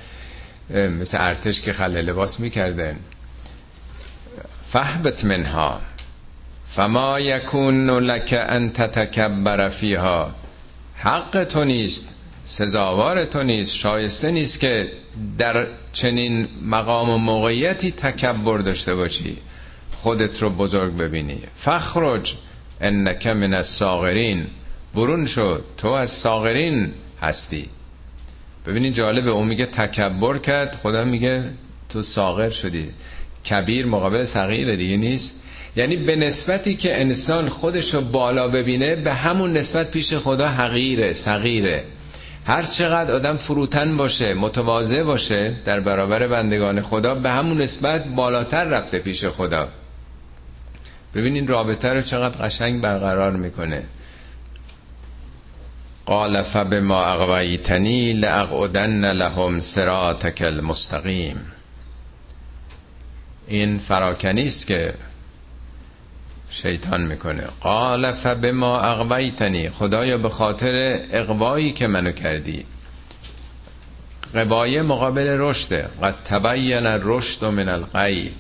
مثل 0.70 1.18
ارتش 1.22 1.62
که 1.62 1.74
خلع 1.74 2.02
لباس 2.02 2.40
می‌کردن. 2.40 3.00
فهبت 4.70 5.26
منها. 5.26 5.82
فما 6.68 7.20
یکون 7.20 7.90
لک 7.90 8.46
ان 8.50 8.70
تتکبر 8.70 9.68
فیها. 9.68 10.32
حق 10.96 11.44
تو 11.44 11.64
نیست. 11.64 12.14
سزاوار 12.44 13.26
تو 13.26 13.44
نیست. 13.44 13.76
شایسته 13.76 14.32
نیست 14.32 14.60
که 14.60 14.92
در 15.38 15.68
چنین 15.94 16.48
مقام 16.62 17.10
و 17.10 17.18
موقعیتی 17.18 17.92
تکبر 17.92 18.58
داشته 18.58 18.96
باشی. 18.96 19.38
خودت 19.98 20.42
رو 20.42 20.50
بزرگ 20.50 20.98
ببینی. 20.98 21.42
فخرج. 21.56 22.36
انک 22.82 23.28
من 23.28 23.54
الساغرین 23.54 24.48
برون 24.96 25.26
شو 25.26 25.60
تو 25.78 25.88
از 25.88 26.10
ساغرین 26.10 26.94
هستی. 27.22 27.70
ببینید 28.66 28.94
جالبه 28.94 29.30
اون 29.30 29.48
میگه 29.48 29.66
تکبر 29.66 30.38
کرد 30.38 30.80
خدا 30.84 31.06
میگه 31.06 31.44
تو 31.90 32.04
ساغر 32.04 32.50
شدی. 32.50 32.90
کبیر 33.50 33.86
مقابل 33.86 34.24
صغیر 34.24 34.76
دیگه 34.76 34.98
نیست. 34.98 35.44
یعنی 35.76 35.96
به 35.98 36.16
نسبتی 36.16 36.76
که 36.76 37.02
انسان 37.02 37.50
خودش 37.50 37.94
رو 37.94 38.02
بالا 38.02 38.48
ببینه 38.48 38.96
به 38.96 39.14
همون 39.14 39.58
نسبت 39.58 39.92
پیش 39.92 40.14
خدا 40.14 40.48
حقیره 40.48 41.14
صغیره. 41.14 41.84
هر 42.46 42.64
چقدر 42.64 43.16
آدم 43.16 43.38
فروتن 43.38 43.98
باشه 43.98 44.34
متواضع 44.34 45.04
باشه 45.04 45.54
در 45.66 45.80
برابر 45.80 46.28
بندگان 46.28 46.82
خدا 46.82 47.16
به 47.16 47.30
همون 47.30 47.62
نسبت 47.62 48.06
بالاتر 48.06 48.66
رفته 48.66 49.00
پیش 49.00 49.26
خدا. 49.26 49.68
ببینین 51.18 51.48
رابطه 51.48 51.90
رو 51.90 52.02
چقدر 52.02 52.46
قشنگ 52.46 52.82
برقرار 52.82 53.32
می‌کنه. 53.32 53.84
قال 56.06 56.42
فبما 56.42 57.04
اغویتنی 57.06 58.14
لاقعدن 58.14 59.12
لهم 59.12 59.60
صراطک 59.62 60.42
المستقیم. 60.42 61.52
این 63.48 63.78
فراکنی 63.78 64.44
است 64.44 64.68
که 64.68 64.94
شیطان 66.50 67.08
می‌کنه. 67.08 67.44
قال 67.62 68.14
فبما 68.14 68.82
اغویتنی 68.82 69.70
خدایا 69.70 70.18
به 70.18 70.30
خاطر 70.30 71.00
اقوایی 71.12 71.74
که 71.74 71.88
منو 71.88 72.12
کردی. 72.12 72.66
قبایه 74.36 74.82
مقابل 74.82 75.28
رشده 75.40 75.90
قد 76.04 76.16
تبین 76.26 76.86
الرشد 76.86 77.46
من 77.46 77.70
القی 77.70 78.32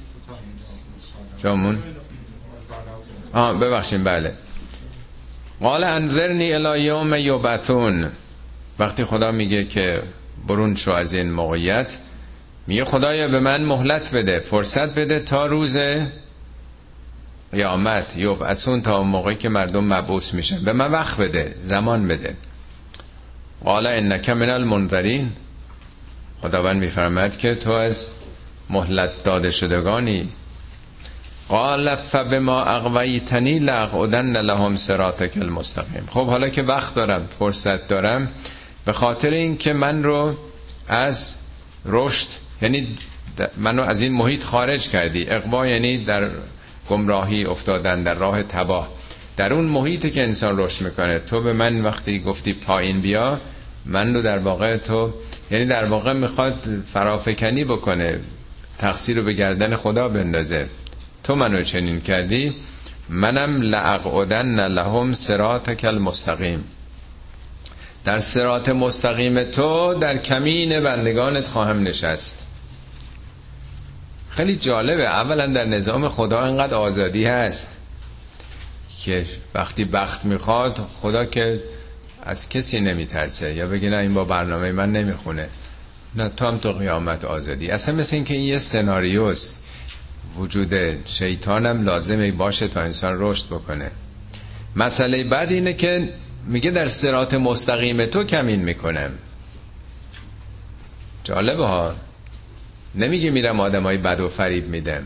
جامون؟ 1.43 1.83
ببخشیم 3.37 4.03
بله. 4.03 4.33
قال 5.61 5.83
انذرنی 5.83 6.53
الی 6.53 6.83
یوم 6.83 7.13
یبعثون. 7.13 8.09
وقتی 8.79 9.03
خدا 9.03 9.31
میگه 9.31 9.65
که 9.65 10.03
برون 10.47 10.75
شو 10.75 10.91
از 10.91 11.13
این 11.13 11.31
موقعیت 11.31 11.97
میگه 12.67 12.85
خدایا 12.85 13.27
به 13.27 13.39
من 13.39 13.63
مهلت 13.63 14.15
بده 14.15 14.39
فرصت 14.39 14.95
بده 14.95 15.19
تا 15.19 15.45
روز 15.45 15.77
قیامت. 17.51 18.17
یبعثون 18.17 18.81
تا 18.81 19.03
موقعی 19.03 19.35
که 19.35 19.49
مردم 19.49 19.83
مبعوث 19.83 20.33
میشن 20.33 20.63
به 20.63 20.73
من 20.73 20.91
وقت 20.91 21.17
بده 21.17 21.55
زمان 21.63 22.07
بده. 22.07 22.35
قال 23.63 23.87
انک 23.87 24.29
من 24.29 24.49
المنذرین. 24.49 25.31
خداوند 26.41 26.77
میفرماد 26.81 27.37
که 27.37 27.55
تو 27.55 27.71
از 27.71 28.07
مهلت 28.69 29.23
داده 29.23 29.49
شدگانی 29.49 30.29
قال 31.49 31.95
فبما 31.95 32.63
اغویتنی 32.63 33.59
لاقعدن 33.59 34.41
لهم 34.41 34.75
صراطک 34.75 35.37
المستقیم. 35.37 36.07
خب 36.11 36.27
حالا 36.27 36.49
که 36.49 36.61
وقت 36.61 36.95
دارم 36.95 37.27
فرصت 37.39 37.87
دارم 37.87 38.29
به 38.85 38.93
خاطر 38.93 39.29
اینکه 39.29 39.73
من 39.73 40.03
رو 40.03 40.35
از 40.87 41.35
رشد 41.85 42.27
یعنی 42.61 42.87
منو 43.57 43.81
از 43.83 44.01
این 44.01 44.13
محیط 44.13 44.43
خارج 44.43 44.89
کردی. 44.89 45.25
اقوا 45.29 45.67
یعنی 45.67 45.97
در 45.97 46.29
گمراهی 46.89 47.45
افتادن 47.45 48.03
در 48.03 48.13
راه 48.13 48.43
تباه. 48.43 48.87
در 49.37 49.53
اون 49.53 49.65
محیطی 49.65 50.11
که 50.11 50.23
انسان 50.23 50.59
رشد 50.59 50.85
می‌کنه 50.85 51.19
تو 51.19 51.43
به 51.43 51.53
من 51.53 51.81
وقتی 51.81 52.19
گفتی 52.19 52.53
پایین 52.53 53.01
بیا 53.01 53.39
من 53.85 54.13
رو 54.13 54.21
در 54.21 54.37
واقع 54.37 54.77
تو 54.77 55.13
یعنی 55.51 55.65
در 55.65 55.85
واقع 55.85 56.13
می‌خواد 56.13 56.67
فرافکنی 56.93 57.63
بکنه 57.63 58.19
تقصیر 58.77 59.17
رو 59.17 59.23
به 59.23 59.33
گردن 59.33 59.75
خدا 59.75 60.09
بندازه. 60.09 60.67
تو 61.23 61.35
منو 61.35 61.63
چنین 61.63 62.01
کردی؟ 62.01 62.55
منم 63.09 63.61
لعقعدن 63.61 64.67
لهم 64.67 65.13
سراتک 65.13 65.85
المستقیم. 65.85 66.63
در 68.05 68.19
سرات 68.19 68.69
مستقیم 68.69 69.43
تو 69.43 69.93
در 69.93 70.17
کمین 70.17 70.79
بندگانت 70.79 71.47
خواهم 71.47 71.83
نشست. 71.83 72.47
خیلی 74.29 74.55
جالبه. 74.55 75.07
اولا 75.07 75.47
در 75.47 75.65
نظام 75.65 76.09
خدا 76.09 76.39
انقدر 76.39 76.73
آزادی 76.73 77.25
هست 77.25 77.77
که 79.03 79.25
وقتی 79.53 79.85
بخت 79.85 80.25
می‌خواد 80.25 80.87
خدا 81.01 81.25
که 81.25 81.63
از 82.23 82.49
کسی 82.49 82.79
نمیترسه. 82.79 83.53
یا 83.53 83.67
بگی 83.67 83.89
نه 83.89 83.97
این 83.97 84.13
با 84.13 84.23
برنامه 84.23 84.71
من 84.71 84.91
نمی‌خونه. 84.91 85.49
نه 86.15 86.29
تو 86.29 86.45
هم 86.47 86.57
تو 86.57 86.71
قیامت 86.71 87.25
آزادی. 87.25 87.69
اصلا 87.69 87.95
مثل 87.95 88.15
این 88.15 88.25
که 88.25 88.33
این 88.33 88.43
یه 88.43 88.57
سناریوست. 88.57 89.63
وجود 90.37 91.05
شیطانم 91.05 91.83
لازمه 91.85 92.31
باشه 92.31 92.67
تا 92.67 92.81
انسان 92.81 93.15
رشد 93.17 93.45
بکنه. 93.47 93.91
مسئله 94.75 95.23
بعد 95.23 95.51
اینه 95.51 95.73
که 95.73 96.13
میگه 96.47 96.71
در 96.71 96.87
سرات 96.87 97.33
مستقیم 97.33 98.05
تو 98.05 98.23
کمین 98.23 98.63
می‌کنم. 98.63 99.11
جالبه 101.23 101.67
ها. 101.67 101.95
نمیگه 102.95 103.29
میرم 103.29 103.59
آدم 103.59 103.83
های 103.83 103.97
بد 103.97 104.21
و 104.21 104.27
فریب 104.27 104.67
میدم. 104.67 105.03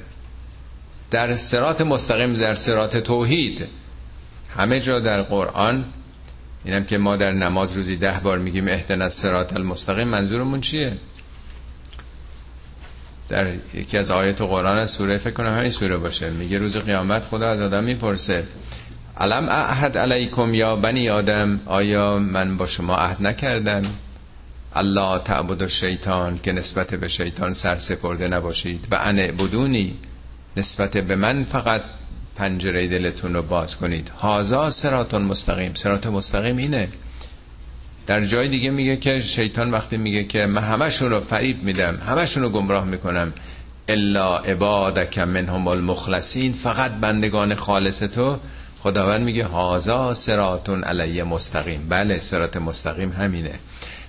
در 1.12 1.36
سرات 1.36 1.82
مستقیم 1.82 2.34
در 2.34 2.54
سرات 2.54 2.98
توحید 2.98 3.68
همه 4.58 4.80
جا 4.80 5.00
در 5.00 5.22
قرآن 5.22 5.86
اینم 6.66 6.84
که 6.84 6.98
ما 6.98 7.16
در 7.16 7.32
نماز 7.32 7.78
روزی 7.78 7.96
ده 7.96 8.20
بار 8.24 8.38
میگیم 8.38 8.68
اهدن 8.68 9.02
از 9.02 9.14
سرات 9.14 9.56
المستقیم 9.56 10.08
منظورمون 10.08 10.62
چیه؟ 10.62 10.98
در 13.32 13.48
یکی 13.74 13.98
از 13.98 14.12
آیات 14.12 14.42
قرآن 14.42 14.86
سوره 14.86 15.18
فکر 15.18 15.34
کنم 15.34 15.58
همین 15.58 15.70
سوره 15.70 15.98
باشه. 15.98 16.30
میگه 16.30 16.58
روز 16.58 16.78
قیامت 16.78 17.26
خدا 17.26 17.50
از 17.50 17.62
آدم 17.62 17.84
می‌پرسه 17.84 18.44
علم 19.18 19.50
احد 19.50 19.98
علیکم 19.98 20.54
یا 20.54 20.76
بنی 20.76 21.10
آدم؟ 21.10 21.60
آیا 21.66 22.20
من 22.20 22.58
با 22.58 22.68
شما 22.68 22.96
عهد 22.96 23.28
نکردم؟ 23.28 23.82
الله 24.74 25.20
تعبد 25.24 25.68
شیطان 25.68 26.40
که 26.44 26.52
نسبت 26.52 26.96
به 26.96 27.08
شیطان 27.08 27.54
سر 27.54 27.78
سپرده 27.78 28.28
نباشید. 28.28 28.88
و 28.92 28.96
ان 28.96 29.16
بدونی 29.16 29.96
نسبت 30.58 30.98
به 30.98 31.16
من 31.16 31.44
فقط 31.44 31.82
پنجره 32.36 32.88
دلتون 32.88 33.34
رو 33.34 33.42
باز 33.42 33.78
کنید. 33.78 34.10
هازا 34.10 34.70
سراتون 34.70 35.22
مستقیم. 35.22 35.74
سرات 35.74 36.08
مستقیم 36.08 36.58
اینه. 36.58 36.88
در 38.08 38.22
جای 38.26 38.48
دیگه 38.48 38.70
میگه 38.70 38.98
که 38.98 39.22
شیطان 39.22 39.72
وقتی 39.72 39.98
میگه 39.98 40.24
که 40.24 40.46
من 40.46 40.64
همشون 40.64 41.10
رو 41.10 41.20
فریب 41.20 41.64
میدم 41.64 41.96
همشون 42.08 42.44
رو 42.44 42.50
گمراه 42.50 42.86
می‌کنم 42.86 43.34
الا 43.88 44.38
عبادک 44.38 45.20
منهم 45.20 45.68
المخلصین. 45.68 46.54
فقط 46.54 46.92
بندگان 46.92 47.56
خالص 47.56 48.00
تو. 48.00 48.38
خداوند 48.80 49.22
میگه 49.22 49.46
هازا 49.46 50.14
سراتون 50.14 50.84
علیه 50.84 51.24
مستقیم. 51.24 51.86
بله 51.90 52.20
سرات 52.20 52.58
مستقیم 52.58 53.12
همینه. 53.12 53.60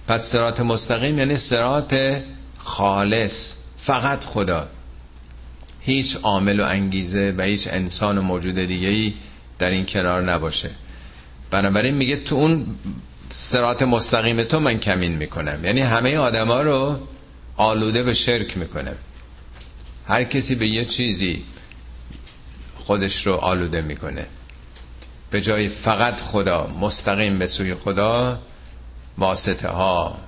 پس 0.09 0.23
سرات 0.23 0.61
مستقیم 0.61 1.19
یعنی 1.19 1.37
سرات 1.37 2.23
خالص 2.59 3.57
فقط 3.77 4.25
خدا. 4.25 4.69
هیچ 5.81 6.17
عامل 6.23 6.61
و 6.61 6.65
انگیزه 6.65 7.35
و 7.39 7.43
هیچ 7.43 7.69
انسان 7.71 8.19
و 8.19 8.23
موجود 8.23 8.55
دیگه 8.55 8.89
ای 8.89 9.15
در 9.59 9.69
این 9.69 9.87
کنار 9.87 10.23
نباشه. 10.23 10.71
بنابراین 11.51 11.95
میگه 11.95 12.17
تو 12.17 12.37
اون 12.37 12.67
سرات 13.35 13.83
مستقیم 13.83 14.45
تو 14.45 14.61
من 14.61 14.79
کمین 14.79 15.17
می‌کنم. 15.17 15.65
یعنی 15.65 15.81
همه 15.81 16.17
آدما 16.17 16.63
رو 16.63 16.99
آلوده 17.57 18.03
به 18.03 18.15
شرک 18.15 18.59
می‌کنم. 18.59 18.97
هر 20.07 20.25
کسی 20.25 20.55
به 20.55 20.69
یه 20.69 20.85
چیزی 20.85 21.45
خودش 22.77 23.27
رو 23.27 23.35
آلوده 23.35 23.81
می‌کنه. 23.81 24.27
به 25.31 25.41
جای 25.41 25.69
فقط 25.69 26.21
خدا 26.21 26.67
مستقیم 26.81 27.39
به 27.39 27.47
سوی 27.47 27.75
خدا 27.75 28.39
واسطه 29.19 29.69
ها 29.69 30.19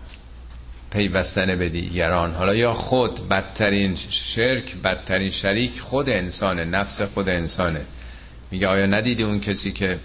پیوستن 0.91 1.57
به 1.57 1.69
دیگران. 1.69 2.35
حالا 2.35 2.55
یا 2.55 2.73
خود 2.73 3.29
بدترین 3.29 3.97
شرک 4.11 4.77
بدترین 4.77 5.31
شریک 5.31 5.81
خود 5.81 6.09
انسانه 6.09 6.65
نفس 6.65 7.03
خود 7.03 7.29
انسانه. 7.29 7.81
میگه 8.51 8.69
آیا 8.69 8.87
ندیدی 8.87 9.23
اون 9.23 9.41
کسی 9.41 9.73
که 9.73 9.99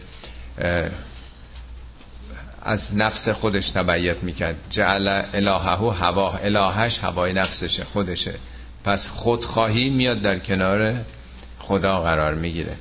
از 2.69 2.97
نفس 2.97 3.29
خودش 3.29 3.71
تبعیت 3.71 4.23
می‌کرد. 4.23 4.55
جعل 4.69 5.21
الههو 5.33 5.89
هوا 5.89 6.37
الهش 6.37 6.99
هوای 6.99 7.33
نفسشه 7.33 7.83
خودشه. 7.83 8.33
پس 8.83 9.09
خودخواهی 9.09 9.89
میاد 9.89 10.21
در 10.21 10.39
کنار 10.39 10.95
خدا 11.59 12.01
قرار 12.01 12.35
می‌گیره. 12.35 12.75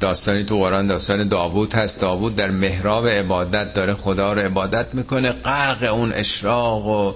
داستانی 0.00 0.44
تو 0.44 0.58
قرآن 0.58 0.86
داستان 0.86 1.28
داوود 1.28 1.74
هست. 1.74 2.00
داوود 2.00 2.36
در 2.36 2.50
محراب 2.50 3.08
عبادت 3.08 3.74
داره 3.74 3.94
خدا 3.94 4.32
رو 4.32 4.40
عبادت 4.40 4.94
می‌کنه. 4.94 5.32
غرق 5.32 5.92
اون 5.92 6.12
اشراق 6.12 6.86
و 6.86 7.14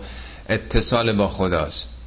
اتصال 0.49 1.16
با 1.16 1.28
خداست. 1.28 1.97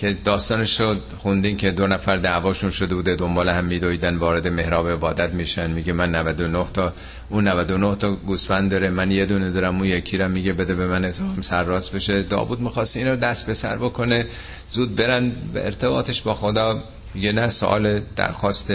که 0.00 0.16
داستانش 0.24 0.76
شد 0.78 1.00
خوندین 1.18 1.56
که 1.56 1.70
دو 1.70 1.86
نفر 1.86 2.16
دعواشون 2.16 2.70
شده 2.70 2.94
بوده 2.94 3.16
دنبال 3.16 3.48
هم 3.48 3.64
میدویدن 3.64 4.16
وارد 4.16 4.48
محراب 4.48 4.88
عبادت 4.88 5.30
میشن. 5.34 5.70
میگه 5.70 5.92
من 5.92 6.14
99 6.14 6.64
تا 6.74 6.92
اون 7.28 7.48
99 7.48 7.96
تا 7.96 8.14
گوسفند 8.16 8.70
داره 8.70 8.90
من 8.90 9.10
یه 9.10 9.26
دونه 9.26 9.50
دارم 9.50 9.76
اون 9.76 9.84
یکی 9.84 10.18
رو 10.18 10.28
میگه 10.28 10.52
بده 10.52 10.74
به 10.74 10.86
من 10.86 11.04
حسابم 11.04 11.40
سرراست 11.40 11.94
بشه. 11.94 12.22
داوود 12.22 12.60
می‌خواست 12.60 12.96
این 12.96 13.06
رو 13.08 13.16
دست 13.16 13.46
به 13.46 13.54
سر 13.54 13.76
بکنه. 13.76 14.26
زود 14.68 14.96
برن 14.96 15.32
به 15.52 15.64
ارتباطش 15.64 16.22
با 16.22 16.34
خدا. 16.34 16.82
میگه 17.14 17.32
نه 17.32 17.48
سوال 17.48 18.00
درخواست 18.16 18.72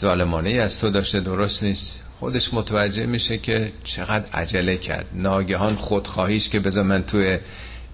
ظالمانه 0.00 0.50
از 0.50 0.80
تو 0.80 0.90
داشته 0.90 1.20
درست 1.20 1.62
نیست. 1.62 2.00
خودش 2.20 2.54
متوجه 2.54 3.06
میشه 3.06 3.38
که 3.38 3.72
چقدر 3.84 4.24
عجله 4.32 4.76
کرد. 4.76 5.06
ناگهان 5.14 5.74
خودخواهیش 5.74 6.48
که 6.48 6.60
بذار 6.60 6.84
من 6.84 7.02
توی 7.02 7.38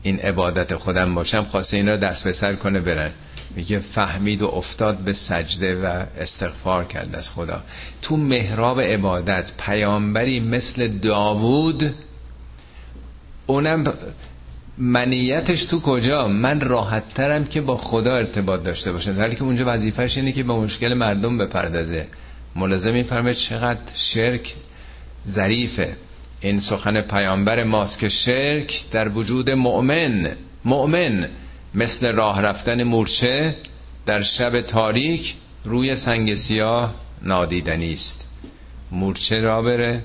این 0.04 0.18
عبادت 0.18 0.76
خودم 0.76 1.14
باشم 1.14 1.42
خواسته 1.42 1.76
این 1.76 1.88
را 1.88 1.96
دست 1.96 2.24
به 2.24 2.32
سر 2.32 2.54
کنه 2.54 2.80
برن. 2.80 3.10
میگه 3.56 3.78
فهمید 3.78 4.42
و 4.42 4.46
افتاد 4.46 4.98
به 4.98 5.12
سجده 5.12 5.82
و 5.82 6.04
استغفار 6.18 6.84
کرد 6.84 7.14
از 7.14 7.30
خدا. 7.30 7.62
تو 8.02 8.16
محراب 8.16 8.80
عبادت 8.80 9.52
پیامبری 9.58 10.40
مثل 10.40 10.88
داوود 10.88 11.94
اونم 13.46 13.94
منیتش 14.78 15.64
تو 15.64 15.80
کجا؟ 15.80 16.28
من 16.28 16.60
راحت 16.60 17.14
ترم 17.14 17.44
که 17.44 17.60
با 17.60 17.76
خدا 17.76 18.16
ارتباط 18.16 18.62
داشته 18.62 18.92
باشم. 18.92 19.18
ولی 19.18 19.36
که 19.36 19.42
اونجا 19.42 19.64
وظیفش 19.66 20.16
اینه 20.16 20.32
که 20.32 20.42
به 20.42 20.52
مشکل 20.52 20.94
مردم 20.94 21.38
بپردازه. 21.38 22.06
ملازم 22.56 22.92
میفرمه 22.92 23.34
چقدر 23.34 23.80
شرک 23.94 24.54
ظریفه. 25.28 25.96
این 26.44 26.60
سخن 26.60 27.00
پیامبر 27.00 27.64
ماست 27.64 27.98
که 27.98 28.08
شرک 28.08 28.84
در 28.90 29.08
وجود 29.08 29.50
مؤمن 29.50 30.36
مؤمن 30.64 31.28
مثل 31.74 32.12
راه 32.12 32.42
رفتن 32.42 32.82
مورچه 32.82 33.56
در 34.06 34.22
شب 34.22 34.60
تاریک 34.60 35.34
روی 35.64 35.96
سنگ 35.96 36.34
سیاه 36.34 36.94
نادیدنی 37.22 37.92
است. 37.92 38.28
مورچه 38.90 39.40
را 39.40 39.62
بره 39.62 40.02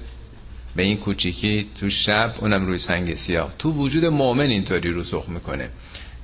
به 0.76 0.84
این 0.84 0.98
کوچیکی 0.98 1.70
تو 1.80 1.90
شب 1.90 2.34
اونم 2.42 2.66
روی 2.66 2.78
سنگ 2.78 3.16
سیاه. 3.16 3.54
تو 3.58 3.72
وجود 3.72 4.06
مؤمن 4.06 4.50
اینطوری 4.50 4.94
رسوخ 4.94 5.30
می‌کنه. 5.30 5.70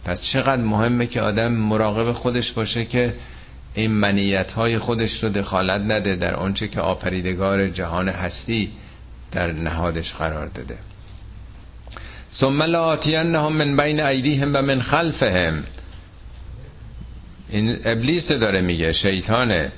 پس 0.06 0.22
چقدر 0.22 0.62
مهمه 0.62 1.08
که 1.08 1.22
آدم 1.22 1.52
مراقب 1.52 2.12
خودش 2.12 2.52
باشه 2.52 2.86
که 2.86 3.14
این 3.74 3.92
منیت 3.92 4.52
های 4.52 4.78
خودش 4.78 5.24
رو 5.24 5.30
دخالت 5.30 5.82
نده 5.82 6.16
در 6.16 6.36
آنچه 6.36 6.68
که 6.68 6.82
آفریدگار 6.82 7.68
جهان 7.68 8.10
هستی. 8.10 8.72
در 9.32 9.52
نهادش 9.52 10.14
قرار 10.14 10.48
داده. 10.48 10.78
ثم 12.32 12.64
لآتینهم 12.64 13.54
من 13.54 13.78
بین 13.78 14.00
ایدیهم 14.00 14.52
و 14.54 14.62
من 14.62 14.82
خلفهم. 14.82 15.64
این 17.50 17.78
ابلیس 17.86 18.32
داره 18.32 18.62
میگه 18.62 18.92
شیطانه. 18.92 19.72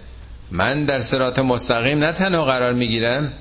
من 0.52 0.86
در 0.86 1.00
سرات 1.00 1.39
مستقیم 1.39 1.98
نه 1.98 2.12
تنها 2.12 2.45
قرار 2.45 2.74
می‌گیرم 2.74 3.34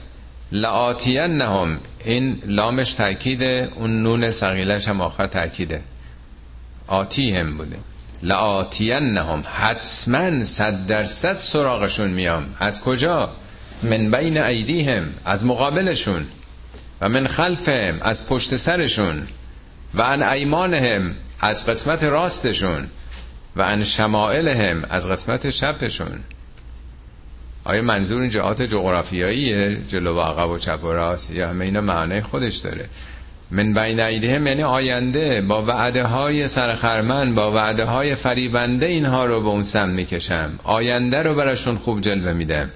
لآتینهم 0.52 1.80
این 2.04 2.42
لامش 2.46 2.94
تاکیده 2.94 3.68
اون 3.74 4.02
نون 4.02 4.30
سقیلش 4.30 4.88
هم 4.88 5.00
آخر 5.00 5.26
تاکیده 5.26 5.82
آتی 6.86 7.36
هم 7.36 7.56
بوده 7.56 7.76
لآتینهم 8.22 9.42
حتما 9.54 10.44
صد 10.44 10.86
درصد 10.86 11.34
سراغشون 11.34 12.10
میام. 12.10 12.54
از 12.60 12.80
کجا؟ 12.80 13.30
من 13.82 14.10
بین 14.10 14.38
ایدیهم 14.38 15.14
از 15.24 15.46
مقابلشون 15.46 16.26
و 17.00 17.08
من 17.08 17.26
خلفهم 17.26 17.98
از 18.02 18.28
پشت 18.28 18.56
سرشون 18.56 19.22
و 19.94 20.02
ان 20.02 20.22
ایمانهم 20.22 21.14
از 21.40 21.66
قسمت 21.66 22.04
راستشون 22.04 22.86
و 23.56 23.62
ان 23.62 23.82
شمائلهم 23.82 24.84
از 24.90 25.08
قسمت 25.08 25.50
شبشون. 25.50 26.20
آیا 27.64 27.82
منظور 27.82 28.20
این 28.20 28.30
جهات 28.30 28.62
جغرافیاییه 28.62 29.78
جلو 29.88 30.16
و 30.16 30.20
عقب 30.20 30.50
و 30.50 30.58
چپ 30.58 30.84
و 30.84 30.92
راست؟ 30.92 31.30
یا 31.30 31.48
همه 31.48 31.64
اینا 31.64 31.80
معنی 31.80 32.20
خودش 32.20 32.56
داره؟ 32.56 32.86
من 33.50 33.74
بین 33.74 34.00
ایدیهم 34.00 34.46
یعنی 34.46 34.62
آینده 34.62 35.40
با 35.40 35.62
وعده 35.62 36.04
های 36.04 36.48
سرخرمن 36.48 37.34
با 37.34 37.52
وعده 37.52 37.84
های 37.84 38.14
فریبنده 38.14 38.86
اینها 38.86 39.26
رو 39.26 39.40
به 39.40 39.48
اون 39.48 39.62
سم 39.62 39.88
می‌کشم. 39.88 40.58
آینده 40.64 41.22
رو 41.22 41.34
براشون 41.34 41.76
خوب 41.76 42.00
جلوه 42.00 42.32
میدم. 42.32 42.70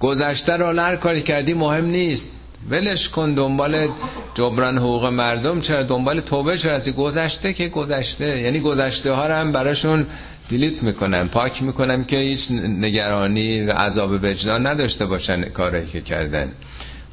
گذشته 0.00 0.52
رو 0.52 0.80
هر 0.80 0.96
کاری 0.96 1.22
کردی 1.22 1.54
مهم 1.54 1.86
نیست. 1.86 2.28
ولش 2.70 3.08
کن 3.08 3.34
دنبال 3.34 3.88
جبران 4.34 4.78
حقوق 4.78 5.06
مردم 5.06 5.60
چرا 5.60 5.82
دنبال 5.82 6.20
توبه 6.20 6.58
چرا 6.58 6.74
از 6.74 6.96
گذشته 6.96 7.52
که 7.52 7.68
گذشته. 7.68 8.40
یعنی 8.40 8.60
گذشته 8.60 9.12
ها 9.12 9.26
رو 9.26 9.34
هم 9.34 9.52
براشون 9.52 10.06
دیلیت 10.48 10.82
می‌کنم. 10.82 11.28
پاک 11.28 11.62
می‌کنم 11.62 12.04
که 12.04 12.16
هیچ 12.18 12.50
نگرانی 12.50 13.62
و 13.62 13.72
عذاب 13.72 14.10
وجدان 14.10 14.66
نداشته 14.66 15.06
باشن 15.06 15.44
کاری 15.44 15.86
که 15.86 16.00
کردن. 16.00 16.52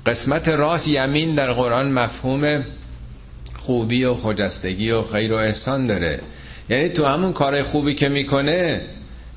قسمت 0.06 0.48
راست 0.48 0.88
یمین 0.88 1.36
در 1.36 1.54
قرآن 1.54 1.92
مفهوم 1.92 2.64
خوبی 3.56 4.04
و 4.04 4.16
خجستگی 4.16 4.92
و 4.92 5.04
خیر 5.04 5.34
و 5.34 5.36
احسان 5.36 5.88
داره. 5.88 6.22
یعنی 6.70 6.90
تو 6.90 7.06
همون 7.06 7.34
کار 7.34 7.64
خوبی 7.64 7.96
که 7.96 8.10
می‌کنه 8.10 8.82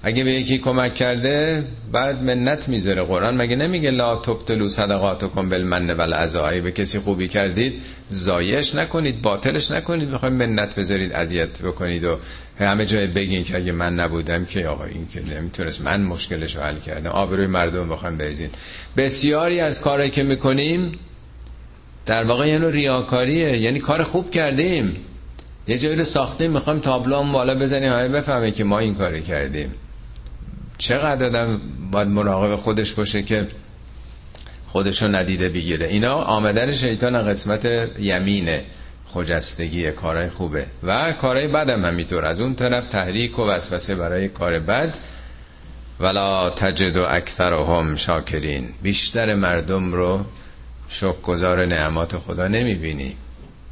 اگه 0.03 0.25
به 0.25 0.31
یکی 0.33 0.59
کمک 0.59 0.95
کرده 0.95 1.65
بعد 1.93 2.23
منت 2.23 2.69
می‌ذاره 2.69 3.03
قرآن. 3.03 3.37
مگه 3.37 3.57
نمیگه 3.57 3.91
لا 3.91 4.17
تبتلو 4.17 4.69
صدقاتکم 4.69 5.49
بالمن 5.49 5.91
والعزا 5.91 6.51
به 6.51 6.73
کسی 6.73 6.99
خوبی 6.99 7.29
کردید 7.29 7.83
زایش 8.09 8.75
نکنید 8.75 9.23
باطلش 9.23 9.71
نکنید. 9.71 10.09
می‌خوایم 10.09 10.35
منت 10.35 10.75
بذارید 10.75 11.13
اذیت 11.13 11.63
بکنید 11.63 12.05
و 12.05 12.19
همه 12.59 12.87
جای 12.87 13.07
بگین 13.07 13.45
که 13.45 13.57
اگه 13.57 13.73
من 13.73 13.95
نبودم 13.95 14.45
که 14.45 14.67
آقا 14.67 14.85
این 14.85 15.09
که 15.09 15.23
نمی‌تونست 15.23 15.81
من 15.81 16.03
مشکلش 16.03 16.57
رو 16.57 16.63
حل 16.63 16.79
کردم. 16.79 17.11
آبروی 17.11 17.47
مردم 17.47 17.89
بخوام 17.89 18.19
بریزین. 18.19 18.51
بسیاری 18.97 19.61
از 19.61 19.81
کارهایی 19.81 20.11
که 20.11 20.23
می‌کنیم 20.23 20.93
در 22.07 22.25
واقع 22.25 22.49
یعنی 22.49 22.71
ریاکاریه. 22.71 23.59
یعنی 23.59 23.79
کار 23.79 24.03
خوب 24.03 24.31
کردیم. 24.31 24.97
یه 25.69 25.79
جایی 25.79 25.97
رو 25.97 26.05
ساختیم 26.05 26.51
می‌خوایم 26.51 26.81
تابلو 26.81 27.33
بالا 27.33 27.55
بزنیم 27.55 27.93
همه 27.93 28.09
بفهمه 28.09 28.51
که 28.51 28.65
ما 28.65 28.79
این 28.79 28.95
کاری 28.95 29.23
کردیم. 29.23 29.75
چقدر 30.79 31.27
آدم 31.27 31.61
باید 31.91 32.09
مراقب 32.09 32.57
خودش 32.57 32.93
باشه 32.93 33.23
که 33.23 33.49
خودشو 34.69 35.09
ندیده 35.09 35.49
بگیره. 35.49 35.87
اینا 35.87 36.15
آمدن 36.15 36.73
شیطان 36.73 37.23
قسمت 37.23 37.65
یمینه 37.99 38.65
خجستگی 39.07 39.93
کارهای 39.93 40.29
خوبه. 40.29 40.67
و 40.83 41.13
کارهای 41.13 41.49
بد 41.49 41.71
هم 41.71 41.85
همینطور. 41.85 42.25
از 42.25 42.41
اون 42.41 42.55
طرف 42.55 42.89
تحریک 42.89 43.39
و 43.39 43.43
وسوسه 43.43 43.95
برای 43.95 44.29
کار 44.29 44.59
بد. 44.59 44.97
ولا 46.01 46.51
تجد 46.51 46.97
و 46.97 47.03
اکثر 47.09 47.53
هم 47.53 47.97
شاکرین. 47.97 48.69
بیشتر 48.83 49.35
مردم 49.35 49.93
رو 49.93 50.25
شک 50.89 51.23
گذار 51.23 51.67
نعمات 51.67 52.19
خدا 52.19 52.49
نمی‌بینی. 52.49 53.17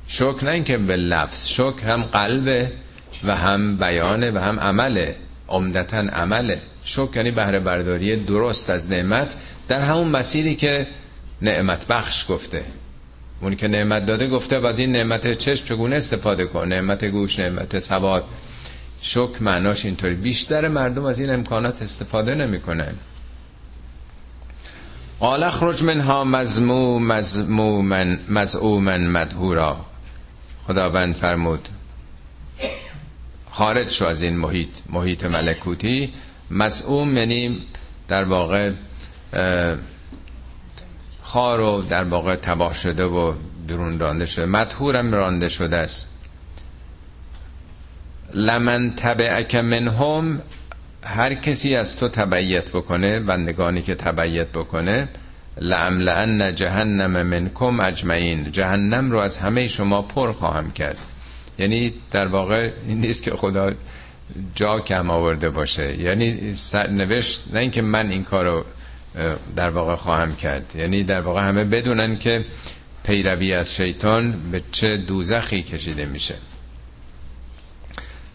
شکر 0.08 0.44
نه 0.44 0.50
اینکه 0.50 0.78
به 0.78 0.96
لفظ 0.96 1.48
شکر 1.48 1.86
هم 1.86 2.02
قلبه 2.02 2.72
و 3.24 3.36
هم 3.36 3.76
بیانه 3.76 4.30
و 4.30 4.38
هم 4.38 4.60
عمله. 4.60 5.16
عمدتا 5.48 5.98
عمله. 5.98 6.60
شکر 6.84 7.16
یعنی 7.16 7.30
بهره 7.30 7.60
برداری 7.60 8.16
درست 8.16 8.70
از 8.70 8.90
نعمت. 8.90 9.36
در 9.68 9.80
همون 9.80 10.08
مسیری 10.08 10.54
که 10.54 10.86
نعمت 11.42 11.86
بخش 11.86 12.26
گفته. 12.28 12.64
اونی 13.40 13.56
که 13.56 13.68
نعمت 13.68 14.06
داده 14.06 14.28
گفته 14.28 14.58
و 14.58 14.66
از 14.66 14.78
این 14.78 14.92
نعمت 14.92 15.32
چشم 15.32 15.64
چگونه 15.64 15.96
استفاده 15.96 16.46
کن؟ 16.46 16.68
نعمت 16.68 17.04
گوش 17.04 17.38
نعمت 17.38 17.78
سواد. 17.78 18.24
شکر 19.02 19.42
معناش 19.42 19.84
اینطوری. 19.84 20.14
بیشتر 20.14 20.68
مردم 20.68 21.04
از 21.04 21.20
این 21.20 21.30
امکانات 21.30 21.82
استفاده 21.82 22.34
نمی‌کنن. 22.34 22.94
قال 25.20 25.42
اخرج 25.42 25.82
منها 25.82 26.24
مزموم 26.24 27.06
مزمومن 27.06 28.20
مزعومن 28.28 29.06
مدهورا. 29.06 29.76
خداوند 30.66 31.14
فرمود 31.14 31.68
خارج 33.54 33.90
شو 33.90 34.06
از 34.06 34.22
این 34.22 34.36
محیط 34.38 34.68
محیط 34.88 35.24
ملکوتی. 35.24 36.12
مزعوم 36.50 37.16
یعنی 37.16 37.62
در 38.08 38.24
واقع 38.24 38.72
خار 41.22 41.60
و 41.60 41.82
در 41.82 42.04
واقع 42.04 42.36
تباه 42.36 42.74
شده 42.74 43.04
و 43.04 43.34
بیرون 43.66 43.98
رانده 43.98 44.26
شده. 44.26 44.46
مدهورم 44.46 45.12
رانده 45.12 45.48
شده 45.48 45.76
است. 45.76 46.08
لمن 48.34 48.94
تبعک 48.96 49.54
منهم 49.54 50.42
هر 51.04 51.34
کسی 51.34 51.76
از 51.76 51.96
تو 51.96 52.08
تبعیت 52.08 52.70
بکنه 52.70 53.20
بندگانی 53.20 53.82
که 53.82 53.94
تبعیت 53.94 54.48
بکنه 54.48 55.08
لعملعن 55.60 56.54
جهنم 56.54 57.22
منکم 57.22 57.80
اجمعین. 57.80 58.52
جهنم 58.52 59.10
رو 59.10 59.18
از 59.18 59.38
همه 59.38 59.66
شما 59.66 60.02
پر 60.02 60.32
خواهم 60.32 60.70
کرد. 60.72 60.98
یعنی 61.58 61.94
در 62.10 62.26
واقع 62.26 62.70
این 62.86 63.00
نیست 63.00 63.22
که 63.22 63.30
خدا 63.30 63.72
جا 64.54 64.80
کم 64.80 65.10
آورده 65.10 65.50
باشه. 65.50 66.00
یعنی 66.00 66.54
نوشت 66.90 67.48
نه 67.52 67.60
اینکه 67.60 67.82
من 67.82 68.10
این 68.10 68.24
کارو 68.24 68.64
در 69.56 69.70
واقع 69.70 69.94
خواهم 69.94 70.36
کرد. 70.36 70.72
یعنی 70.76 71.04
در 71.04 71.20
واقع 71.20 71.48
همه 71.48 71.64
بدونن 71.64 72.18
که 72.18 72.44
پیروی 73.04 73.54
از 73.54 73.74
شیطان 73.74 74.50
به 74.50 74.62
چه 74.72 74.96
دوزخی 74.96 75.62
کشیده 75.62 76.04
میشه. 76.04 76.34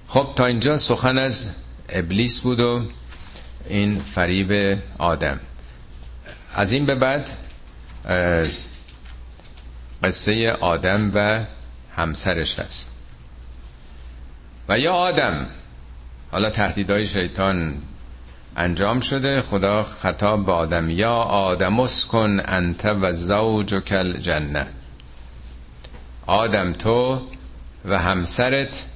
خب 0.08 0.28
تا 0.36 0.46
اینجا 0.46 0.78
سخن 0.78 1.18
از 1.18 1.50
ابلیس 1.90 2.42
بود 2.42 2.60
و 2.60 2.86
این 3.68 4.00
فریب 4.00 4.80
آدم. 4.98 5.40
از 6.56 6.74
این 6.74 6.86
به 6.86 6.96
بعد 6.96 7.30
قصه 10.04 10.52
آدم 10.62 11.12
و 11.16 11.46
همسرش 11.96 12.60
هست. 12.60 12.99
و 14.70 14.80
یا 14.80 14.94
آدم. 14.94 15.48
حالا 16.32 16.50
تهدیدهای 16.50 17.06
شیطان 17.06 17.74
انجام 18.58 19.00
شده. 19.00 19.42
خدا 19.42 19.84
خطاب 19.84 20.46
به 20.46 20.52
آدم. 20.52 20.90
یا 20.90 21.14
آدم 21.14 21.80
اسکن 21.80 22.40
انت 22.46 22.86
و 22.86 23.12
زوج 23.12 23.74
کل 23.76 24.18
جنه 24.18 24.68
آدم 26.26 26.74
تو 26.74 27.22
و 27.86 28.00
همسرت 28.00 28.88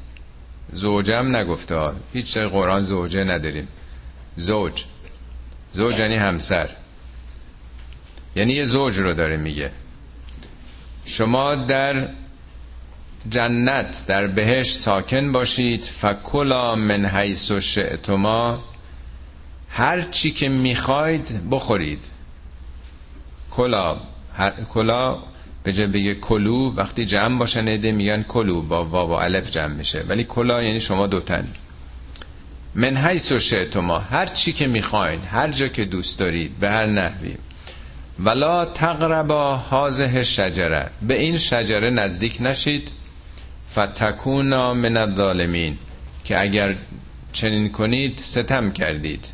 زوجم 0.72 1.36
نگفته. 1.36 1.92
هیچ 2.14 2.34
جای 2.34 2.48
قرآن 2.48 2.82
زوجه 2.82 3.24
نداریم. 3.24 3.68
زوج. 4.38 4.84
زوج 5.74 6.00
یعنی 6.00 6.16
همسر. 6.16 6.70
یعنی 8.36 8.54
یه 8.54 8.66
زوج 8.66 8.98
رو 9.00 9.14
داره 9.14 9.38
میگه. 9.38 9.72
شما 11.06 11.56
در 11.56 12.08
جنت 13.30 14.06
در 14.08 14.28
بهش 14.28 14.74
ساکن 14.74 15.32
باشید. 15.32 15.84
فکلا 15.84 16.76
من 16.76 17.06
حیث 17.06 17.52
و 17.52 17.60
شئتما. 17.60 18.64
هر 19.70 20.02
چی 20.02 20.32
که 20.32 20.50
می‌خواید 20.50 21.50
بخورید. 21.52 22.06
کلا 23.52 23.98
هر... 24.34 24.52
کلا 24.70 25.18
به 25.64 25.74
جای 25.74 25.88
بگه 25.88 26.16
کلو 26.16 26.74
وقتی 26.76 27.06
جمع 27.06 27.38
باشن 27.38 27.68
ایده 27.68 27.92
میگن 27.92 28.24
کلو 28.24 28.62
با 28.62 28.86
واو 28.86 29.10
و 29.10 29.14
الف 29.14 29.52
جمع 29.52 29.74
میشه. 29.74 30.06
ولی 30.08 30.24
کلا 30.24 30.64
یعنی 30.64 30.80
شما 30.80 31.08
دوتن. 31.08 31.48
من 32.76 32.98
حیث 32.98 33.32
و 33.32 33.40
شئتما. 33.40 34.00
هر 34.00 34.26
چی 34.26 34.54
که 34.54 34.68
می‌خواید 34.68 35.26
هر 35.26 35.52
جا 35.52 35.68
که 35.68 35.86
دوست 35.86 36.20
دارید 36.20 36.60
به 36.60 36.70
هر 36.72 36.86
نحوی. 36.86 37.36
ولا 38.20 38.66
تقربا 38.66 39.56
هازه 39.58 40.24
شجره 40.24 40.90
به 41.02 41.20
این 41.20 41.38
شجره 41.38 41.90
نزدیک 41.90 42.38
نشید. 42.42 42.92
فتکونا 43.72 44.74
من 44.74 44.98
الظالمین 44.98 45.78
که 46.24 46.42
اگر 46.42 46.76
چنین 47.32 47.72
کنید 47.72 48.18
ستم 48.20 48.72
کردید 48.72 49.26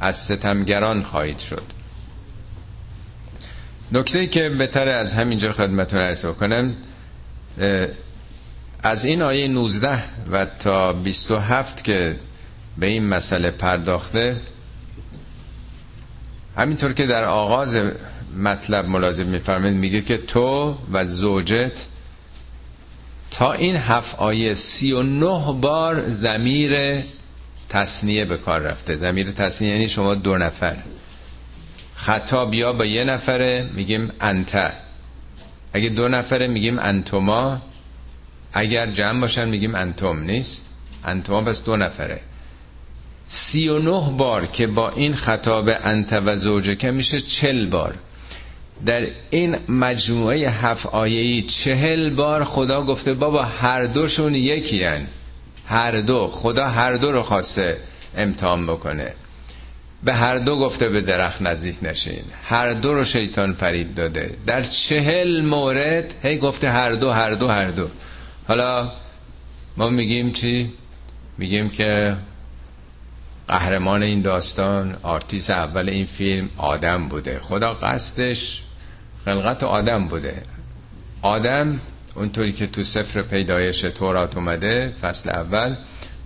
از 0.00 0.16
ستمگران 0.16 1.02
خواهید 1.02 1.38
شد. 1.38 1.62
نکته 3.92 4.26
که 4.26 4.48
بهتر 4.48 4.88
از 4.88 5.14
همینجا 5.14 5.52
خدمتون 5.52 6.00
ارسو 6.00 6.32
کنم 6.32 6.74
از 8.82 9.04
این 9.04 9.22
آیه 9.22 9.48
19 9.48 10.02
و 10.30 10.44
تا 10.44 10.92
27 10.92 11.84
که 11.84 12.16
به 12.78 12.86
این 12.86 13.08
مسئله 13.08 13.50
پرداخته 13.50 14.36
همینطور 16.56 16.92
که 16.92 17.06
در 17.06 17.24
آغاز 17.24 17.76
مطلب 18.38 18.84
ملازم 18.88 19.26
میفرمید 19.26 19.74
میگه 19.74 20.00
که 20.00 20.16
تو 20.16 20.76
و 20.92 21.04
زوجت 21.04 21.86
تا 23.36 23.52
این 23.52 23.76
هفت 23.76 24.16
آیه 24.18 24.54
سی 24.54 24.92
و 24.92 25.02
نه 25.02 25.52
بار 25.60 26.08
زمیر 26.08 27.02
تصنیه 27.68 28.24
به 28.24 28.38
کار 28.38 28.60
رفته. 28.60 28.96
زمیر 28.96 29.32
تصنیه 29.32 29.70
یعنی 29.70 29.88
شما 29.88 30.14
دو 30.14 30.38
نفر. 30.38 30.76
خطاب 31.94 32.54
یا 32.54 32.72
با 32.72 32.84
یه 32.84 33.04
نفره 33.04 33.70
میگیم 33.74 34.12
انت. 34.20 34.72
اگه 35.72 35.88
دو 35.88 36.08
نفره 36.08 36.46
میگیم 36.46 36.78
انتوما 36.78 37.62
اگر 38.52 38.90
جمع 38.90 39.20
باشن 39.20 39.48
میگیم 39.48 39.74
انتوم 39.74 40.20
نیست؟ 40.20 40.66
انتوما 41.04 41.40
بس 41.40 41.64
دو 41.64 41.76
نفره. 41.76 42.20
سی 43.26 43.68
و 43.68 43.78
نه 43.78 44.16
بار 44.16 44.46
که 44.46 44.66
با 44.66 44.90
این 44.90 45.14
خطاب 45.14 45.70
انت 45.84 46.22
و 46.26 46.36
زوجه 46.36 46.90
میشه 46.90 47.20
چل 47.20 47.66
بار. 47.66 47.94
در 48.86 49.06
این 49.30 49.56
مجموعه 49.68 50.50
هفت 50.50 50.86
آیهی 50.86 51.42
چهل 51.42 52.10
بار 52.10 52.44
خدا 52.44 52.82
گفته 52.82 53.14
بابا 53.14 53.42
هر 53.42 53.84
دوشون 53.84 54.34
یکی 54.34 54.84
هن. 54.84 55.06
هر 55.66 56.00
دو. 56.00 56.26
خدا 56.26 56.66
هر 56.66 56.92
دو 56.92 57.12
رو 57.12 57.22
خواسته 57.22 57.78
امتحان 58.16 58.66
بکنه. 58.66 59.12
به 60.02 60.14
هر 60.14 60.38
دو 60.38 60.58
گفته 60.58 60.88
به 60.88 61.00
درخت 61.00 61.42
نزدیک 61.42 61.76
نشین. 61.82 62.24
هر 62.42 62.72
دو 62.72 62.94
رو 62.94 63.04
شیطان 63.04 63.54
فریب 63.54 63.94
داده. 63.94 64.36
در 64.46 64.62
چهل 64.62 65.40
مورد 65.40 66.14
هی 66.22 66.38
گفته 66.38 66.70
هر 66.70 66.92
دو 66.92 67.10
هر 67.10 67.30
دو 67.30 67.48
هر 67.48 67.70
دو. 67.70 67.88
حالا 68.48 68.92
ما 69.76 69.90
میگیم 69.90 70.32
چی؟ 70.32 70.72
میگیم 71.38 71.68
که 71.68 72.16
قهرمان 73.48 74.04
این 74.04 74.22
داستان 74.22 74.96
آرتیس 75.02 75.50
اول 75.50 75.88
این 75.88 76.04
فیلم 76.04 76.50
آدم 76.56 77.08
بوده. 77.08 77.38
خدا 77.38 77.74
قصدش 77.74 78.62
خلقت 79.26 79.64
آدم 79.64 80.08
بوده. 80.08 80.42
آدم 81.22 81.80
اونطوری 82.14 82.52
که 82.52 82.66
تو 82.66 82.82
سفر 82.82 83.22
پیدایش 83.22 83.80
تورات 83.80 84.36
اومده 84.36 84.94
فصل 85.00 85.30
اول 85.30 85.76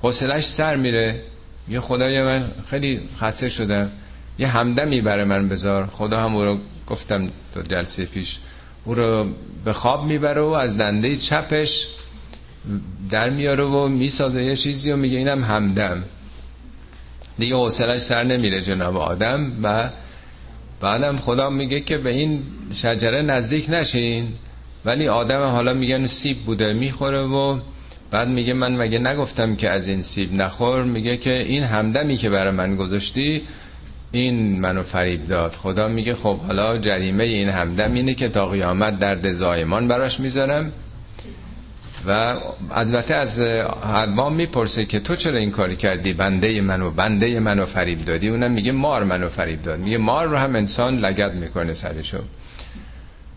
حوصلش 0.02 0.46
سر 0.46 0.76
میره. 0.76 1.22
یه 1.68 1.80
خدای 1.80 2.22
من 2.22 2.50
خیلی 2.70 3.08
خسته 3.16 3.48
شدم. 3.48 3.90
یه 4.38 4.48
همدمی 4.48 5.00
برای 5.00 5.24
من 5.24 5.48
بذار. 5.48 5.86
خدا 5.86 6.20
هم 6.20 6.36
او 6.36 6.44
رو 6.44 6.58
گفتم 6.86 7.26
تو 7.54 7.62
جلسه 7.62 8.04
پیش. 8.04 8.38
او 8.84 8.94
رو 8.94 9.28
به 9.64 9.72
خواب 9.72 10.04
می‌بره 10.04 10.40
و 10.40 10.48
از 10.48 10.78
دنده 10.78 11.16
چپش 11.16 11.88
در 13.10 13.30
میاره 13.30 13.64
و 13.64 13.88
می‌سازه 13.88 14.44
یه 14.44 14.56
چیزی 14.56 14.92
و 14.92 14.96
میگه 14.96 15.18
اینم 15.18 15.44
همدم. 15.44 16.04
دیگه 17.38 17.54
حوصلش 17.54 17.98
سر 17.98 18.24
نمیره 18.24 18.60
جناب 18.60 18.96
آدم 18.96 19.52
و 19.62 19.90
بعدم 20.80 21.16
خدا 21.16 21.50
میگه 21.50 21.80
که 21.80 21.98
به 21.98 22.10
این 22.10 22.42
شجره 22.74 23.22
نزدیک 23.22 23.66
نشین. 23.70 24.28
ولی 24.84 25.08
آدم 25.08 25.40
حالا 25.40 25.74
میگن 25.74 26.06
سیب 26.06 26.36
بوده 26.38 26.72
می‌خوره 26.72 27.20
و 27.20 27.58
بعد 28.10 28.28
میگه 28.28 28.54
من 28.54 28.76
مگه 28.76 28.98
نگفتم 28.98 29.56
که 29.56 29.70
از 29.70 29.86
این 29.86 30.02
سیب 30.02 30.32
نخور؟ 30.32 30.84
میگه 30.84 31.16
که 31.16 31.42
این 31.42 31.62
همدمی 31.62 32.16
که 32.16 32.30
برای 32.30 32.52
من 32.52 32.76
گذاشتی 32.76 33.42
این 34.12 34.60
منو 34.60 34.82
فریب 34.82 35.26
داد. 35.26 35.52
خدا 35.52 35.88
میگه 35.88 36.14
خب 36.14 36.38
حالا 36.38 36.78
جریمه 36.78 37.24
این 37.24 37.48
همدم 37.48 37.94
اینه 37.94 38.14
که 38.14 38.28
تا 38.28 38.46
قیامت 38.46 38.98
درد 38.98 39.32
زایمان 39.32 39.88
براش 39.88 40.20
می‌ذارم. 40.20 40.72
و 42.06 42.34
البته 42.70 43.14
از 43.14 43.40
حوا 43.82 44.30
می‌پرسه 44.30 44.84
که 44.84 45.00
تو 45.00 45.16
چرا 45.16 45.38
این 45.38 45.50
کاری 45.50 45.76
کردی؟ 45.76 46.12
بنده 46.12 46.60
منو 46.60 46.90
بنده 46.90 47.40
منو 47.40 47.66
فریب 47.66 48.04
دادی؟ 48.04 48.28
اونم 48.28 48.50
میگه 48.50 48.72
مار 48.72 49.04
منو 49.04 49.28
فریب 49.28 49.62
داد. 49.62 49.78
میگه 49.78 49.98
مار 49.98 50.26
رو 50.26 50.36
هم 50.36 50.56
انسان 50.56 50.98
لگد 50.98 51.34
می‌کنه 51.34 51.74
سرشو. 51.74 52.18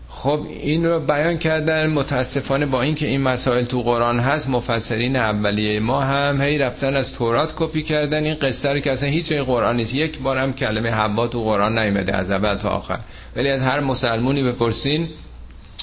خب 0.08 0.46
این 0.48 0.86
رو 0.86 1.00
بیان 1.00 1.38
کردن. 1.38 1.86
متاسفانه 1.86 2.66
با 2.66 2.82
اینکه 2.82 3.06
این 3.06 3.20
مسائل 3.20 3.64
تو 3.64 3.82
قرآن 3.82 4.20
هست 4.20 4.50
مفسرین 4.50 5.16
اولیه 5.16 5.80
ما 5.80 6.00
هم 6.00 6.40
هی 6.40 6.58
رفتن 6.58 6.96
از 6.96 7.12
تورات 7.12 7.54
کپی 7.56 7.82
کردن. 7.82 8.24
این 8.24 8.34
قصه 8.34 8.72
رو 8.72 8.78
که 8.78 8.92
اصلا 8.92 9.08
هیچ 9.08 9.32
قرآن 9.32 9.76
نیست. 9.76 9.94
یک 9.94 10.18
بار 10.18 10.38
هم 10.38 10.52
کلمه 10.52 10.90
حوا 10.90 11.26
تو 11.26 11.44
قرآن 11.44 11.78
نیومده 11.78 12.16
از 12.16 12.30
اول 12.30 12.54
تا 12.54 12.68
آخر. 12.68 12.98
ولی 13.36 13.50
از 13.50 13.62
هر 13.62 13.80
مسلمونی 13.80 14.42
بپرسین 14.42 15.08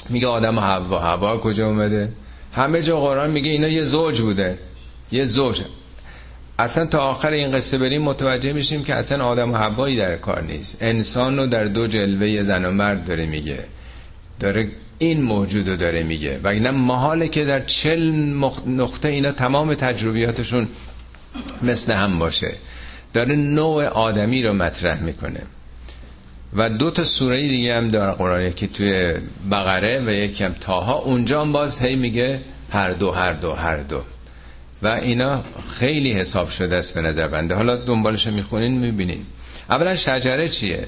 میگه 0.09 0.27
آدم 0.27 0.59
حوا. 0.59 0.99
حوا 0.99 1.37
کجا 1.37 1.67
اومده؟ 1.67 2.11
همه 2.53 2.81
جا 2.81 2.99
قرآن 2.99 3.31
میگه 3.31 3.51
اینا 3.51 3.67
یه 3.67 3.83
زوج 3.83 4.21
بوده. 4.21 4.57
یه 5.11 5.23
زوج. 5.23 5.61
اصلا 6.59 6.85
تا 6.85 6.99
آخر 6.99 7.31
این 7.31 7.51
قصه 7.51 7.77
بریم 7.77 8.01
متوجه 8.01 8.53
میشیم 8.53 8.83
که 8.83 8.95
اصلا 8.95 9.25
آدم 9.25 9.51
و 9.51 9.57
حوایی 9.57 9.97
در 9.97 10.17
کار 10.17 10.41
نیست. 10.41 10.77
انسان 10.81 11.37
رو 11.37 11.47
در 11.47 11.65
دو 11.65 11.87
جلوه 11.87 12.43
زن 12.43 12.65
و 12.65 12.71
مرد 12.71 13.05
داره 13.05 13.25
میگه. 13.25 13.59
داره 14.39 14.69
این 14.99 15.21
موجود 15.21 15.69
رو 15.69 15.75
داره 15.75 16.03
میگه. 16.03 16.39
و 16.43 16.47
اینا 16.47 16.71
محاله 16.71 17.27
که 17.27 17.45
در 17.45 17.59
چل 17.59 18.13
نقطه 18.67 19.09
اینا 19.09 19.31
تمام 19.31 19.73
تجربیاتشون 19.73 20.67
مثل 21.61 21.93
هم 21.93 22.19
باشه. 22.19 22.53
داره 23.13 23.35
نوع 23.35 23.85
آدمی 23.85 24.43
رو 24.43 24.53
مطرح 24.53 25.03
می‌کنه. 25.03 25.41
و 26.53 26.69
دو 26.69 26.91
تا 26.91 27.03
سوره 27.03 27.47
دیگه 27.47 27.75
هم 27.75 27.87
داره 27.87 28.11
قرآن 28.11 28.41
یکی 28.41 28.67
توی 28.67 29.13
بقره 29.51 29.99
و 30.05 30.09
یکی 30.09 30.43
هم 30.43 30.53
تاها. 30.53 30.99
اونجا 30.99 31.41
هم 31.41 31.51
باز 31.51 31.81
هی 31.81 31.95
میگه 31.95 32.39
هر 32.69 32.91
دو 32.91 33.11
هر 33.11 33.33
دو 33.33 33.53
هر 33.53 33.77
دو. 33.77 34.01
و 34.83 34.87
اینا 34.87 35.43
خیلی 35.79 36.11
حساب 36.11 36.49
شده 36.49 36.75
است 36.75 36.93
به 36.93 37.01
نظر 37.01 37.27
بنده. 37.27 37.55
حالا 37.55 37.75
دنبالش 37.75 38.27
می‌خونین 38.27 38.77
می‌بینین. 38.77 39.25
اولا 39.69 39.95
شجره 39.95 40.47
چیه؟ 40.47 40.87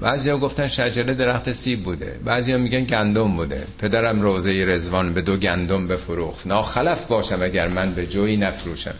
بعضی 0.00 0.30
ها 0.30 0.38
گفتن 0.38 0.66
شجره 0.66 1.14
درخت 1.14 1.52
سیب 1.52 1.82
بوده. 1.82 2.20
بعضی 2.24 2.52
ها 2.52 2.58
میگن 2.58 2.84
گندم 2.84 3.36
بوده. 3.36 3.66
پدرم 3.78 4.20
روزه 4.20 4.64
رزوان 4.66 5.14
به 5.14 5.22
دو 5.22 5.36
گندم 5.36 5.88
بفروخت. 5.88 6.46
ناخلف 6.46 7.04
باشم 7.04 7.42
اگر 7.42 7.68
من 7.68 7.94
به 7.94 8.06
جویی 8.06 8.36
نفروشم. 8.36 8.94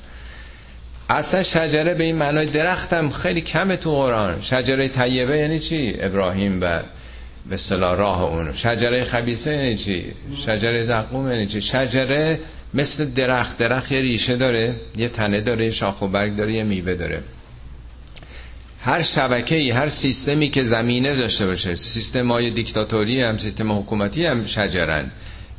اصلا 1.10 1.42
شجره 1.42 1.94
به 1.94 2.04
این 2.04 2.16
معنای 2.16 2.46
درختم 2.46 3.10
خیلی 3.10 3.40
کمه 3.40 3.76
تو 3.76 3.90
قرآن. 3.94 4.40
شجره 4.40 4.88
طیبه 4.88 5.38
یعنی 5.38 5.58
چی؟ 5.58 5.96
ابراهیم 5.98 6.60
و 6.62 6.82
به 7.48 7.56
صلاح 7.56 7.96
راه 7.96 8.22
اون 8.22 8.52
شجره 8.52 9.04
خبیسه 9.04 9.52
یعنی 9.52 9.76
چی؟ 9.76 10.04
شجره 10.46 10.82
زقوم 10.82 11.30
یعنی 11.30 11.46
چی؟ 11.46 11.60
شجره 11.60 12.40
مثل 12.74 13.04
درخت. 13.04 13.58
درخت 13.58 13.92
یه 13.92 14.00
ریشه 14.00 14.36
داره 14.36 14.74
یه 14.96 15.08
تنه 15.08 15.40
داره 15.40 15.64
یه 15.64 15.70
شاخ 15.70 16.02
و 16.02 16.08
برگ 16.08 16.36
داره 16.36 16.52
یه 16.52 16.64
میوه 16.64 16.94
داره. 16.94 17.22
هر 18.80 19.02
شبکه 19.02 19.74
هر 19.74 19.88
سیستمی 19.88 20.50
که 20.50 20.62
زمینه 20.62 21.16
داشته 21.16 21.46
باشه 21.46 21.74
سیستم 21.74 22.32
های 22.32 22.50
دیکتاتوری 22.50 23.22
هم 23.22 23.38
سیستم 23.38 23.72
حکومتی 23.72 24.26
هم 24.26 24.44
شجرن. 24.44 25.10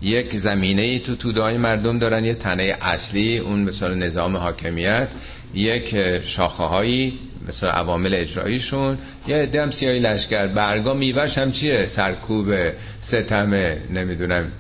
یک 0.02 0.38
زمینه 0.38 0.82
ای 0.82 1.00
تو 1.00 1.16
تودای 1.16 1.58
مردم 1.58 2.00
دارن 2.00 2.26
یه 2.26 2.34
تنه 2.34 2.78
اصلی 2.82 3.38
اون 3.38 3.64
مثال 3.64 3.96
نظام 3.96 4.38
حاکمیت. 4.38 5.08
یک 5.54 5.96
شاخه 6.22 6.64
هایی 6.64 7.20
مثل 7.48 7.68
عوامل 7.68 8.16
اجراییشون 8.16 8.98
یه 9.28 9.46
دم 9.46 9.72
سیاهی 9.72 10.00
لشکر 10.00 10.48
برگا 10.48 10.94
میوش 10.94 11.38
هم 11.38 11.52
چیه؟ 11.52 11.86
سرکوب 11.86 12.48
ستمه 13.02 13.82
نمی‌دونم. 13.90 14.52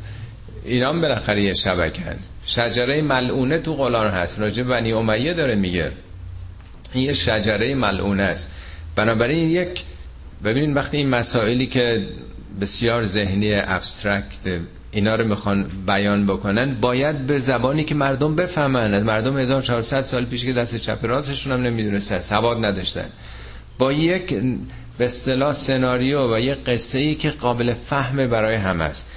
اینا 0.65 0.89
هم 0.89 1.01
بالاخره 1.01 1.43
یه 1.43 1.53
شبکن 1.53 2.15
شجره 2.45 3.01
ملعونه 3.01 3.59
تو 3.59 3.73
قرآن 3.73 4.11
هست. 4.11 4.39
راجع 4.39 4.63
بنی 4.63 4.93
امیه 4.93 5.33
داره 5.33 5.55
میگه. 5.55 5.91
این 6.93 7.03
یه 7.03 7.13
شجره 7.13 7.75
ملعونه 7.75 8.23
است. 8.23 8.51
بنابراین 8.95 9.49
یک 9.49 9.83
ببینید 10.43 10.75
وقتی 10.75 10.97
این 10.97 11.09
مسائلی 11.09 11.65
که 11.65 12.07
بسیار 12.61 13.05
ذهنی 13.05 13.51
ابسترکت 13.53 14.61
اینا 14.97 15.15
رو 15.15 15.27
می‌خوان 15.27 15.67
بیان 15.87 16.25
بکنن 16.25 16.75
باید 16.81 17.27
به 17.27 17.39
زبانی 17.39 17.83
که 17.83 17.95
مردم 17.95 18.35
بفهمن. 18.35 19.03
مردم 19.03 19.37
1400 19.37 20.01
سال 20.01 20.25
پیش 20.25 20.45
که 20.45 20.53
دست 20.53 20.75
چپ 20.75 21.05
راستشون 21.05 21.53
هم 21.53 21.63
نمی‌دونستن 21.63 22.19
سواد 22.19 22.65
نداشتن. 22.65 23.05
با 23.77 23.91
یک 23.91 24.33
به 24.97 25.05
اصطلاح 25.05 25.53
سناریو 25.53 26.35
و 26.35 26.39
یک 26.39 26.57
قصه 26.65 26.99
ای 26.99 27.15
که 27.15 27.29
قابل 27.29 27.73
فهمه 27.73 28.27
برای 28.27 28.55
همه 28.55 28.83
است. 28.83 29.07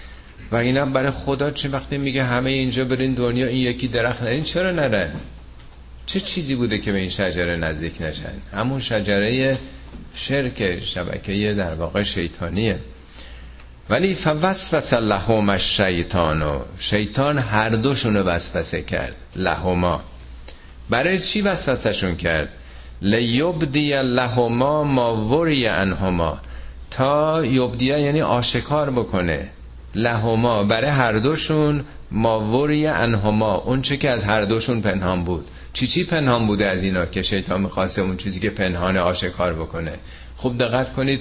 و 0.52 0.56
اینا 0.56 0.86
برای 0.86 1.10
خدا 1.10 1.50
چه 1.50 1.68
وقتی 1.68 1.98
میگه 1.98 2.24
همه 2.24 2.50
اینجا 2.50 2.84
برین 2.84 3.14
دنیا 3.14 3.46
این 3.46 3.58
یکی 3.58 3.88
درخت 3.88 4.22
نرین 4.22 4.42
چرا 4.42 4.70
نرن؟ 4.70 5.12
چه 6.06 6.20
چیزی 6.20 6.54
بوده 6.54 6.78
که 6.78 6.92
به 6.92 6.98
این 6.98 7.08
شجره 7.08 7.56
نزدیک 7.56 8.02
نشن؟ 8.02 8.32
همون 8.52 8.80
شجره 8.80 9.58
شرک 10.14 10.80
شبکه 10.80 11.54
در 11.54 11.74
واقع 11.74 12.02
شیطانیه. 12.02 12.78
ولی 13.90 14.14
فوسوس 14.14 14.94
لهم 14.94 15.50
الشیطانو 15.50 16.60
شیطان 16.78 17.38
هر 17.38 17.68
دوشونو 17.68 18.22
وسوسه 18.22 18.82
کرد 18.82 19.16
لهما. 19.36 20.00
برای 20.90 21.18
چی 21.18 21.40
وسوسهشون 21.40 22.16
کرد؟ 22.16 22.48
لیبدی 23.02 23.90
لهما 24.02 24.84
ما 24.84 25.26
وری 25.26 25.68
انهما 25.68 26.38
تا 26.90 27.44
یبدیه 27.44 28.00
یعنی 28.00 28.22
آشکار 28.22 28.90
بکنه. 28.90 29.48
لهما 29.94 30.64
برای 30.64 30.90
هر 30.90 31.12
دوشون 31.12 31.84
ما 32.10 32.58
وری 32.60 32.86
انهما 32.86 33.54
اون 33.54 33.82
چه 33.82 33.96
که 33.96 34.10
از 34.10 34.24
هر 34.24 34.42
دوشون 34.42 34.80
پنهان 34.80 35.24
بود. 35.24 35.46
چی 35.72 35.86
چی 35.86 36.04
پنهان 36.04 36.46
بوده 36.46 36.66
از 36.66 36.82
اینا 36.82 37.06
که 37.06 37.22
شیطان 37.22 37.60
می‌خواسته 37.60 38.02
اون 38.02 38.16
چیزی 38.16 38.40
که 38.40 38.50
پنهان 38.50 38.96
آشکار 38.96 39.52
بکنه؟ 39.52 39.92
خوب 40.36 40.58
دقت 40.58 40.92
کنید. 40.92 41.20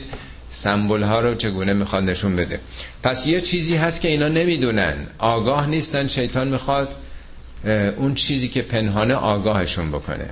سمبول 0.50 1.04
ها 1.04 1.20
رو 1.20 1.36
چگونه 1.36 1.74
می‌خواد 1.74 2.04
نشون 2.04 2.36
بده. 2.36 2.60
پس 3.04 3.28
یه 3.28 3.42
چیزی 3.42 3.76
هست 3.76 4.02
که 4.02 4.08
اینا 4.08 4.28
نمی‌دونن. 4.28 5.08
آگاه 5.18 5.68
نیستن 5.68 6.08
شیطان 6.08 6.48
می‌خواد 6.48 6.96
اون 7.98 8.16
چیزی 8.16 8.48
که 8.50 8.62
پنهانه 8.62 9.14
آگاهشون 9.14 9.92
بکنه. 9.92 10.30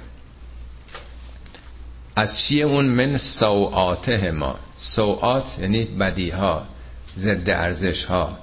از 2.16 2.40
چیه 2.40 2.66
اون؟ 2.66 2.86
من 2.86 3.18
سوعاته 3.18 4.32
ما. 4.32 4.56
سوعات 4.78 5.58
یعنی 5.62 5.86
بدی 5.86 6.30
ها 6.30 6.66
ضد 7.18 7.50
ارزش 7.50 8.04
ها 8.04 8.38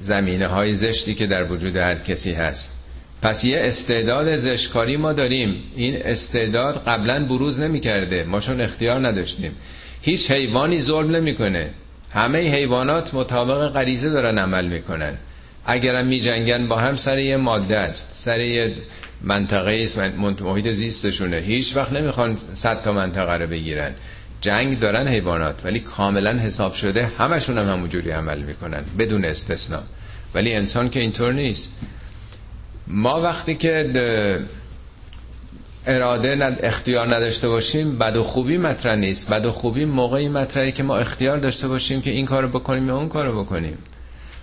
زمینه 0.00 0.46
های 0.46 0.74
زشتی 0.74 1.14
که 1.14 1.26
در 1.26 1.52
وجود 1.52 1.76
هر 1.76 1.94
کسی 1.94 2.32
هست. 2.32 2.74
پس 3.22 3.44
یه 3.44 3.58
استعداد 3.60 4.36
زشکاری 4.36 4.96
ما 4.96 5.12
داریم. 5.12 5.62
این 5.76 6.02
استعداد 6.02 6.84
قبلا 6.84 7.26
بروز 7.26 7.60
نمی 7.60 7.80
کرده 7.80 8.24
ما 8.24 8.40
چون 8.40 8.60
اختیار 8.60 9.08
نداشتیم. 9.08 9.56
هیچ 10.02 10.30
حیوانی 10.30 10.80
ظلم 10.80 11.16
نمی‌کنه. 11.16 11.70
همه 12.10 12.38
حیوانات 12.38 13.14
مطابق 13.14 13.68
غریزه 13.68 14.10
دارن 14.10 14.38
عمل 14.38 14.68
می‌کنن. 14.68 15.14
اگرم 15.66 16.06
میجنگن 16.06 16.68
با 16.68 16.76
هم 16.76 16.96
سر 16.96 17.18
یه 17.18 17.36
ماده 17.36 17.78
است. 17.78 18.12
سر 18.14 18.40
یه 18.40 18.74
منطقه 19.22 19.80
است 19.82 19.98
محیط 20.42 20.68
زیستشونه. 20.68 21.36
هیچ 21.36 21.76
وقت 21.76 21.92
نمی‌خوان 21.92 22.38
صد 22.54 22.82
تا 22.82 22.92
منطقه 22.92 23.32
رو 23.32 23.46
بگیرن. 23.46 23.94
جنگ 24.40 24.78
دارن 24.78 25.08
حیوانات 25.08 25.64
ولی 25.64 25.80
کاملا 25.80 26.38
حساب 26.38 26.74
شده 26.74 27.06
همشون 27.18 27.58
هم 27.58 27.68
همونجوری 27.68 28.10
عمل 28.10 28.38
می‌کنن 28.38 28.84
بدون 28.98 29.24
استثنا 29.24 29.82
ولی 30.34 30.52
انسان 30.54 30.90
که 30.90 31.00
اینطور 31.00 31.32
نیست. 31.32 31.72
ما 32.86 33.20
وقتی 33.20 33.54
که 33.54 33.90
اراده 35.86 36.36
ند 36.36 36.58
اختیار 36.62 37.14
نداشته 37.14 37.48
باشیم 37.48 37.98
بد 37.98 38.16
و 38.16 38.24
خوبی 38.24 38.56
مطرح 38.56 38.94
نیست. 38.94 39.30
بد 39.30 39.46
و 39.46 39.52
خوبی 39.52 39.84
موقعی 39.84 40.28
مطرحی 40.28 40.72
که 40.72 40.82
ما 40.82 40.96
اختیار 40.96 41.38
داشته 41.38 41.68
باشیم 41.68 42.00
که 42.00 42.10
این 42.10 42.26
کارو 42.26 42.48
بکنیم 42.48 42.88
یا 42.88 42.96
اون 42.96 43.08
کارو 43.08 43.44
بکنیم. 43.44 43.78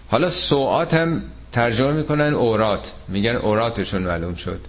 حالا 0.08 0.30
سوعات 0.30 0.94
هم 0.94 1.24
ترجمه 1.52 1.92
می‌کنن 1.92 2.34
اورات. 2.34 2.94
میگن 3.08 3.36
اوراتشون 3.36 4.02
معلوم 4.02 4.36
شد. 4.36 4.60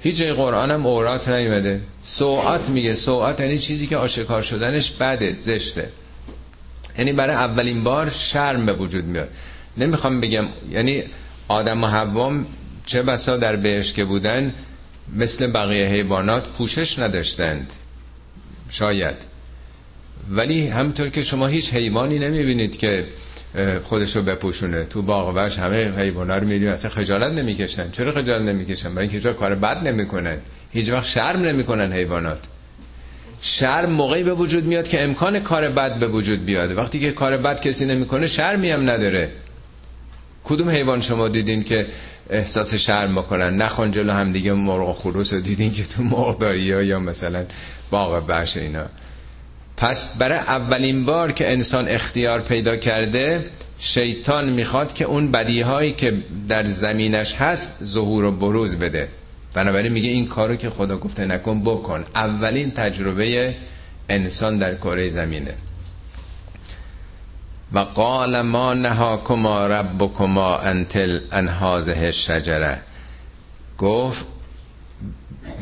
هیچ 0.00 0.16
جای 0.16 0.32
قرآن 0.32 0.70
هم 0.70 0.86
اورات 0.86 1.28
نیومده. 1.28 1.80
سوعات 2.02 2.68
میگه. 2.68 2.94
سوعات 2.94 3.40
یعنی 3.40 3.58
چیزی 3.58 3.86
که 3.86 3.96
آشکار 3.96 4.42
شدنش 4.42 4.90
بده 4.90 5.34
زشته. 5.34 5.88
یعنی 6.98 7.12
برای 7.12 7.36
اولین 7.36 7.84
بار 7.84 8.10
شرم 8.10 8.66
به 8.66 8.72
وجود 8.72 9.04
میاد. 9.04 9.28
نمی‌خوام 9.76 10.20
بگم 10.20 10.46
یعنی 10.70 11.02
آدم 11.48 11.84
و 11.84 12.44
چه 12.86 13.02
بسا 13.02 13.36
در 13.36 13.56
بهش 13.56 13.92
که 13.92 14.04
بودن 14.04 14.54
مثل 15.16 15.46
بقیه 15.46 15.86
حیوانات 15.86 16.48
پوشش 16.48 16.98
نداشتند. 16.98 17.72
شاید. 18.70 19.16
ولی 20.30 20.66
همطور 20.68 21.08
که 21.08 21.22
شما 21.22 21.46
هیچ 21.46 21.74
حیوانی 21.74 22.18
نمی‌بینید 22.18 22.76
که 22.76 23.06
خودشو 23.84 24.22
بپوشونه. 24.22 24.84
تو 24.84 25.02
باغ 25.02 25.32
وش 25.36 25.58
همه 25.58 25.92
حیوانا 25.96 26.36
رو 26.36 26.46
می‌دونید 26.46 26.74
اصلا 26.74 26.90
خجالت 26.90 27.32
نمی‌کشن. 27.38 27.90
چرا 27.90 28.12
خجالت 28.12 28.48
نمی‌کشن؟ 28.48 28.94
برای 28.94 29.08
اینکه 29.08 29.32
کار 29.32 29.54
بد 29.54 29.88
نمی‌کنن؟ 29.88 30.38
هیچ 30.70 30.90
وقت 30.90 31.06
شرم 31.06 31.40
نمی‌کنن 31.40 31.92
حیوانات. 31.92 32.38
شرم 33.42 33.90
موقعی 33.90 34.22
به 34.22 34.34
وجود 34.34 34.64
میاد 34.64 34.88
که 34.88 35.02
امکان 35.02 35.40
کار 35.40 35.68
بد 35.68 35.98
به 35.98 36.06
وجود 36.06 36.44
بیاد. 36.44 36.76
وقتی 36.76 37.00
که 37.00 37.12
کار 37.12 37.36
بد 37.36 37.60
کسی 37.60 37.84
نمی‌کنه 37.84 38.26
شرمی 38.26 38.70
هم 38.70 38.90
نداره. 38.90 39.30
کدوم 40.44 40.70
حیوان 40.70 41.00
شما 41.00 41.28
دیدین 41.28 41.62
که 41.62 41.86
احساس 42.30 42.74
شرم 42.74 43.14
بکنن. 43.14 43.56
نخون 43.62 43.90
جلو 43.90 44.12
هم 44.12 44.32
دیگه 44.32 44.52
مرغ 44.52 44.96
خروس 44.96 45.32
رو 45.32 45.40
دیدین 45.40 45.72
که 45.72 45.84
تو 45.84 46.02
مرغ 46.02 46.38
داری 46.38 46.60
یا 46.60 46.98
مثلا 46.98 47.44
باغ 47.90 48.26
بش 48.26 48.56
اینا. 48.56 48.86
پس 49.76 50.16
برای 50.18 50.38
اولین 50.38 51.04
بار 51.04 51.32
که 51.32 51.52
انسان 51.52 51.88
اختیار 51.88 52.40
پیدا 52.40 52.76
کرده 52.76 53.44
شیطان 53.78 54.48
می‌خواد 54.50 54.92
که 54.92 55.04
اون 55.04 55.30
بدیهایی 55.30 55.92
که 55.92 56.22
در 56.48 56.64
زمینش 56.64 57.34
هست 57.34 57.84
ظهور 57.84 58.24
و 58.24 58.32
بروز 58.32 58.76
بده. 58.76 59.08
بنابراین 59.54 59.92
میگه 59.92 60.10
این 60.10 60.26
کارو 60.26 60.56
که 60.56 60.70
خدا 60.70 60.96
گفته 60.96 61.24
نکن 61.24 61.60
بکن. 61.62 62.04
اولین 62.14 62.70
تجربه 62.70 63.54
انسان 64.08 64.58
در 64.58 64.74
کره 64.74 65.08
زمینه. 65.08 65.54
و 67.72 67.78
قال 67.78 68.40
ما 68.40 68.74
نهاکما 68.74 69.66
ربکما 69.66 70.56
انتل 70.56 71.20
انهازه 71.32 72.12
شجره 72.12 72.80
گفت 73.78 74.26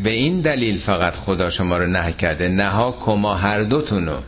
به 0.03 0.11
این 0.11 0.41
دلیل 0.41 0.79
فقط 0.79 1.17
خدا 1.17 1.51
شما 1.51 1.77
رو 1.77 1.87
نه 1.87 2.13
کرده 2.13 2.49
نها 2.49 2.93
کما 2.93 3.35
هر 3.35 3.63
دوتونو. 3.63 4.21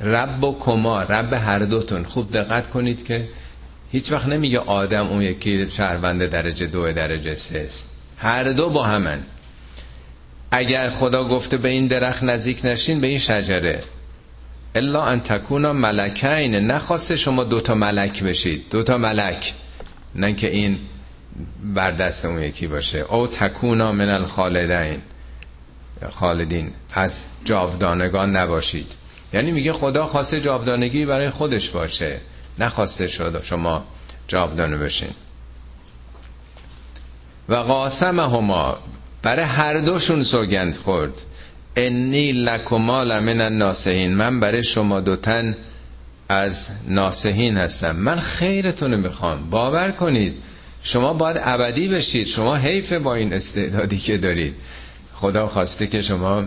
رب 0.00 0.44
و 0.44 0.58
کما 0.60 1.02
رب 1.02 1.32
هر 1.32 1.58
دوتون. 1.58 2.04
خوب 2.04 2.32
دقت 2.32 2.70
کنید 2.70 3.04
که 3.04 3.28
هیچ 3.92 4.12
وقت 4.12 4.28
نمیگه 4.28 4.58
آدم 4.58 5.06
اون 5.06 5.22
یکی 5.22 5.70
شهروند 5.70 6.26
درجه 6.26 6.66
دو 6.66 6.92
درجه 6.92 7.34
سه 7.34 7.58
است. 7.58 7.90
هر 8.18 8.44
دو 8.44 8.70
با 8.70 8.84
همن. 8.84 9.22
اگر 10.50 10.88
خدا 10.88 11.28
گفته 11.28 11.56
به 11.56 11.68
این 11.68 11.86
درخت 11.86 12.22
نزدیک 12.22 12.60
نشین 12.64 13.00
به 13.00 13.06
این 13.06 13.18
شجره. 13.18 13.80
الا 14.74 15.04
ان 15.04 15.20
تکونا 15.20 15.72
ملکین 15.72 16.54
نخواسته 16.54 17.16
شما 17.16 17.44
دوتا 17.44 17.74
ملک 17.74 18.22
بشید. 18.22 18.64
دوتا 18.70 18.98
ملک. 18.98 19.54
نه 20.14 20.34
که 20.34 20.50
این 20.50 20.78
بر 21.74 21.90
دست 21.90 22.24
اون 22.24 22.42
یکی 22.42 22.66
باشه. 22.66 22.98
او 22.98 23.26
تکونا 23.26 23.92
من 23.92 24.08
الخالدین. 24.08 25.00
خالدین. 26.10 26.72
از 26.94 27.24
جاودانگان 27.44 28.36
نباشید. 28.36 28.92
یعنی 29.32 29.52
میگه 29.52 29.72
خدا 29.72 30.06
خواسته 30.06 30.40
جاودانگی 30.40 31.06
برای 31.06 31.30
خودش 31.30 31.70
باشه. 31.70 32.20
نخواسته 32.58 33.06
شد 33.06 33.42
شما 33.42 33.84
جاودانه 34.28 34.76
بشین. 34.76 35.14
و 37.48 37.54
قاسمهما. 37.54 38.78
برای 39.22 39.44
هر 39.44 39.78
دوشون 39.78 40.24
سوگند 40.24 40.76
خورد. 40.76 41.22
انی 41.76 42.32
لکما 42.32 43.02
لمن 43.02 43.40
الناسهین 43.40 44.14
من 44.14 44.40
برای 44.40 44.62
شما 44.62 45.00
دوتن 45.00 45.56
از 46.28 46.70
ناسهین 46.88 47.56
هستم 47.56 47.96
من 47.96 48.20
خیرتون 48.20 48.94
می‌خوام 48.94 49.50
باور 49.50 49.90
کنید 49.90 50.34
شما 50.82 51.12
باید 51.12 51.36
ابدی 51.42 51.88
بشید 51.88 52.26
شما 52.26 52.56
حیف 52.56 52.92
با 52.92 53.14
این 53.14 53.32
استعدادی 53.32 53.98
که 53.98 54.18
دارید 54.18 54.54
خدا 55.14 55.46
خواسته 55.46 55.86
که 55.86 55.98
شما 55.98 56.44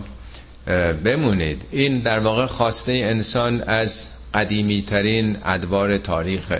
بمونید 1.04 1.62
این 1.70 2.00
در 2.00 2.18
واقع 2.18 2.46
خواسته 2.46 2.92
انسان 2.92 3.60
از 3.62 4.08
قدیمی 4.34 4.82
ترین 4.82 5.36
ادوار 5.44 5.98
تاریخ 5.98 6.52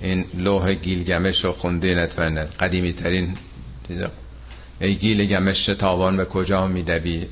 این 0.00 0.24
لوح 0.34 0.72
گیلگمش 0.74 1.44
رو 1.44 1.52
خونده 1.52 1.94
نتمنه 1.94 2.44
قدیمی 2.44 2.92
ترین 2.92 3.34
ای 4.80 4.96
گیلگمش 4.96 5.64
تاوان 5.64 6.16
به 6.16 6.24
کجا 6.24 6.66
میدوی 6.66 7.26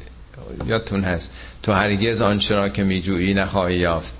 یادتون 0.66 1.04
هست. 1.04 1.32
تو 1.62 1.72
هرگز 1.72 2.20
آنچه 2.20 2.54
را 2.54 2.68
که 2.68 2.84
میجویی 2.84 3.34
نخواهی 3.34 3.78
یافت. 3.78 4.14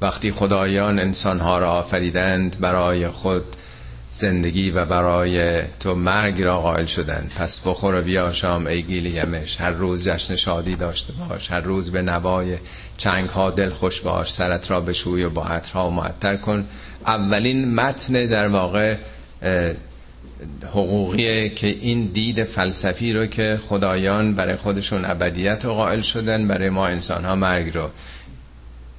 وقتی 0.00 0.32
خدایان 0.32 0.98
انسانها 0.98 1.58
را 1.58 1.72
آفریدند 1.72 2.60
برای 2.60 3.08
خود 3.08 3.44
زندگی 4.10 4.70
و 4.70 4.84
برای 4.84 5.62
تو 5.80 5.94
مرگ 5.94 6.42
را 6.42 6.60
قائل 6.60 6.84
شدند. 6.84 7.32
پس 7.36 7.60
بخور 7.66 7.94
و 7.94 8.02
بیا 8.02 8.32
شام 8.32 8.66
ای 8.66 8.82
گیلیمش 8.82 9.60
هر 9.60 9.70
روز 9.70 10.08
جشن 10.08 10.36
شادی 10.36 10.76
داشته 10.76 11.12
باش. 11.12 11.50
هر 11.50 11.60
روز 11.60 11.90
به 11.92 12.02
نوای 12.02 12.58
چنگ 12.96 13.28
ها 13.28 13.50
دل 13.50 13.70
خوش 13.70 14.00
باش. 14.00 14.32
سرت 14.32 14.70
را 14.70 14.80
بشوی 14.80 15.24
و 15.24 15.30
با 15.30 15.44
عطرها 15.44 15.90
معطر 15.90 16.36
کن. 16.36 16.64
اولین 17.06 17.74
متن 17.74 18.26
در 18.26 18.48
واقع 18.48 18.96
حقوقیه 20.70 21.48
که 21.48 21.66
این 21.66 22.06
دید 22.06 22.44
فلسفی 22.44 23.12
رو 23.12 23.26
که 23.26 23.60
خدایان 23.68 24.34
برای 24.34 24.56
خودشون 24.56 25.04
ابدیت 25.04 25.64
رو 25.64 25.74
قائل 25.74 26.00
شدن 26.00 26.48
برای 26.48 26.70
ما 26.70 26.86
انسان 26.86 27.24
ها 27.24 27.34
مرگ 27.34 27.76
رو. 27.76 27.90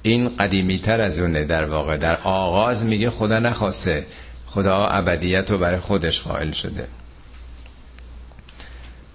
این 0.02 0.28
قدیمی 0.36 0.78
تر 0.78 1.00
از 1.00 1.20
اونه 1.20 1.44
در 1.44 1.64
واقع. 1.64 1.96
در 1.96 2.16
آغاز 2.24 2.84
میگه 2.84 3.10
خدا 3.10 3.38
نخواسته. 3.38 4.06
خدا 4.46 4.86
ابدیت 4.86 5.50
رو 5.50 5.58
برای 5.58 5.80
خودش 5.80 6.22
قائل 6.22 6.50
شده. 6.50 6.88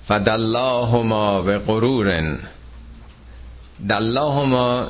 فداللهما 0.04 1.42
به 1.42 1.58
قرورن 1.58 2.40
دلهما 3.90 4.90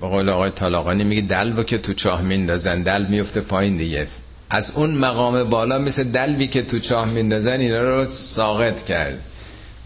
به 0.00 0.06
قول 0.08 0.28
آقای 0.28 0.50
طالاقانی 0.50 1.04
میگه 1.04 1.22
دلو 1.22 1.62
که 1.62 1.78
تو 1.78 1.94
چاه 1.94 2.22
میندازن. 2.22 2.82
دل 2.82 3.06
میفته 3.06 3.40
پایین 3.40 3.76
دیگه. 3.76 4.06
از 4.50 4.72
اون 4.76 4.90
مقام 4.90 5.44
بالا 5.44 5.78
مثل 5.78 6.04
دلوی 6.04 6.46
که 6.46 6.62
تو 6.62 6.78
چاه 6.78 7.08
میندازن 7.10 7.60
اینا 7.60 7.82
رو 7.82 8.04
ساقط 8.04 8.84
کرد. 8.84 9.20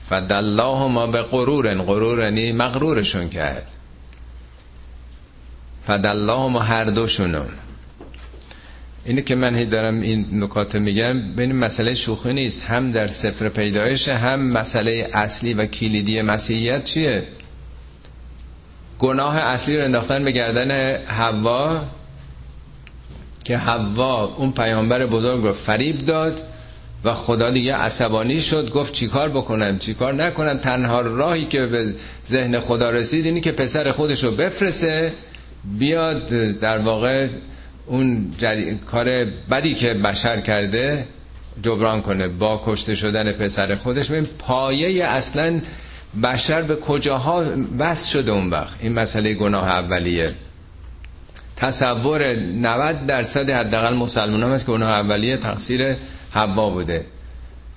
فداللهما 0.08 1.06
به 1.06 1.22
قرورن 1.22 1.82
قرورنی 1.82 2.52
مغرورشون 2.52 3.28
کرد. 3.28 3.66
فداللهما 5.86 6.60
هر 6.60 6.84
دوشونو. 6.84 7.44
اینه 9.04 9.22
که 9.22 9.34
من 9.34 9.54
هی 9.54 9.64
دارم 9.64 10.00
این 10.00 10.26
نکات 10.32 10.74
میگم 10.74 11.32
ببین 11.32 11.52
مسئله 11.52 11.94
شوخی 11.94 12.32
نیست. 12.32 12.64
هم 12.64 12.92
در 12.92 13.06
سفر 13.06 13.48
پیدایش 13.48 14.08
هم 14.08 14.40
مسئله 14.40 15.10
اصلی 15.12 15.54
و 15.54 15.66
کلیدی 15.66 16.22
مسیحیت 16.22 16.84
چیه؟ 16.84 17.24
گناه 18.98 19.36
اصلی 19.36 19.76
رو 19.76 19.84
انداختن 19.84 20.24
به 20.24 20.30
گردن 20.30 20.96
حوا. 20.96 21.84
که 23.44 23.56
حوا 23.58 24.24
اون 24.36 24.52
پیامبر 24.52 25.06
بزرگ 25.06 25.42
رو 25.44 25.52
فریب 25.52 26.06
داد 26.06 26.42
و 27.04 27.14
خدا 27.14 27.50
دیگه 27.50 27.74
عصبانی 27.74 28.40
شد 28.40 28.70
گفت 28.70 28.92
چیکار 28.92 29.28
بکنم 29.28 29.78
چیکار 29.78 30.14
نکنم؟ 30.14 30.58
تنها 30.58 31.00
راهی 31.00 31.44
که 31.44 31.66
به 31.66 31.94
ذهن 32.26 32.60
خدا 32.60 32.90
رسید 32.90 33.24
اینی 33.26 33.40
که 33.40 33.52
پسر 33.52 33.92
خودش 33.92 34.24
رو 34.24 34.30
بفرسه 34.30 35.12
بیاد 35.78 36.28
در 36.60 36.78
واقع 36.78 37.28
اون 37.86 38.34
جری... 38.38 38.74
کار 38.86 39.24
بدی 39.50 39.74
که 39.74 39.94
بشر 39.94 40.40
کرده 40.40 41.06
جبران 41.62 42.02
کنه 42.02 42.28
با 42.28 42.62
کشته 42.66 42.94
شدن 42.94 43.32
پسر 43.32 43.74
خودش. 43.76 44.08
ببین 44.10 44.26
پایه 44.38 45.04
اصلا 45.04 45.60
بشر 46.22 46.62
به 46.62 46.76
کجاها 46.76 47.44
وصل 47.78 48.08
شده 48.08 48.30
اون 48.32 48.50
وقت؟ 48.50 48.76
این 48.80 48.92
مسئله 48.92 49.34
گناه 49.34 49.68
اولیه. 49.68 50.30
تصور 51.60 52.34
90 52.36 53.06
درصد 53.06 53.50
حداقل 53.50 53.94
مسلمان 53.94 54.42
هم 54.42 54.52
هست 54.52 54.66
که 54.66 54.72
گناه 54.72 54.90
اولیه 54.90 55.36
تقصیر 55.36 55.96
حوا 56.30 56.70
بوده. 56.70 57.04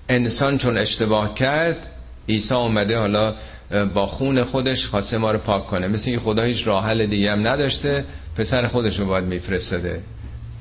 انسان 0.09 0.57
چون 0.57 0.77
اشتباه 0.77 1.35
کرد 1.35 1.87
عیسی 2.29 2.53
اومده 2.53 2.97
حالا 2.99 3.33
با 3.93 4.05
خون 4.05 4.43
خودش 4.43 4.87
خواسته 4.87 5.17
ما 5.17 5.31
رو 5.31 5.37
پاک 5.39 5.67
کنه. 5.67 5.87
مثل 5.87 6.11
که 6.11 6.19
خدا 6.19 6.43
هیچ 6.43 6.67
راه 6.67 6.85
حل 6.85 7.05
دیگه 7.05 7.31
هم 7.31 7.47
نداشته 7.47 8.05
پسر 8.37 8.67
خودش 8.67 8.99
رو 8.99 9.05
باید 9.05 9.25
میفرستاده. 9.25 10.01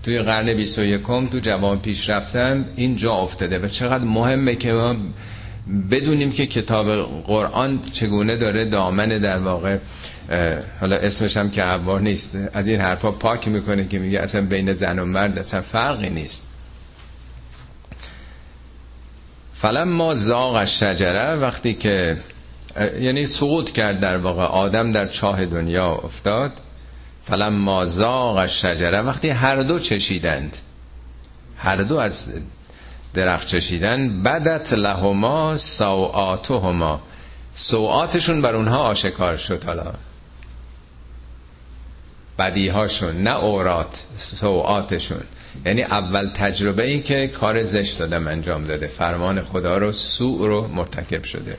توی 0.02 0.18
قرن 0.18 0.56
21 0.56 1.02
تو 1.06 1.38
جوان 1.42 1.80
پیش 1.80 2.10
رفتن 2.10 2.68
این 2.76 2.96
جا 2.96 3.12
افتاده 3.12 3.58
و 3.58 3.68
چقدر 3.68 4.04
مهمه 4.04 4.54
که 4.54 4.72
ما 4.72 4.96
بدونیم 5.90 6.32
که 6.32 6.46
کتاب 6.46 6.86
قرآن 7.26 7.82
چگونه 7.92 8.36
داره 8.36 8.64
دامن 8.64 9.08
در 9.08 9.38
واقع 9.38 9.78
حالا 10.80 10.96
اسمش 10.96 11.36
هم 11.36 11.50
که 11.50 11.62
عبار 11.62 12.00
نیست 12.00 12.38
از 12.52 12.68
این 12.68 12.80
حرفا 12.80 13.10
پاک 13.10 13.48
می‌کنه 13.48 13.88
که 13.88 13.98
میگه 13.98 14.20
اصلا 14.20 14.46
بین 14.46 14.72
زن 14.72 14.98
و 14.98 15.04
مرد 15.04 15.38
اصلا 15.38 15.60
فرقی 15.60 16.10
نیست. 16.10 16.46
ما 19.86 20.14
زاغ 20.14 20.64
شجره 20.64 21.34
وقتی 21.34 21.74
که 21.74 22.18
یعنی 23.00 23.26
سقوط 23.26 23.70
کرد 23.70 24.00
در 24.00 24.16
واقع 24.16 24.42
آدم 24.42 24.92
در 24.92 25.06
چاه 25.06 25.46
دنیا 25.46 25.86
افتاد 25.94 26.52
ما 27.52 27.84
زاغ 27.84 28.46
شجره 28.46 29.02
وقتی 29.02 29.28
هر 29.28 29.62
دو 29.62 29.78
چشیدند 29.78 30.56
هر 31.56 31.76
دو 31.76 31.96
از 31.96 32.32
درخت 33.14 33.46
چشیدن 33.46 34.22
بدت 34.22 34.72
لهما 34.72 35.56
سوآتهما. 35.56 37.00
سوآتشون 37.54 38.42
بر 38.42 38.54
اونها 38.54 38.78
آشکار 38.78 39.36
شد 39.36 39.64
حالا. 39.64 39.92
بدیهاشون 42.38 43.22
نه 43.22 43.36
اورات 43.36 44.04
سوآتشون. 44.16 45.22
یعنی 45.66 45.82
اول 45.82 46.30
تجربه 46.34 46.82
ای 46.84 47.00
که 47.00 47.28
کار 47.28 47.62
زشت 47.62 47.98
دادم 47.98 48.26
انجام 48.28 48.64
داده. 48.64 48.86
فرمان 48.86 49.42
خدا 49.42 49.76
رو 49.76 49.92
سوء 49.92 50.46
رو 50.46 50.68
مرتکب 50.68 51.24
شده. 51.24 51.56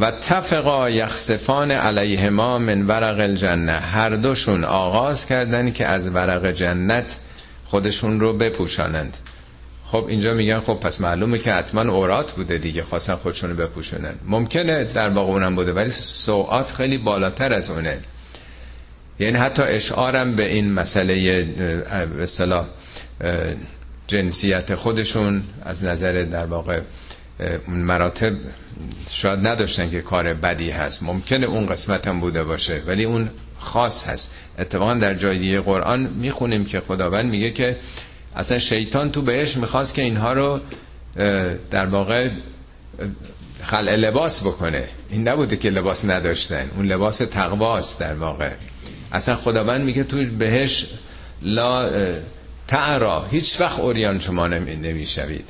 و 0.00 0.10
تفقا 0.10 0.90
یخصفان 0.90 1.70
علیهما 1.70 2.58
من 2.58 2.86
ورق 2.86 3.20
الجنه. 3.20 3.72
هر 3.72 4.10
دوشون 4.10 4.64
آغاز 4.64 5.26
کردن 5.26 5.72
که 5.72 5.86
از 5.86 6.08
ورق 6.08 6.50
جنت 6.50 7.18
خودشون 7.66 8.20
رو 8.20 8.38
بپوشانند. 8.38 9.16
خب 9.92 10.04
اینجا 10.08 10.34
میگن 10.34 10.60
خب 10.60 10.74
پس 10.74 11.00
معلومه 11.00 11.38
که 11.38 11.52
حتما 11.52 11.92
اورات 11.92 12.32
بوده 12.32 12.58
دیگه 12.58 12.82
خواستن 12.82 13.14
خودشون 13.14 13.50
رو 13.50 13.56
بپوشونن. 13.56 14.14
ممکنه 14.26 14.84
در 14.84 15.08
واقع 15.08 15.32
اونم 15.32 15.54
بوده 15.54 15.72
ولی 15.72 15.90
سوعات 15.90 16.72
خیلی 16.72 16.98
بالاتر 16.98 17.52
از 17.52 17.70
اونه. 17.70 17.98
یعنی 19.18 19.38
حتی 19.38 19.62
اشعارم 19.62 20.36
به 20.36 20.52
این 20.52 20.72
مسئله 20.72 21.46
اصطلاح 22.20 22.66
جنسیت 24.06 24.74
خودشون 24.74 25.42
از 25.62 25.84
نظر 25.84 26.12
در 26.22 26.46
واقع 26.46 26.80
مراتب 27.68 28.32
شاید 29.10 29.46
نداشتن 29.46 29.90
که 29.90 30.00
کار 30.00 30.34
بدی 30.34 30.70
هست. 30.70 31.02
ممکنه 31.02 31.46
اون 31.46 31.66
قسمت 31.66 32.08
هم 32.08 32.20
بوده 32.20 32.44
باشه 32.44 32.82
ولی 32.86 33.04
اون 33.04 33.30
خاص 33.58 34.08
هست. 34.08 34.34
اتفاقا 34.58 34.94
در 34.94 35.14
جای 35.14 35.38
دیگه 35.38 35.60
قرآن 35.60 36.00
می‌خونیم 36.00 36.64
که 36.64 36.80
خداوند 36.80 37.24
میگه 37.24 37.50
که 37.50 37.76
اصلا 38.36 38.58
شیطان 38.58 39.12
تو 39.12 39.22
بهش 39.22 39.56
می‌خواست 39.56 39.94
که 39.94 40.02
اینها 40.02 40.32
رو 40.32 40.60
در 41.70 41.86
واقع 41.86 42.30
خلع 43.62 43.96
لباس 43.96 44.40
بکنه. 44.40 44.88
این 45.10 45.28
نبوده 45.28 45.56
که 45.56 45.70
لباس 45.70 46.04
نداشتن. 46.04 46.70
اون 46.76 46.86
لباس 46.86 47.18
تقواست 47.18 48.00
در 48.00 48.14
واقع. 48.14 48.50
اصلا 49.12 49.34
خداوند 49.34 49.80
میگه 49.84 50.04
تو 50.04 50.24
بهش 50.38 50.86
لا 51.42 51.90
تعرا. 52.66 53.26
هیچ 53.30 53.60
وقت 53.60 53.78
اوریان 53.78 54.20
شما 54.20 54.46
نمی‌شوید. 54.46 55.44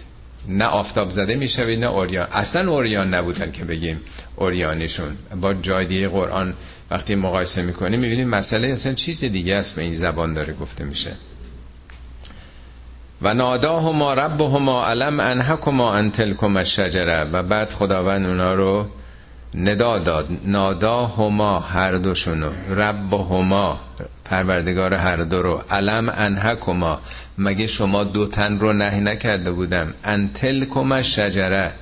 نه 0.48 0.64
آفتاب 0.64 1.10
زده 1.10 1.36
می‌شوید 1.36 1.80
نه 1.80 1.90
اوریان. 1.90 2.28
اصلا 2.32 2.70
اوریان 2.70 3.14
نبودن 3.14 3.52
که 3.52 3.64
بگیم 3.64 4.00
اوریانیشون 4.36 5.16
با 5.40 5.54
جای 5.54 5.86
دیگه 5.86 6.08
قرآن 6.08 6.54
وقتی 6.90 7.14
مقایسه 7.14 7.62
می‌کنیم 7.62 8.00
می‌بینیم 8.00 8.28
مسئله 8.28 8.68
اصلا 8.68 8.94
چیز 8.94 9.24
دیگه 9.24 9.54
است 9.54 9.76
به 9.76 9.82
این 9.82 9.92
زبان 9.92 10.34
داره 10.34 10.52
گفته 10.54 10.84
میشه. 10.84 11.12
و 13.22 13.34
ناداهما 13.34 14.14
ربهما 14.14 14.86
علم 14.86 15.20
انحکما 15.20 15.94
ان 15.94 16.10
تلکما 16.10 16.58
الشجره. 16.58 17.24
و 17.32 17.42
بعد 17.42 17.72
خداوند 17.72 18.26
اونا 18.26 18.54
رو 18.54 18.86
ندا 19.54 19.98
داد. 19.98 20.28
ناداهما 20.44 21.58
هر 21.60 21.92
دوشونو. 21.92 22.50
ربهما 22.70 23.80
پروردگار 24.24 24.94
هر 24.94 25.16
دو 25.16 25.42
رو. 25.42 25.62
علم 25.70 26.12
انحکما 26.16 27.00
مگه 27.38 27.66
شما 27.66 28.04
دو 28.04 28.26
تن 28.26 28.58
رو 28.58 28.72
نهی 28.72 29.00
نکرده 29.00 29.52
بودم؟ 29.52 29.94
ان 30.04 30.32
تلکما 30.32 31.02
شجره 31.02 31.72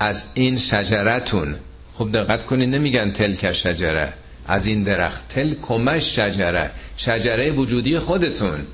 از 0.00 0.24
این 0.34 0.58
شجرتون. 0.58 1.54
خب 1.94 2.12
دقت 2.12 2.46
کنید 2.46 2.74
نمیگن 2.74 3.10
تلک 3.10 3.52
شجره 3.52 4.12
از 4.48 4.66
این 4.66 4.82
درخت. 4.82 5.28
تلکما 5.28 5.98
شجره 5.98 6.70
شجره 6.96 7.50
وجودی 7.50 7.98
خودتون. 7.98 8.66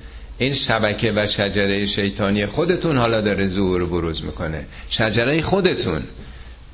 این 0.42 0.54
شبکه 0.54 1.12
و 1.16 1.26
شجره 1.26 1.86
شیطانی 1.86 2.46
خودتون 2.46 2.96
حالا 2.96 3.20
داره 3.20 3.46
ظهور 3.46 3.86
بروز 3.86 4.24
می‌کنه. 4.24 4.66
شجره 4.90 5.42
خودتون. 5.42 6.02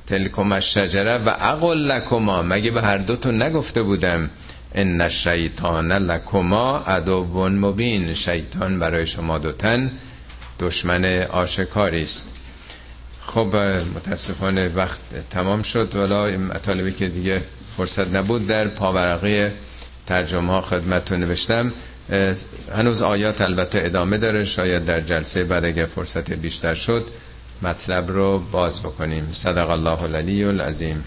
تلکم 0.06 0.60
شجره 0.60 1.18
و 1.18 1.28
اقل 1.28 1.78
لکما. 1.78 2.42
مگه 2.42 2.70
به 2.70 2.82
هر 2.82 2.98
دوتون 2.98 3.42
نگفته 3.42 3.82
بودم؟ 3.82 4.30
ان 4.74 5.00
الشیطان 5.00 5.92
لکما 5.92 6.78
عدو 6.78 7.48
مبین. 7.48 8.14
شیطان 8.14 8.78
برای 8.78 9.06
شما 9.06 9.38
دوتن 9.38 9.90
دشمن 10.60 11.04
آشکاری 11.22 12.02
است. 12.02 12.32
خب 13.20 13.56
متاسفانه 13.96 14.68
وقت 14.68 15.00
تمام 15.30 15.62
شد. 15.62 15.94
ولی 15.94 16.36
مطالبی 16.36 16.92
که 16.92 17.08
دیگه 17.08 17.42
فرصت 17.76 18.16
نبود 18.16 18.46
در 18.46 18.68
پاورقی 18.68 19.48
ترجمه 20.06 20.52
ها 20.52 20.60
خدمتتون 20.60 21.20
نوشتم. 21.20 21.72
هنوز 22.74 23.02
آیات 23.02 23.40
البته 23.40 23.80
ادامه 23.82 24.18
داره. 24.18 24.44
شاید 24.44 24.84
در 24.84 25.00
جلسه 25.00 25.44
بعد 25.44 25.64
اگه 25.64 25.86
فرصت 25.86 26.32
بیشتر 26.32 26.74
شد 26.74 27.06
مطلب 27.62 28.10
رو 28.10 28.38
باز 28.52 28.80
بکنیم. 28.82 29.28
صدق 29.32 29.70
الله 29.70 30.02
العلی 30.02 30.44
العظیم. 30.44 31.04